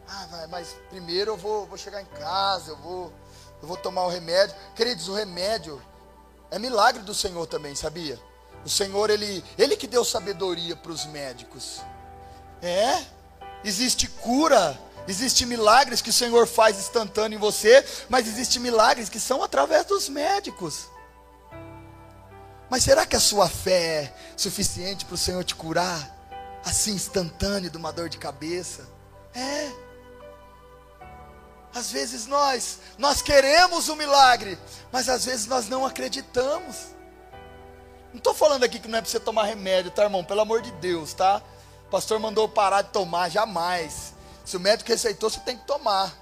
Ah, 0.07 0.27
vai, 0.31 0.47
mas 0.47 0.75
primeiro 0.89 1.31
eu 1.31 1.37
vou, 1.37 1.65
vou 1.65 1.77
chegar 1.77 2.01
em 2.01 2.05
casa, 2.05 2.71
eu 2.71 2.77
vou, 2.77 3.13
eu 3.61 3.67
vou 3.67 3.77
tomar 3.77 4.05
o 4.05 4.09
remédio. 4.09 4.55
Queridos, 4.75 5.07
o 5.07 5.13
remédio 5.13 5.81
é 6.49 6.57
milagre 6.57 7.03
do 7.03 7.13
Senhor 7.13 7.45
também, 7.47 7.75
sabia? 7.75 8.19
O 8.65 8.69
Senhor, 8.69 9.09
Ele, 9.09 9.43
Ele 9.57 9.75
que 9.75 9.87
deu 9.87 10.03
sabedoria 10.03 10.75
para 10.75 10.91
os 10.91 11.05
médicos. 11.05 11.81
É, 12.61 13.03
existe 13.63 14.07
cura, 14.07 14.79
existe 15.07 15.45
milagres 15.45 16.01
que 16.01 16.09
o 16.09 16.13
Senhor 16.13 16.47
faz 16.47 16.77
instantâneo 16.77 17.37
em 17.37 17.39
você, 17.39 17.85
mas 18.09 18.27
existe 18.27 18.59
milagres 18.59 19.09
que 19.09 19.19
são 19.19 19.43
através 19.43 19.85
dos 19.85 20.09
médicos. 20.09 20.87
Mas 22.69 22.83
será 22.83 23.05
que 23.05 23.15
a 23.15 23.19
sua 23.19 23.47
fé 23.47 24.03
é 24.03 24.13
suficiente 24.35 25.05
para 25.05 25.15
o 25.15 25.17
Senhor 25.17 25.43
te 25.43 25.55
curar? 25.55 26.15
Assim 26.65 26.91
instantâneo 26.91 27.69
de 27.69 27.77
uma 27.77 27.93
dor 27.93 28.09
de 28.09 28.17
cabeça? 28.17 28.87
É. 29.33 29.71
Às 31.73 31.91
vezes 31.91 32.25
nós, 32.25 32.79
nós 32.97 33.21
queremos 33.21 33.87
o 33.87 33.93
um 33.93 33.95
milagre, 33.95 34.57
mas 34.91 35.07
às 35.07 35.25
vezes 35.25 35.45
nós 35.45 35.69
não 35.69 35.85
acreditamos. 35.85 36.87
Não 38.11 38.17
estou 38.17 38.33
falando 38.33 38.63
aqui 38.63 38.79
que 38.79 38.87
não 38.87 38.97
é 38.97 39.01
para 39.01 39.09
você 39.09 39.19
tomar 39.19 39.43
remédio, 39.43 39.91
tá, 39.91 40.03
irmão? 40.03 40.23
Pelo 40.23 40.41
amor 40.41 40.61
de 40.61 40.71
Deus, 40.71 41.13
tá? 41.13 41.41
O 41.87 41.89
pastor 41.89 42.19
mandou 42.19 42.49
parar 42.49 42.81
de 42.81 42.89
tomar, 42.89 43.29
jamais. 43.29 44.13
Se 44.43 44.57
o 44.57 44.59
médico 44.59 44.89
receitou, 44.89 45.29
você 45.29 45.39
tem 45.41 45.57
que 45.57 45.65
tomar, 45.65 46.13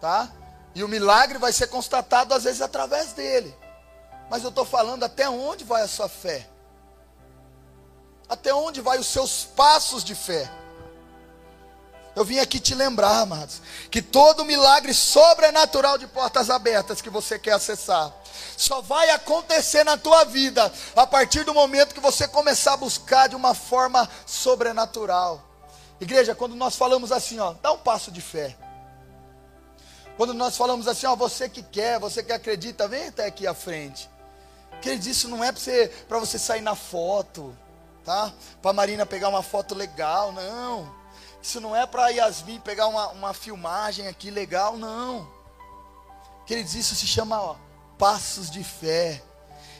tá? 0.00 0.30
E 0.74 0.82
o 0.82 0.88
milagre 0.88 1.38
vai 1.38 1.52
ser 1.52 1.66
constatado 1.68 2.34
às 2.34 2.44
vezes 2.44 2.60
através 2.60 3.12
dele. 3.12 3.54
Mas 4.30 4.42
eu 4.42 4.48
estou 4.48 4.64
falando 4.64 5.04
até 5.04 5.28
onde 5.28 5.64
vai 5.64 5.82
a 5.82 5.88
sua 5.88 6.08
fé? 6.08 6.48
Até 8.28 8.54
onde 8.54 8.80
vai 8.80 8.98
os 8.98 9.06
seus 9.06 9.44
passos 9.44 10.02
de 10.02 10.14
fé? 10.14 10.50
Eu 12.16 12.24
vim 12.24 12.38
aqui 12.38 12.60
te 12.60 12.74
lembrar, 12.74 13.20
amados, 13.20 13.60
que 13.90 14.00
todo 14.00 14.44
milagre 14.44 14.94
sobrenatural 14.94 15.98
de 15.98 16.06
portas 16.06 16.48
abertas 16.48 17.02
que 17.02 17.10
você 17.10 17.38
quer 17.38 17.52
acessar, 17.52 18.12
só 18.56 18.80
vai 18.80 19.10
acontecer 19.10 19.82
na 19.82 19.96
tua 19.96 20.24
vida 20.24 20.72
a 20.94 21.06
partir 21.06 21.44
do 21.44 21.52
momento 21.52 21.94
que 21.94 22.00
você 22.00 22.28
começar 22.28 22.74
a 22.74 22.76
buscar 22.76 23.28
de 23.28 23.34
uma 23.34 23.52
forma 23.52 24.08
sobrenatural. 24.24 25.42
Igreja, 26.00 26.36
quando 26.36 26.54
nós 26.54 26.76
falamos 26.76 27.10
assim, 27.10 27.40
ó, 27.40 27.54
dá 27.54 27.72
um 27.72 27.78
passo 27.78 28.12
de 28.12 28.20
fé. 28.20 28.56
Quando 30.16 30.32
nós 30.32 30.56
falamos 30.56 30.86
assim, 30.86 31.06
ó, 31.06 31.16
você 31.16 31.48
que 31.48 31.62
quer, 31.64 31.98
você 31.98 32.22
que 32.22 32.32
acredita, 32.32 32.86
vem 32.86 33.08
até 33.08 33.26
aqui 33.26 33.44
à 33.44 33.54
frente. 33.54 34.08
Queridos, 34.84 35.06
isso 35.06 35.28
não 35.28 35.42
é 35.42 35.50
para 35.50 35.58
você, 35.58 35.90
você 36.10 36.38
sair 36.38 36.60
na 36.60 36.74
foto, 36.74 37.56
tá? 38.04 38.30
Para 38.60 38.74
Marina 38.74 39.06
pegar 39.06 39.30
uma 39.30 39.42
foto 39.42 39.74
legal, 39.74 40.30
não. 40.30 40.94
Isso 41.42 41.58
não 41.58 41.74
é 41.74 41.86
para 41.86 42.10
Yasmin 42.10 42.60
pegar 42.60 42.88
uma, 42.88 43.08
uma 43.08 43.32
filmagem 43.32 44.06
aqui 44.08 44.30
legal, 44.30 44.76
não. 44.76 45.26
Queridos, 46.44 46.74
isso 46.74 46.94
se 46.94 47.06
chama 47.06 47.40
ó, 47.40 47.56
passos 47.96 48.50
de 48.50 48.62
fé. 48.62 49.22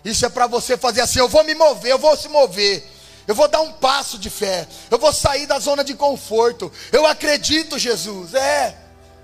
Isso 0.02 0.24
é 0.24 0.30
para 0.30 0.46
você 0.46 0.74
fazer 0.74 1.02
assim: 1.02 1.18
eu 1.18 1.28
vou 1.28 1.44
me 1.44 1.54
mover, 1.54 1.90
eu 1.90 1.98
vou 1.98 2.16
se 2.16 2.30
mover. 2.30 2.90
Eu 3.28 3.34
vou 3.34 3.46
dar 3.46 3.60
um 3.60 3.74
passo 3.74 4.18
de 4.18 4.30
fé. 4.30 4.66
Eu 4.90 4.98
vou 4.98 5.12
sair 5.12 5.46
da 5.46 5.58
zona 5.58 5.84
de 5.84 5.94
conforto. 5.94 6.72
Eu 6.90 7.04
acredito, 7.04 7.78
Jesus. 7.78 8.32
É. 8.32 8.74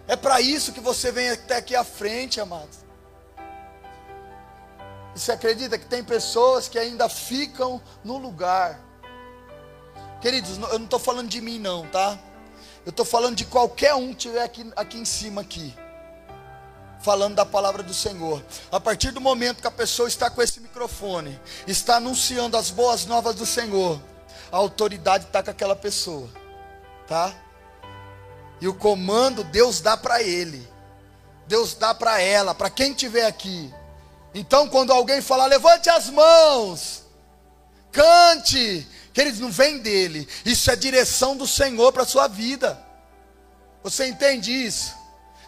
É 0.06 0.14
para 0.14 0.42
isso 0.42 0.72
que 0.72 0.80
você 0.80 1.10
vem 1.10 1.30
até 1.30 1.56
aqui 1.56 1.74
à 1.74 1.84
frente, 1.84 2.38
amados. 2.38 2.89
Você 5.14 5.32
acredita 5.32 5.78
que 5.78 5.86
tem 5.86 6.04
pessoas 6.04 6.68
que 6.68 6.78
ainda 6.78 7.08
ficam 7.08 7.80
no 8.04 8.16
lugar? 8.16 8.80
Queridos, 10.20 10.58
eu 10.58 10.78
não 10.78 10.84
estou 10.84 10.98
falando 10.98 11.28
de 11.28 11.40
mim, 11.40 11.58
não, 11.58 11.86
tá? 11.88 12.18
Eu 12.84 12.90
estou 12.90 13.04
falando 13.04 13.36
de 13.36 13.44
qualquer 13.44 13.94
um 13.94 14.08
que 14.08 14.26
estiver 14.26 14.42
aqui, 14.42 14.70
aqui 14.76 14.98
em 14.98 15.04
cima 15.04 15.40
aqui. 15.40 15.74
Falando 17.00 17.34
da 17.34 17.46
palavra 17.46 17.82
do 17.82 17.94
Senhor. 17.94 18.42
A 18.70 18.78
partir 18.78 19.10
do 19.10 19.20
momento 19.20 19.60
que 19.60 19.66
a 19.66 19.70
pessoa 19.70 20.08
está 20.08 20.30
com 20.30 20.42
esse 20.42 20.60
microfone, 20.60 21.40
está 21.66 21.96
anunciando 21.96 22.56
as 22.56 22.70
boas 22.70 23.06
novas 23.06 23.34
do 23.34 23.46
Senhor, 23.46 24.00
a 24.52 24.56
autoridade 24.56 25.24
está 25.24 25.42
com 25.42 25.50
aquela 25.50 25.74
pessoa. 25.74 26.28
Tá? 27.06 27.34
E 28.60 28.68
o 28.68 28.74
comando 28.74 29.42
Deus 29.42 29.80
dá 29.80 29.96
para 29.96 30.22
ele. 30.22 30.68
Deus 31.46 31.74
dá 31.74 31.94
para 31.94 32.20
ela, 32.20 32.54
para 32.54 32.70
quem 32.70 32.92
estiver 32.92 33.26
aqui. 33.26 33.72
Então, 34.34 34.68
quando 34.68 34.92
alguém 34.92 35.20
falar, 35.20 35.46
levante 35.46 35.90
as 35.90 36.08
mãos, 36.08 37.02
cante, 37.90 38.86
Queridos, 39.12 39.40
não 39.40 39.50
vem 39.50 39.78
dele. 39.78 40.28
Isso 40.44 40.70
é 40.70 40.76
direção 40.76 41.36
do 41.36 41.46
Senhor 41.46 41.92
para 41.92 42.04
a 42.04 42.06
sua 42.06 42.28
vida. 42.28 42.80
Você 43.82 44.06
entende 44.06 44.52
isso? 44.52 44.94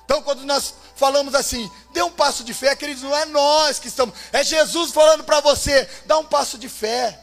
Então, 0.04 0.22
quando 0.22 0.44
nós 0.44 0.74
falamos 0.96 1.34
assim, 1.34 1.70
dê 1.92 2.02
um 2.02 2.10
passo 2.10 2.44
de 2.44 2.52
fé, 2.52 2.74
queridos, 2.74 3.02
não 3.02 3.16
é 3.16 3.24
nós 3.26 3.78
que 3.78 3.88
estamos, 3.88 4.14
é 4.32 4.42
Jesus 4.42 4.90
falando 4.90 5.24
para 5.24 5.40
você, 5.40 5.88
dá 6.06 6.18
um 6.18 6.24
passo 6.24 6.58
de 6.58 6.68
fé. 6.68 7.18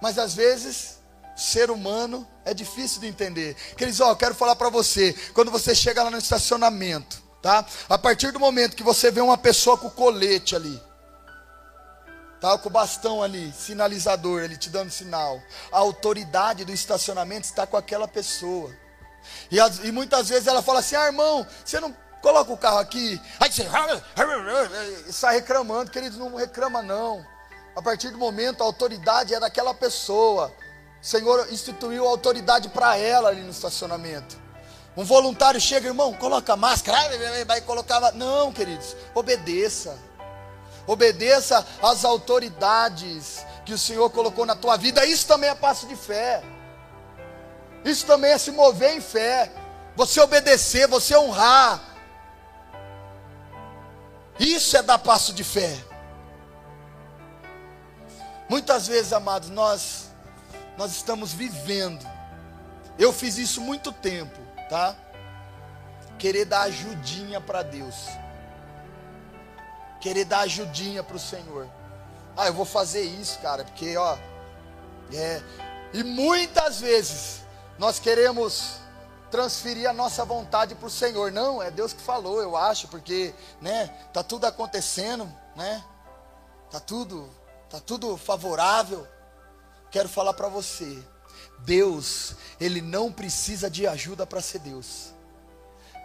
Mas 0.00 0.18
às 0.18 0.34
vezes, 0.34 0.98
ser 1.36 1.70
humano 1.70 2.26
é 2.44 2.54
difícil 2.54 3.00
de 3.00 3.06
entender. 3.06 3.54
Queridos, 3.76 4.00
ó, 4.00 4.10
eu 4.10 4.16
quero 4.16 4.34
falar 4.34 4.56
para 4.56 4.70
você, 4.70 5.12
quando 5.34 5.50
você 5.50 5.74
chega 5.74 6.02
lá 6.02 6.10
no 6.10 6.18
estacionamento, 6.18 7.22
tá? 7.42 7.64
A 7.88 7.98
partir 7.98 8.32
do 8.32 8.40
momento 8.40 8.76
que 8.76 8.82
você 8.82 9.10
vê 9.10 9.20
uma 9.20 9.38
pessoa 9.38 9.76
com 9.76 9.90
colete 9.90 10.56
ali, 10.56 10.80
Tá 12.40 12.56
com 12.56 12.68
o 12.68 12.72
bastão 12.72 13.20
ali, 13.20 13.52
sinalizador, 13.52 14.42
ele 14.42 14.56
te 14.56 14.70
dando 14.70 14.90
sinal. 14.90 15.42
A 15.72 15.78
autoridade 15.78 16.64
do 16.64 16.72
estacionamento 16.72 17.46
está 17.46 17.66
com 17.66 17.76
aquela 17.76 18.06
pessoa. 18.06 18.72
E, 19.50 19.58
as, 19.58 19.78
e 19.80 19.90
muitas 19.90 20.28
vezes 20.28 20.46
ela 20.46 20.62
fala 20.62 20.78
assim: 20.78 20.94
ah, 20.94 21.06
irmão, 21.06 21.44
você 21.64 21.80
não 21.80 21.94
coloca 22.22 22.52
o 22.52 22.56
carro 22.56 22.78
aqui. 22.78 23.20
Aí 23.40 23.50
você 23.50 23.66
sai 25.10 25.36
reclamando, 25.36 25.90
queridos, 25.90 26.16
não 26.16 26.36
reclama 26.36 26.80
não. 26.80 27.26
A 27.74 27.82
partir 27.82 28.10
do 28.10 28.18
momento, 28.18 28.62
a 28.62 28.66
autoridade 28.66 29.34
é 29.34 29.40
daquela 29.40 29.74
pessoa. 29.74 30.52
O 31.02 31.04
Senhor 31.04 31.52
instituiu 31.52 32.06
autoridade 32.06 32.68
para 32.68 32.96
ela 32.96 33.30
ali 33.30 33.40
no 33.40 33.50
estacionamento. 33.50 34.36
Um 34.96 35.04
voluntário 35.04 35.60
chega, 35.60 35.88
irmão, 35.88 36.12
coloca 36.14 36.56
máscara, 36.56 36.98
vai 37.44 37.60
colocar. 37.60 38.12
Não, 38.12 38.52
queridos, 38.52 38.96
obedeça. 39.14 39.98
Obedeça 40.86 41.64
às 41.82 42.04
autoridades 42.04 43.44
que 43.64 43.72
o 43.72 43.78
Senhor 43.78 44.10
colocou 44.10 44.46
na 44.46 44.56
tua 44.56 44.76
vida. 44.76 45.04
Isso 45.04 45.26
também 45.26 45.50
é 45.50 45.54
passo 45.54 45.86
de 45.86 45.94
fé. 45.94 46.42
Isso 47.84 48.06
também 48.06 48.32
é 48.32 48.38
se 48.38 48.50
mover 48.50 48.96
em 48.96 49.00
fé. 49.00 49.52
Você 49.94 50.20
obedecer, 50.20 50.88
você 50.88 51.16
honrar. 51.16 51.80
Isso 54.38 54.76
é 54.76 54.82
dar 54.82 54.98
passo 54.98 55.32
de 55.32 55.44
fé. 55.44 55.76
Muitas 58.48 58.86
vezes, 58.86 59.12
amados, 59.12 59.50
nós 59.50 60.08
nós 60.78 60.92
estamos 60.92 61.32
vivendo. 61.32 62.08
Eu 62.96 63.12
fiz 63.12 63.36
isso 63.36 63.60
muito 63.60 63.92
tempo, 63.92 64.38
tá? 64.68 64.94
Querer 66.18 66.44
dar 66.44 66.62
ajudinha 66.62 67.40
para 67.40 67.62
Deus. 67.62 68.08
Querer 70.00 70.24
dar 70.24 70.40
ajudinha 70.40 71.02
para 71.02 71.16
o 71.16 71.20
Senhor. 71.20 71.68
Ah, 72.36 72.46
eu 72.46 72.54
vou 72.54 72.64
fazer 72.64 73.02
isso, 73.02 73.38
cara, 73.40 73.64
porque 73.64 73.96
ó, 73.96 74.16
é, 75.12 75.42
e 75.92 76.04
muitas 76.04 76.80
vezes 76.80 77.40
nós 77.78 77.98
queremos 77.98 78.78
transferir 79.30 79.88
a 79.88 79.92
nossa 79.92 80.24
vontade 80.24 80.74
para 80.74 80.86
o 80.86 80.90
Senhor. 80.90 81.30
Não, 81.32 81.62
é 81.62 81.70
Deus 81.70 81.92
que 81.92 82.00
falou, 82.00 82.40
eu 82.40 82.56
acho, 82.56 82.88
porque, 82.88 83.34
né, 83.60 83.86
tá 84.12 84.22
tudo 84.22 84.46
acontecendo, 84.46 85.30
né? 85.56 85.82
Tá 86.70 86.80
tudo, 86.80 87.28
tá 87.70 87.80
tudo 87.80 88.16
favorável. 88.16 89.06
Quero 89.90 90.08
falar 90.08 90.34
para 90.34 90.48
você, 90.48 91.02
Deus, 91.60 92.34
ele 92.60 92.80
não 92.80 93.12
precisa 93.12 93.70
de 93.70 93.86
ajuda 93.86 94.26
para 94.26 94.40
ser 94.40 94.60
Deus. 94.60 95.12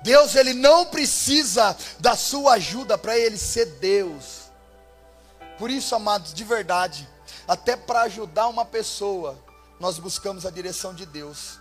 Deus, 0.04 0.36
ele 0.36 0.54
não 0.54 0.86
precisa 0.86 1.76
da 2.00 2.16
sua 2.16 2.54
ajuda 2.54 2.98
para 2.98 3.18
ele 3.18 3.38
ser 3.38 3.66
Deus. 3.80 4.52
Por 5.58 5.70
isso, 5.70 5.96
amados, 5.96 6.34
de 6.34 6.44
verdade, 6.44 7.08
até 7.48 7.78
para 7.78 8.02
ajudar 8.02 8.48
uma 8.48 8.66
pessoa, 8.66 9.42
nós 9.80 9.98
buscamos 10.00 10.46
a 10.46 10.52
direção 10.52 10.94
de 10.94 11.06
Deus, 11.06 11.60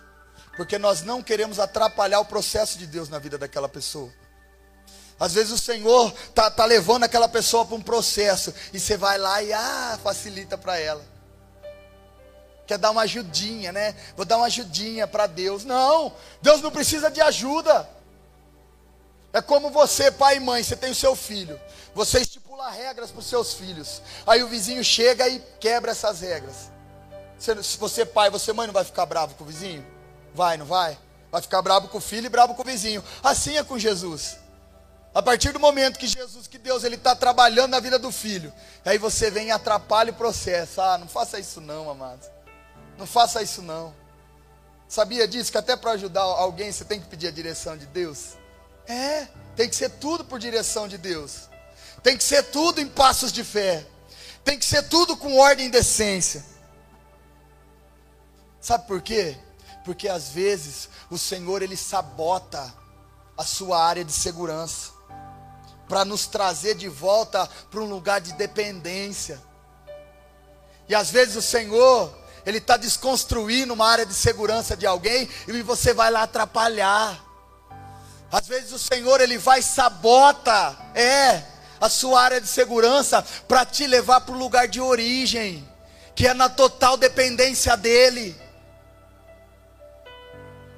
porque 0.57 0.77
nós 0.77 1.01
não 1.01 1.23
queremos 1.23 1.59
atrapalhar 1.59 2.19
o 2.19 2.25
processo 2.25 2.77
de 2.77 2.85
Deus 2.85 3.07
na 3.07 3.19
vida 3.19 3.37
daquela 3.37 3.69
pessoa. 3.69 4.11
Às 5.19 5.33
vezes 5.33 5.53
o 5.53 5.57
Senhor 5.57 6.11
tá, 6.33 6.51
tá 6.51 6.65
levando 6.65 7.03
aquela 7.03 7.29
pessoa 7.29 7.65
para 7.65 7.75
um 7.75 7.81
processo 7.81 8.53
e 8.73 8.79
você 8.79 8.97
vai 8.97 9.17
lá 9.17 9.41
e 9.41 9.53
ah, 9.53 9.97
facilita 10.03 10.57
para 10.57 10.77
ela. 10.77 11.12
Quer 12.73 12.79
dar 12.79 12.89
uma 12.89 13.03
ajudinha, 13.03 13.71
né? 13.71 13.93
Vou 14.15 14.25
dar 14.25 14.37
uma 14.37 14.47
ajudinha 14.47 15.05
para 15.05 15.27
Deus. 15.27 15.63
Não, 15.63 16.11
Deus 16.41 16.59
não 16.59 16.71
precisa 16.71 17.11
de 17.11 17.21
ajuda. 17.21 17.87
É 19.31 19.43
como 19.43 19.69
você, 19.69 20.09
pai 20.11 20.37
e 20.37 20.39
mãe, 20.39 20.63
você 20.63 20.75
tem 20.75 20.89
o 20.89 20.95
seu 20.95 21.15
filho. 21.15 21.61
Você 21.93 22.21
estipula 22.21 22.71
regras 22.71 23.11
para 23.11 23.19
os 23.19 23.27
seus 23.27 23.53
filhos. 23.53 24.01
Aí 24.25 24.41
o 24.41 24.47
vizinho 24.47 24.83
chega 24.83 25.27
e 25.27 25.39
quebra 25.59 25.91
essas 25.91 26.21
regras. 26.21 26.71
Se 27.37 27.77
você, 27.77 28.07
pai, 28.07 28.31
você, 28.31 28.51
mãe, 28.51 28.65
não 28.65 28.73
vai 28.73 28.83
ficar 28.83 29.05
bravo 29.05 29.35
com 29.35 29.43
o 29.43 29.47
vizinho? 29.47 29.85
Vai, 30.33 30.57
não 30.57 30.65
vai? 30.65 30.97
Vai 31.31 31.43
ficar 31.43 31.61
bravo 31.61 31.89
com 31.89 31.99
o 31.99 32.01
filho 32.01 32.25
e 32.25 32.29
bravo 32.29 32.55
com 32.55 32.63
o 32.63 32.65
vizinho. 32.65 33.03
Assim 33.23 33.55
é 33.55 33.63
com 33.63 33.77
Jesus. 33.77 34.37
A 35.13 35.21
partir 35.21 35.51
do 35.51 35.59
momento 35.59 35.99
que 35.99 36.07
Jesus, 36.07 36.47
que 36.47 36.57
Deus, 36.57 36.83
ele 36.83 36.95
está 36.95 37.15
trabalhando 37.15 37.69
na 37.69 37.79
vida 37.79 37.99
do 37.99 38.11
filho, 38.11 38.51
aí 38.83 38.97
você 38.97 39.29
vem 39.29 39.49
e 39.49 39.51
atrapalha 39.51 40.11
o 40.11 40.15
processo. 40.15 40.81
Ah, 40.81 40.97
não 40.97 41.07
faça 41.07 41.39
isso 41.39 41.61
não, 41.61 41.87
amados. 41.87 42.32
Não 42.97 43.05
faça 43.05 43.41
isso 43.41 43.61
não. 43.61 43.93
Sabia 44.87 45.27
disso? 45.27 45.51
Que 45.51 45.57
até 45.57 45.75
para 45.75 45.91
ajudar 45.91 46.21
alguém 46.21 46.71
você 46.71 46.85
tem 46.85 46.99
que 46.99 47.07
pedir 47.07 47.27
a 47.27 47.31
direção 47.31 47.77
de 47.77 47.85
Deus? 47.87 48.37
É, 48.87 49.27
tem 49.55 49.67
que 49.67 49.75
ser 49.75 49.89
tudo 49.89 50.23
por 50.25 50.39
direção 50.39 50.87
de 50.87 50.97
Deus. 50.97 51.49
Tem 52.01 52.17
que 52.17 52.23
ser 52.23 52.43
tudo 52.43 52.81
em 52.81 52.87
passos 52.87 53.31
de 53.31 53.43
fé. 53.43 53.85
Tem 54.43 54.59
que 54.59 54.65
ser 54.65 54.83
tudo 54.83 55.15
com 55.15 55.37
ordem 55.37 55.67
e 55.67 55.71
decência. 55.71 56.43
Sabe 58.59 58.87
por 58.87 59.01
quê? 59.01 59.37
Porque 59.83 60.07
às 60.07 60.29
vezes 60.29 60.89
o 61.09 61.17
Senhor 61.17 61.61
ele 61.61 61.75
sabota 61.75 62.73
a 63.37 63.43
sua 63.43 63.83
área 63.83 64.05
de 64.05 64.11
segurança 64.11 64.91
para 65.87 66.05
nos 66.05 66.27
trazer 66.27 66.75
de 66.75 66.87
volta 66.87 67.49
para 67.69 67.81
um 67.81 67.89
lugar 67.89 68.21
de 68.21 68.33
dependência. 68.33 69.41
E 70.87 70.95
às 70.95 71.09
vezes 71.09 71.35
o 71.35 71.41
Senhor 71.41 72.22
ele 72.45 72.57
está 72.57 72.77
desconstruindo 72.77 73.73
uma 73.73 73.87
área 73.87 74.05
de 74.05 74.13
segurança 74.13 74.75
de 74.75 74.85
alguém 74.85 75.29
e 75.47 75.61
você 75.61 75.93
vai 75.93 76.11
lá 76.11 76.23
atrapalhar. 76.23 77.23
Às 78.31 78.47
vezes 78.47 78.71
o 78.71 78.79
Senhor 78.79 79.21
ele 79.21 79.37
vai 79.37 79.61
sabota, 79.61 80.75
é, 80.95 81.43
a 81.79 81.89
sua 81.89 82.21
área 82.21 82.41
de 82.41 82.47
segurança 82.47 83.23
para 83.47 83.65
te 83.65 83.85
levar 83.85 84.21
para 84.21 84.33
o 84.33 84.37
lugar 84.37 84.67
de 84.67 84.79
origem, 84.79 85.67
que 86.15 86.27
é 86.27 86.33
na 86.33 86.49
total 86.49 86.97
dependência 86.97 87.75
dele. 87.75 88.35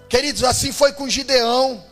Queridos, 0.10 0.44
assim 0.44 0.72
foi 0.72 0.94
com 0.94 1.08
Gideão. 1.08 1.84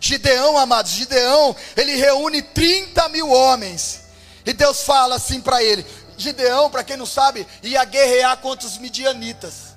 Gideão, 0.00 0.58
amados, 0.58 0.92
Gideão, 0.92 1.54
ele 1.76 1.96
reúne 1.96 2.42
30 2.42 3.08
mil 3.08 3.28
homens. 3.28 4.00
E 4.44 4.52
Deus 4.52 4.82
fala 4.82 5.16
assim 5.16 5.40
para 5.40 5.62
ele: 5.62 5.86
Gideão, 6.16 6.70
para 6.70 6.84
quem 6.84 6.96
não 6.96 7.06
sabe, 7.06 7.46
ia 7.62 7.84
guerrear 7.84 8.36
contra 8.38 8.66
os 8.66 8.78
midianitas. 8.78 9.76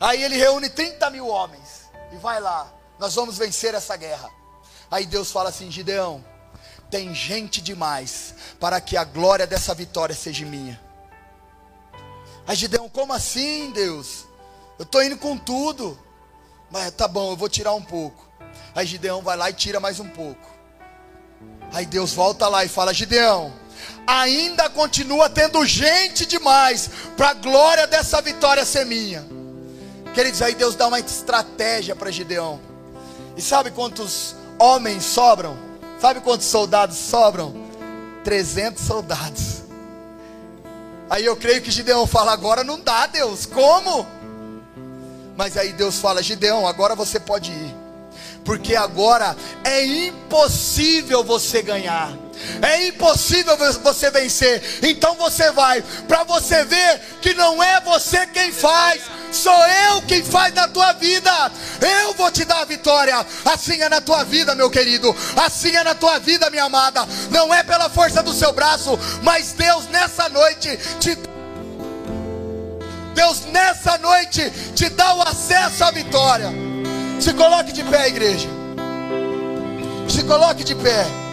Aí 0.00 0.22
ele 0.22 0.36
reúne 0.36 0.68
30 0.68 1.08
mil 1.10 1.28
homens 1.28 1.84
e 2.12 2.16
vai 2.16 2.40
lá, 2.40 2.72
nós 2.98 3.14
vamos 3.14 3.38
vencer 3.38 3.74
essa 3.74 3.96
guerra. 3.96 4.30
Aí 4.90 5.06
Deus 5.06 5.30
fala 5.30 5.48
assim: 5.48 5.70
Gideão, 5.70 6.24
tem 6.90 7.14
gente 7.14 7.60
demais 7.60 8.34
para 8.60 8.80
que 8.80 8.96
a 8.96 9.04
glória 9.04 9.46
dessa 9.46 9.74
vitória 9.74 10.14
seja 10.14 10.44
minha. 10.44 10.80
Aí 12.46 12.54
Gideão, 12.54 12.88
como 12.88 13.12
assim, 13.12 13.70
Deus? 13.72 14.26
Eu 14.78 14.84
estou 14.84 15.02
indo 15.02 15.16
com 15.16 15.36
tudo. 15.36 15.98
Mas 16.70 16.90
tá 16.92 17.06
bom, 17.06 17.30
eu 17.30 17.36
vou 17.36 17.48
tirar 17.48 17.72
um 17.74 17.82
pouco. 17.82 18.28
Aí 18.74 18.86
Gideão 18.86 19.22
vai 19.22 19.36
lá 19.36 19.48
e 19.50 19.54
tira 19.54 19.80
mais 19.80 20.00
um 20.00 20.08
pouco. 20.08 20.52
Aí 21.72 21.86
Deus 21.86 22.12
volta 22.12 22.48
lá 22.48 22.64
e 22.64 22.68
fala: 22.68 22.92
Gideão, 22.92 23.52
ainda 24.06 24.68
continua 24.68 25.28
tendo 25.28 25.64
gente 25.66 26.26
demais 26.26 26.90
para 27.16 27.30
a 27.30 27.34
glória 27.34 27.86
dessa 27.86 28.20
vitória 28.20 28.64
ser 28.64 28.84
minha. 28.84 29.24
Queridos, 30.14 30.40
aí 30.42 30.54
Deus 30.54 30.74
dá 30.74 30.86
uma 30.86 31.00
estratégia 31.00 31.96
para 31.96 32.10
Gideão. 32.10 32.60
E 33.36 33.42
sabe 33.42 33.70
quantos 33.70 34.36
homens 34.58 35.04
sobram? 35.04 35.56
Sabe 36.00 36.20
quantos 36.20 36.46
soldados 36.46 36.96
sobram? 36.96 37.54
300 38.22 38.82
soldados. 38.84 39.62
Aí 41.10 41.24
eu 41.24 41.36
creio 41.36 41.60
que 41.62 41.70
Gideão 41.70 42.06
fala: 42.06 42.32
agora 42.32 42.64
não 42.64 42.80
dá, 42.80 43.06
Deus, 43.06 43.46
como? 43.46 44.06
Mas 45.36 45.56
aí 45.56 45.72
Deus 45.72 45.98
fala: 45.98 46.22
Gideão, 46.22 46.66
agora 46.66 46.94
você 46.94 47.18
pode 47.18 47.50
ir, 47.50 47.74
porque 48.44 48.76
agora 48.76 49.36
é 49.64 49.84
impossível 49.84 51.22
você 51.24 51.60
ganhar. 51.60 52.23
É 52.62 52.86
impossível 52.86 53.56
você 53.82 54.10
vencer. 54.10 54.62
Então 54.82 55.14
você 55.14 55.50
vai 55.52 55.82
para 56.06 56.24
você 56.24 56.64
ver 56.64 57.00
que 57.20 57.34
não 57.34 57.62
é 57.62 57.80
você 57.80 58.26
quem 58.26 58.52
faz, 58.52 59.02
sou 59.32 59.66
eu 59.66 60.02
quem 60.02 60.22
faz 60.22 60.54
na 60.54 60.68
tua 60.68 60.92
vida. 60.92 61.30
Eu 61.80 62.14
vou 62.14 62.30
te 62.30 62.44
dar 62.44 62.60
a 62.60 62.64
vitória. 62.64 63.24
Assim 63.44 63.80
é 63.80 63.88
na 63.88 64.00
tua 64.00 64.24
vida, 64.24 64.54
meu 64.54 64.70
querido. 64.70 65.14
Assim 65.36 65.74
é 65.76 65.84
na 65.84 65.94
tua 65.94 66.18
vida, 66.18 66.50
minha 66.50 66.64
amada. 66.64 67.06
Não 67.30 67.52
é 67.52 67.62
pela 67.62 67.88
força 67.88 68.22
do 68.22 68.32
seu 68.32 68.52
braço, 68.52 68.98
mas 69.22 69.52
Deus 69.52 69.86
nessa 69.88 70.28
noite 70.28 70.78
te 71.00 71.16
Deus 73.14 73.44
nessa 73.46 73.96
noite 73.98 74.50
te 74.74 74.88
dá 74.88 75.14
o 75.14 75.22
acesso 75.22 75.84
à 75.84 75.90
vitória. 75.90 76.50
Se 77.20 77.32
coloque 77.32 77.72
de 77.72 77.82
pé, 77.84 78.08
igreja. 78.08 78.48
Se 80.08 80.22
coloque 80.24 80.64
de 80.64 80.74
pé. 80.74 81.23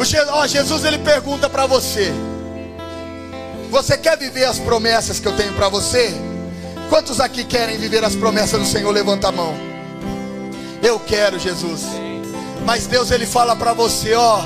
O 0.00 0.46
Jesus 0.46 0.82
ele 0.86 0.96
pergunta 0.96 1.46
para 1.46 1.66
você: 1.66 2.10
Você 3.70 3.98
quer 3.98 4.16
viver 4.16 4.46
as 4.46 4.58
promessas 4.58 5.20
que 5.20 5.28
eu 5.28 5.36
tenho 5.36 5.52
para 5.52 5.68
você? 5.68 6.14
Quantos 6.88 7.20
aqui 7.20 7.44
querem 7.44 7.76
viver 7.76 8.02
as 8.02 8.16
promessas 8.16 8.58
do 8.58 8.64
Senhor? 8.64 8.90
Levanta 8.90 9.28
a 9.28 9.32
mão. 9.32 9.54
Eu 10.82 10.98
quero, 10.98 11.38
Jesus. 11.38 11.82
Mas 12.64 12.86
Deus 12.86 13.10
ele 13.10 13.26
fala 13.26 13.54
para 13.54 13.74
você, 13.74 14.14
ó, 14.14 14.40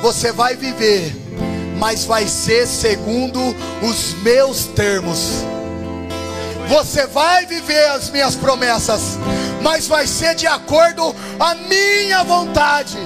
você 0.00 0.32
vai 0.32 0.56
viver, 0.56 1.14
mas 1.78 2.06
vai 2.06 2.26
ser 2.26 2.66
segundo 2.66 3.54
os 3.82 4.14
meus 4.22 4.64
termos. 4.64 5.44
Você 6.70 7.06
vai 7.06 7.44
viver 7.44 7.86
as 7.90 8.08
minhas 8.08 8.34
promessas, 8.34 9.18
mas 9.60 9.86
vai 9.86 10.06
ser 10.06 10.34
de 10.34 10.46
acordo 10.46 11.14
a 11.38 11.54
minha 11.54 12.24
vontade 12.24 12.96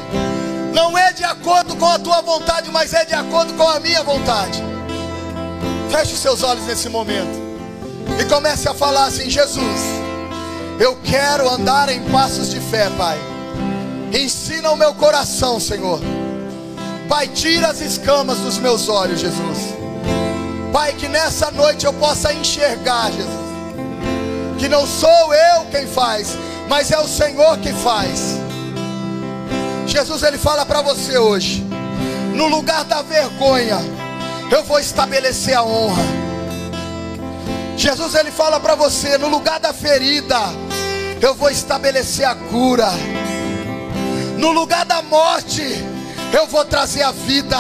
não 0.74 0.98
é 0.98 1.12
de 1.12 1.22
acordo 1.22 1.76
com 1.76 1.86
a 1.86 1.98
tua 1.98 2.20
vontade, 2.20 2.68
mas 2.70 2.92
é 2.92 3.04
de 3.04 3.14
acordo 3.14 3.54
com 3.54 3.66
a 3.68 3.78
minha 3.78 4.02
vontade. 4.02 4.60
Feche 5.88 6.14
os 6.14 6.18
seus 6.18 6.42
olhos 6.42 6.66
nesse 6.66 6.88
momento 6.88 7.38
e 8.20 8.24
comece 8.24 8.68
a 8.68 8.74
falar 8.74 9.06
assim: 9.06 9.30
Jesus, 9.30 9.80
eu 10.80 10.96
quero 11.04 11.48
andar 11.48 11.88
em 11.88 12.02
passos 12.10 12.50
de 12.50 12.58
fé, 12.58 12.90
Pai. 12.98 13.16
Ensina 14.12 14.70
o 14.72 14.76
meu 14.76 14.92
coração, 14.94 15.60
Senhor. 15.60 16.00
Pai, 17.08 17.28
tira 17.28 17.68
as 17.68 17.80
escamas 17.80 18.38
dos 18.38 18.58
meus 18.58 18.88
olhos, 18.88 19.20
Jesus. 19.20 19.74
Pai, 20.72 20.92
que 20.92 21.06
nessa 21.06 21.52
noite 21.52 21.86
eu 21.86 21.92
possa 21.92 22.32
enxergar, 22.32 23.12
Jesus. 23.12 23.44
Que 24.58 24.68
não 24.68 24.84
sou 24.86 25.32
eu 25.32 25.66
quem 25.70 25.86
faz, 25.86 26.36
mas 26.68 26.90
é 26.90 26.98
o 26.98 27.06
Senhor 27.06 27.58
que 27.58 27.72
faz. 27.72 28.43
Jesus, 29.86 30.22
Ele 30.22 30.38
fala 30.38 30.64
para 30.64 30.82
você 30.82 31.18
hoje: 31.18 31.64
no 32.34 32.46
lugar 32.48 32.84
da 32.84 33.02
vergonha, 33.02 33.78
eu 34.50 34.62
vou 34.64 34.78
estabelecer 34.78 35.54
a 35.54 35.62
honra. 35.62 36.02
Jesus, 37.76 38.14
Ele 38.14 38.30
fala 38.30 38.58
para 38.60 38.74
você: 38.74 39.18
no 39.18 39.28
lugar 39.28 39.60
da 39.60 39.72
ferida, 39.72 40.38
eu 41.20 41.34
vou 41.34 41.50
estabelecer 41.50 42.26
a 42.26 42.34
cura. 42.34 42.88
No 44.38 44.52
lugar 44.52 44.84
da 44.84 45.02
morte, 45.02 45.62
eu 46.32 46.46
vou 46.46 46.64
trazer 46.64 47.02
a 47.02 47.12
vida. 47.12 47.58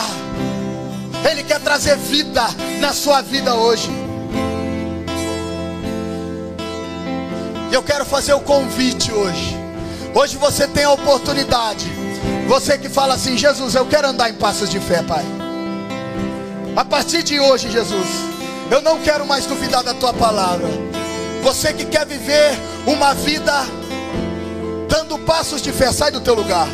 Ele 1.30 1.42
quer 1.42 1.60
trazer 1.60 1.96
vida 1.96 2.42
na 2.80 2.92
sua 2.92 3.22
vida 3.22 3.54
hoje. 3.54 3.88
Eu 7.72 7.82
quero 7.82 8.04
fazer 8.04 8.34
o 8.34 8.40
convite 8.40 9.10
hoje. 9.10 9.56
Hoje 10.14 10.36
você 10.36 10.68
tem 10.68 10.84
a 10.84 10.90
oportunidade. 10.90 12.03
Você 12.46 12.78
que 12.78 12.88
fala 12.88 13.14
assim: 13.14 13.36
Jesus, 13.36 13.74
eu 13.74 13.86
quero 13.86 14.08
andar 14.08 14.30
em 14.30 14.34
passos 14.34 14.68
de 14.68 14.78
fé, 14.80 15.02
Pai. 15.02 15.24
A 16.76 16.84
partir 16.84 17.22
de 17.22 17.38
hoje, 17.38 17.70
Jesus, 17.70 18.06
eu 18.70 18.80
não 18.82 19.00
quero 19.00 19.26
mais 19.26 19.46
duvidar 19.46 19.82
da 19.82 19.94
tua 19.94 20.12
palavra. 20.12 20.68
Você 21.42 21.72
que 21.72 21.84
quer 21.84 22.06
viver 22.06 22.52
uma 22.86 23.14
vida 23.14 23.52
dando 24.88 25.18
passos 25.20 25.62
de 25.62 25.72
fé, 25.72 25.92
sai 25.92 26.10
do 26.10 26.20
teu 26.20 26.34
lugar. 26.34 26.66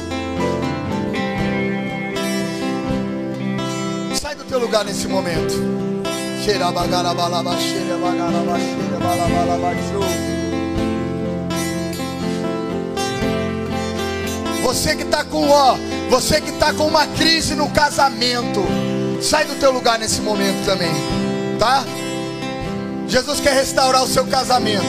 Sai 4.20 4.34
do 4.34 4.44
teu 4.44 4.58
lugar 4.58 4.84
nesse 4.84 5.06
momento. 5.06 5.54
Você 14.70 14.94
que 14.94 15.02
está 15.02 15.24
com 15.24 15.48
ó, 15.48 15.74
você 16.08 16.40
que 16.40 16.50
está 16.50 16.72
com 16.72 16.86
uma 16.86 17.04
crise 17.04 17.56
no 17.56 17.68
casamento, 17.70 18.64
sai 19.20 19.44
do 19.44 19.56
teu 19.56 19.72
lugar 19.72 19.98
nesse 19.98 20.20
momento 20.20 20.64
também, 20.64 20.92
tá? 21.58 21.82
Jesus 23.08 23.40
quer 23.40 23.52
restaurar 23.52 24.04
o 24.04 24.06
seu 24.06 24.24
casamento. 24.28 24.86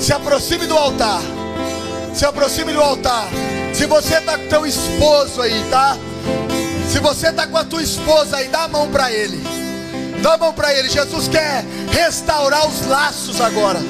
Se 0.00 0.10
aproxime 0.10 0.66
do 0.66 0.74
altar. 0.74 1.20
Se 2.14 2.24
aproxime 2.24 2.72
do 2.72 2.80
altar. 2.80 3.28
Se 3.74 3.84
você 3.84 4.14
está 4.14 4.38
com 4.38 4.48
teu 4.48 4.64
esposo 4.64 5.42
aí, 5.42 5.62
tá? 5.70 5.98
Se 6.88 6.98
você 6.98 7.28
está 7.28 7.46
com 7.46 7.58
a 7.58 7.64
tua 7.64 7.82
esposa 7.82 8.38
aí, 8.38 8.48
dá 8.48 8.62
a 8.62 8.68
mão 8.68 8.88
para 8.88 9.12
ele. 9.12 9.38
Dá 10.22 10.32
a 10.32 10.38
mão 10.38 10.54
para 10.54 10.72
ele. 10.72 10.88
Jesus 10.88 11.28
quer 11.28 11.62
restaurar 11.92 12.66
os 12.66 12.86
laços 12.86 13.38
agora. 13.42 13.80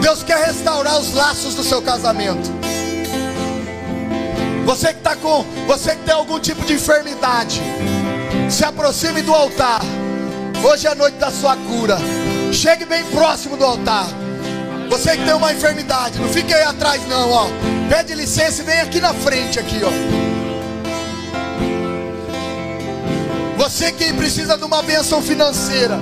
Deus 0.00 0.22
quer 0.22 0.46
restaurar 0.46 0.98
os 0.98 1.12
laços 1.12 1.54
do 1.54 1.62
seu 1.62 1.82
casamento. 1.82 2.59
Você 4.70 4.92
que 4.92 5.00
está 5.00 5.16
com, 5.16 5.44
você 5.66 5.96
que 5.96 6.04
tem 6.04 6.14
algum 6.14 6.38
tipo 6.38 6.64
de 6.64 6.74
enfermidade, 6.74 7.60
se 8.48 8.64
aproxime 8.64 9.20
do 9.20 9.34
altar. 9.34 9.80
Hoje 10.62 10.86
é 10.86 10.92
a 10.92 10.94
noite 10.94 11.16
da 11.16 11.28
sua 11.28 11.56
cura. 11.56 11.98
Chegue 12.52 12.84
bem 12.84 13.04
próximo 13.06 13.56
do 13.56 13.64
altar. 13.64 14.06
Você 14.88 15.16
que 15.16 15.24
tem 15.24 15.34
uma 15.34 15.52
enfermidade, 15.52 16.20
não 16.20 16.28
fique 16.28 16.54
aí 16.54 16.62
atrás 16.62 17.04
não, 17.08 17.32
ó. 17.32 17.48
Pede 17.88 18.14
licença 18.14 18.62
e 18.62 18.64
vem 18.64 18.78
aqui 18.78 19.00
na 19.00 19.12
frente 19.12 19.58
aqui, 19.58 19.80
ó. 19.82 19.90
Você 23.56 23.90
que 23.90 24.12
precisa 24.12 24.56
de 24.56 24.62
uma 24.62 24.84
bênção 24.84 25.20
financeira. 25.20 25.98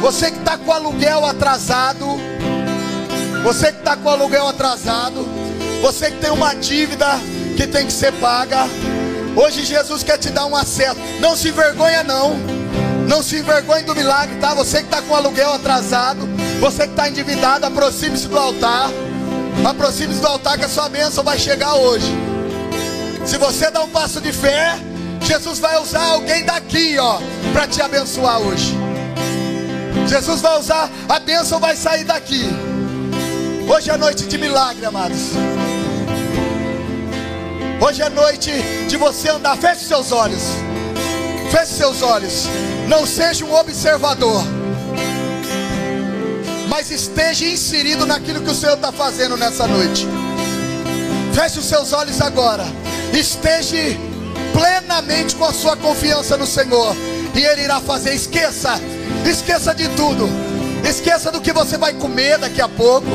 Você 0.00 0.30
que 0.30 0.38
está 0.38 0.56
com 0.56 0.72
aluguel 0.72 1.26
atrasado. 1.26 2.06
Você 3.44 3.70
que 3.70 3.80
está 3.80 3.98
com 3.98 4.08
aluguel 4.08 4.48
atrasado. 4.48 5.28
Você 5.82 6.10
que 6.10 6.16
tem 6.20 6.30
uma 6.30 6.54
dívida 6.54 7.20
que 7.56 7.66
tem 7.66 7.86
que 7.86 7.92
ser 7.92 8.12
paga. 8.14 8.68
Hoje 9.36 9.64
Jesus 9.64 10.02
quer 10.02 10.18
te 10.18 10.30
dar 10.30 10.46
um 10.46 10.56
acesso. 10.56 10.96
Não 11.20 11.36
se 11.36 11.48
envergonha 11.48 12.02
não. 12.02 12.36
Não 13.06 13.22
se 13.22 13.36
envergonhe 13.36 13.82
do 13.82 13.94
milagre, 13.94 14.36
tá? 14.36 14.54
Você 14.54 14.78
que 14.78 14.84
está 14.84 15.02
com 15.02 15.14
aluguel 15.14 15.52
atrasado, 15.52 16.28
você 16.60 16.84
que 16.84 16.90
está 16.90 17.08
endividado, 17.08 17.66
aproxime-se 17.66 18.28
do 18.28 18.38
altar. 18.38 18.90
Aproxime-se 19.64 20.20
do 20.20 20.26
altar 20.26 20.58
que 20.58 20.64
a 20.64 20.68
sua 20.68 20.88
bênção 20.88 21.24
vai 21.24 21.38
chegar 21.38 21.74
hoje. 21.74 22.06
Se 23.26 23.36
você 23.36 23.70
dá 23.70 23.82
um 23.82 23.88
passo 23.88 24.20
de 24.20 24.32
fé, 24.32 24.78
Jesus 25.20 25.58
vai 25.58 25.76
usar 25.78 26.04
alguém 26.04 26.44
daqui, 26.44 26.96
ó, 26.98 27.18
para 27.52 27.66
te 27.66 27.82
abençoar 27.82 28.40
hoje. 28.40 28.74
Jesus 30.06 30.40
vai 30.40 30.58
usar, 30.58 30.90
a 31.08 31.18
bênção 31.18 31.60
vai 31.60 31.76
sair 31.76 32.04
daqui. 32.04 32.44
Hoje 33.68 33.90
é 33.90 33.96
noite 33.96 34.26
de 34.26 34.38
milagre, 34.38 34.84
amados. 34.84 35.30
Hoje 37.82 38.02
é 38.02 38.10
noite 38.10 38.50
de 38.88 38.96
você 38.98 39.30
andar. 39.30 39.56
Feche 39.56 39.86
seus 39.86 40.12
olhos. 40.12 40.42
Feche 41.50 41.72
seus 41.72 42.02
olhos. 42.02 42.46
Não 42.86 43.06
seja 43.06 43.42
um 43.42 43.54
observador. 43.54 44.44
Mas 46.68 46.90
esteja 46.90 47.46
inserido 47.46 48.04
naquilo 48.04 48.42
que 48.42 48.50
o 48.50 48.54
Senhor 48.54 48.74
está 48.74 48.92
fazendo 48.92 49.34
nessa 49.34 49.66
noite. 49.66 50.06
Feche 51.32 51.58
os 51.58 51.64
seus 51.64 51.94
olhos 51.94 52.20
agora. 52.20 52.66
Esteja 53.14 53.78
plenamente 54.52 55.34
com 55.34 55.46
a 55.46 55.52
sua 55.52 55.74
confiança 55.74 56.36
no 56.36 56.46
Senhor. 56.46 56.94
E 57.34 57.40
Ele 57.40 57.62
irá 57.62 57.80
fazer. 57.80 58.14
Esqueça. 58.14 58.78
Esqueça 59.24 59.74
de 59.74 59.88
tudo. 59.90 60.28
Esqueça 60.86 61.32
do 61.32 61.40
que 61.40 61.50
você 61.52 61.78
vai 61.78 61.94
comer 61.94 62.36
daqui 62.36 62.60
a 62.60 62.68
pouco. 62.68 63.08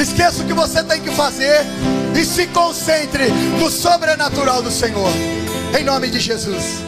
Esqueça 0.00 0.44
o 0.44 0.46
que 0.46 0.52
você 0.52 0.84
tem 0.84 1.00
que 1.00 1.10
fazer. 1.10 1.66
E 2.18 2.24
se 2.24 2.46
concentre 2.46 3.28
no 3.60 3.70
sobrenatural 3.70 4.62
do 4.62 4.70
Senhor. 4.70 5.10
Em 5.78 5.84
nome 5.84 6.08
de 6.08 6.18
Jesus. 6.18 6.85